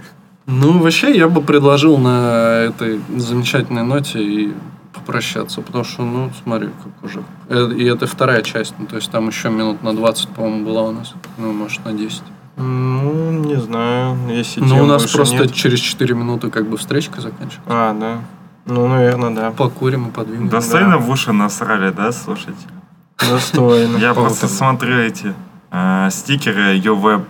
Ну, 0.51 0.79
вообще, 0.79 1.15
я 1.15 1.29
бы 1.29 1.41
предложил 1.41 1.97
на 1.99 2.65
этой 2.69 2.99
замечательной 3.15 3.83
ноте 3.83 4.19
и 4.23 4.53
попрощаться, 4.93 5.61
потому 5.61 5.83
что, 5.83 6.01
ну, 6.03 6.31
смотри, 6.43 6.69
как 6.83 7.03
уже. 7.03 7.21
Э, 7.49 7.71
И 7.77 7.83
это 7.85 8.07
вторая 8.07 8.41
часть, 8.41 8.73
ну, 8.79 8.87
то 8.87 8.95
есть 8.95 9.11
там 9.11 9.27
еще 9.27 9.49
минут 9.49 9.83
на 9.83 9.95
20, 9.95 10.29
по-моему, 10.29 10.65
была 10.65 10.81
у 10.83 10.91
нас. 10.91 11.13
Ну, 11.37 11.53
может, 11.53 11.85
на 11.85 11.93
10. 11.93 12.23
Ну, 12.57 13.31
не 13.45 13.55
знаю, 13.57 14.17
если 14.29 14.61
Ну, 14.61 14.83
у 14.83 14.85
нас 14.87 15.05
просто 15.11 15.35
нет. 15.43 15.53
через 15.53 15.79
4 15.79 16.15
минуты 16.15 16.49
как 16.49 16.67
бы 16.67 16.77
встречка 16.77 17.21
заканчивается. 17.21 17.61
А, 17.67 17.93
да. 17.93 18.17
Ну, 18.65 18.87
наверное, 18.87 19.29
да. 19.29 19.51
Покурим 19.51 20.07
и 20.07 20.11
подвинем. 20.11 20.49
Достойно 20.49 20.97
в 20.97 21.09
уши 21.09 21.31
насрали, 21.31 21.91
да, 21.91 22.11
слушайте? 22.11 22.67
Достойно. 23.19 23.97
Я 23.97 24.13
просто 24.15 24.47
смотрю 24.47 24.97
эти 24.97 25.33
э, 25.71 26.09
стикеры 26.11 26.77
UWeb 26.79 27.21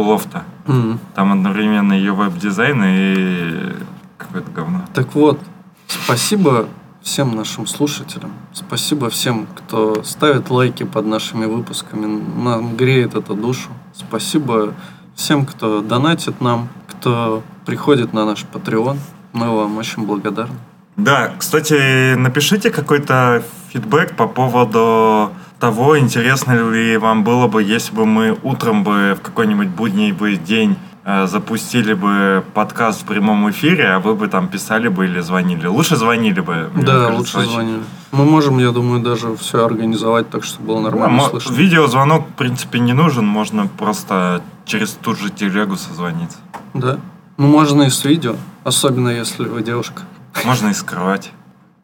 лофта. 0.00 0.44
Мгм. 0.66 0.98
Там 1.14 1.32
одновременно 1.32 1.92
UWeb 1.94 2.38
дизайн 2.38 2.82
и 2.84 3.74
какое-то 4.18 4.50
говно. 4.50 4.82
Так 4.94 5.14
вот, 5.14 5.40
спасибо 5.88 6.68
всем 7.02 7.36
нашим 7.36 7.66
слушателям. 7.66 8.32
Спасибо 8.52 9.08
всем, 9.10 9.46
кто 9.54 10.02
ставит 10.02 10.50
лайки 10.50 10.82
под 10.82 11.06
нашими 11.06 11.46
выпусками. 11.46 12.22
Нам 12.42 12.76
греет 12.76 13.14
это 13.14 13.34
душу. 13.34 13.70
Спасибо 13.94 14.74
всем, 15.14 15.46
кто 15.46 15.82
донатит 15.82 16.40
нам, 16.40 16.68
кто 16.88 17.42
приходит 17.64 18.12
на 18.12 18.26
наш 18.26 18.44
Patreon. 18.52 18.98
Мы 19.32 19.54
вам 19.54 19.78
очень 19.78 20.04
благодарны. 20.04 20.56
Да, 20.96 21.32
кстати, 21.38 22.14
напишите 22.14 22.70
какой-то 22.70 23.42
фидбэк 23.68 24.16
по 24.16 24.26
поводу 24.26 25.30
того, 25.58 25.98
интересно 25.98 26.52
ли 26.52 26.96
вам 26.96 27.24
было 27.24 27.46
бы, 27.46 27.62
если 27.62 27.94
бы 27.94 28.06
мы 28.06 28.38
утром 28.42 28.84
бы 28.84 29.16
в 29.18 29.22
какой-нибудь 29.22 29.68
будний 29.68 30.12
бы 30.12 30.36
день 30.36 30.76
э, 31.04 31.26
запустили 31.26 31.94
бы 31.94 32.44
подкаст 32.54 33.02
в 33.02 33.04
прямом 33.04 33.48
эфире, 33.50 33.88
а 33.88 33.98
вы 34.00 34.14
бы 34.14 34.28
там 34.28 34.48
писали 34.48 34.88
бы 34.88 35.06
или 35.06 35.20
звонили. 35.20 35.66
Лучше 35.66 35.96
звонили 35.96 36.40
бы. 36.40 36.70
да, 36.76 37.06
кажется, 37.06 37.12
лучше 37.18 37.38
очень. 37.38 37.50
звонили. 37.50 37.82
Мы 38.12 38.24
можем, 38.24 38.58
я 38.58 38.70
думаю, 38.70 39.02
даже 39.02 39.34
все 39.36 39.64
организовать 39.64 40.30
так, 40.30 40.44
чтобы 40.44 40.68
было 40.68 40.80
нормально 40.80 41.16
Мо- 41.16 41.28
слышно. 41.30 41.54
Видеозвонок, 41.54 42.28
в 42.28 42.32
принципе, 42.34 42.78
не 42.78 42.92
нужен, 42.92 43.26
можно 43.26 43.66
просто 43.66 44.42
через 44.64 44.92
ту 44.92 45.14
же 45.14 45.30
телегу 45.30 45.76
созвониться. 45.76 46.38
Да. 46.74 46.98
Ну, 47.38 47.46
можно 47.48 47.82
и 47.82 47.90
с 47.90 48.04
видео, 48.04 48.36
особенно 48.64 49.08
если 49.10 49.44
вы 49.44 49.62
девушка. 49.62 50.02
Можно 50.44 50.68
и 50.68 50.74
скрывать. 50.74 51.32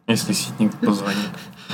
Если 0.07 0.33
ситник 0.33 0.73
позвонит. 0.77 1.29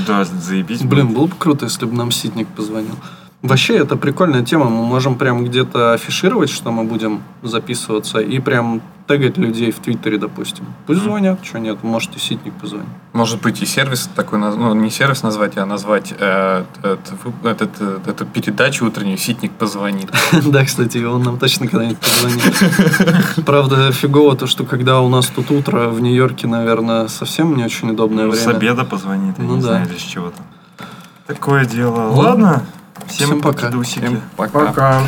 Да, 0.07 0.25
заебись. 0.25 0.83
Блин, 0.83 1.13
было 1.13 1.27
бы 1.27 1.37
круто, 1.37 1.67
если 1.67 1.87
бы 1.87 1.95
нам 1.95 2.11
Ситник 2.11 2.49
позвонил. 2.49 2.95
Вообще, 3.43 3.77
это 3.77 3.97
прикольная 3.97 4.45
тема. 4.45 4.65
Мы 4.65 4.85
можем 4.85 5.15
прям 5.17 5.45
где-то 5.45 5.93
афишировать, 5.93 6.51
что 6.51 6.73
мы 6.73 6.83
будем 6.83 7.23
записываться, 7.43 8.19
и 8.19 8.41
прям 8.41 8.83
тегать 9.07 9.39
людей 9.39 9.71
в 9.71 9.79
Твиттере, 9.79 10.19
допустим. 10.19 10.67
Пусть 10.87 11.03
звонят, 11.03 11.39
что 11.45 11.59
нет, 11.59 11.83
может 11.83 12.15
и 12.17 12.19
Ситник 12.19 12.53
позвонит. 12.55 12.89
Может 13.13 13.41
быть 13.41 13.63
и 13.63 13.67
сервис 13.67 14.11
такой, 14.15 14.39
ну 14.39 14.75
не 14.75 14.91
сервис 14.91 15.23
назвать, 15.23 15.57
а 15.57 15.65
назвать 15.67 16.13
э, 16.19 16.65
э, 16.83 16.97
эту 18.07 18.27
передачу 18.27 18.85
утреннюю 18.85 19.17
«Ситник 19.17 19.53
позвонит». 19.53 20.11
Да, 20.45 20.65
кстати, 20.65 20.99
он 20.99 21.23
нам 21.23 21.39
точно 21.39 21.69
когда-нибудь 21.69 21.99
позвонит. 21.99 23.47
Правда, 23.47 23.93
фигово 23.93 24.37
то, 24.37 24.47
что 24.47 24.65
когда 24.65 25.01
у 25.01 25.09
нас 25.09 25.29
тут 25.29 25.51
утро 25.51 25.89
в 25.89 26.01
Нью-Йорке, 26.01 26.47
наверное, 26.47 27.09
совсем 27.09 27.57
не 27.57 27.65
очень 27.65 27.91
удобное 27.91 28.27
Ну, 28.27 28.33
С 28.33 28.45
время. 28.45 28.57
обеда 28.59 28.85
позвонит, 28.85 29.39
я 29.39 29.45
Ну 29.45 29.57
не 29.57 29.63
знаю, 29.63 29.87
или 29.89 29.97
с 29.97 30.03
чего-то. 30.03 30.43
Такое 31.27 31.65
дело. 31.65 32.11
Ладно. 32.11 32.65
Всем, 33.07 33.27
Всем 33.27 33.41
пока. 33.41 33.67
покидусики. 33.67 34.01
Всем 34.01 34.23
пока. 34.37 34.67
Пока. 34.67 35.03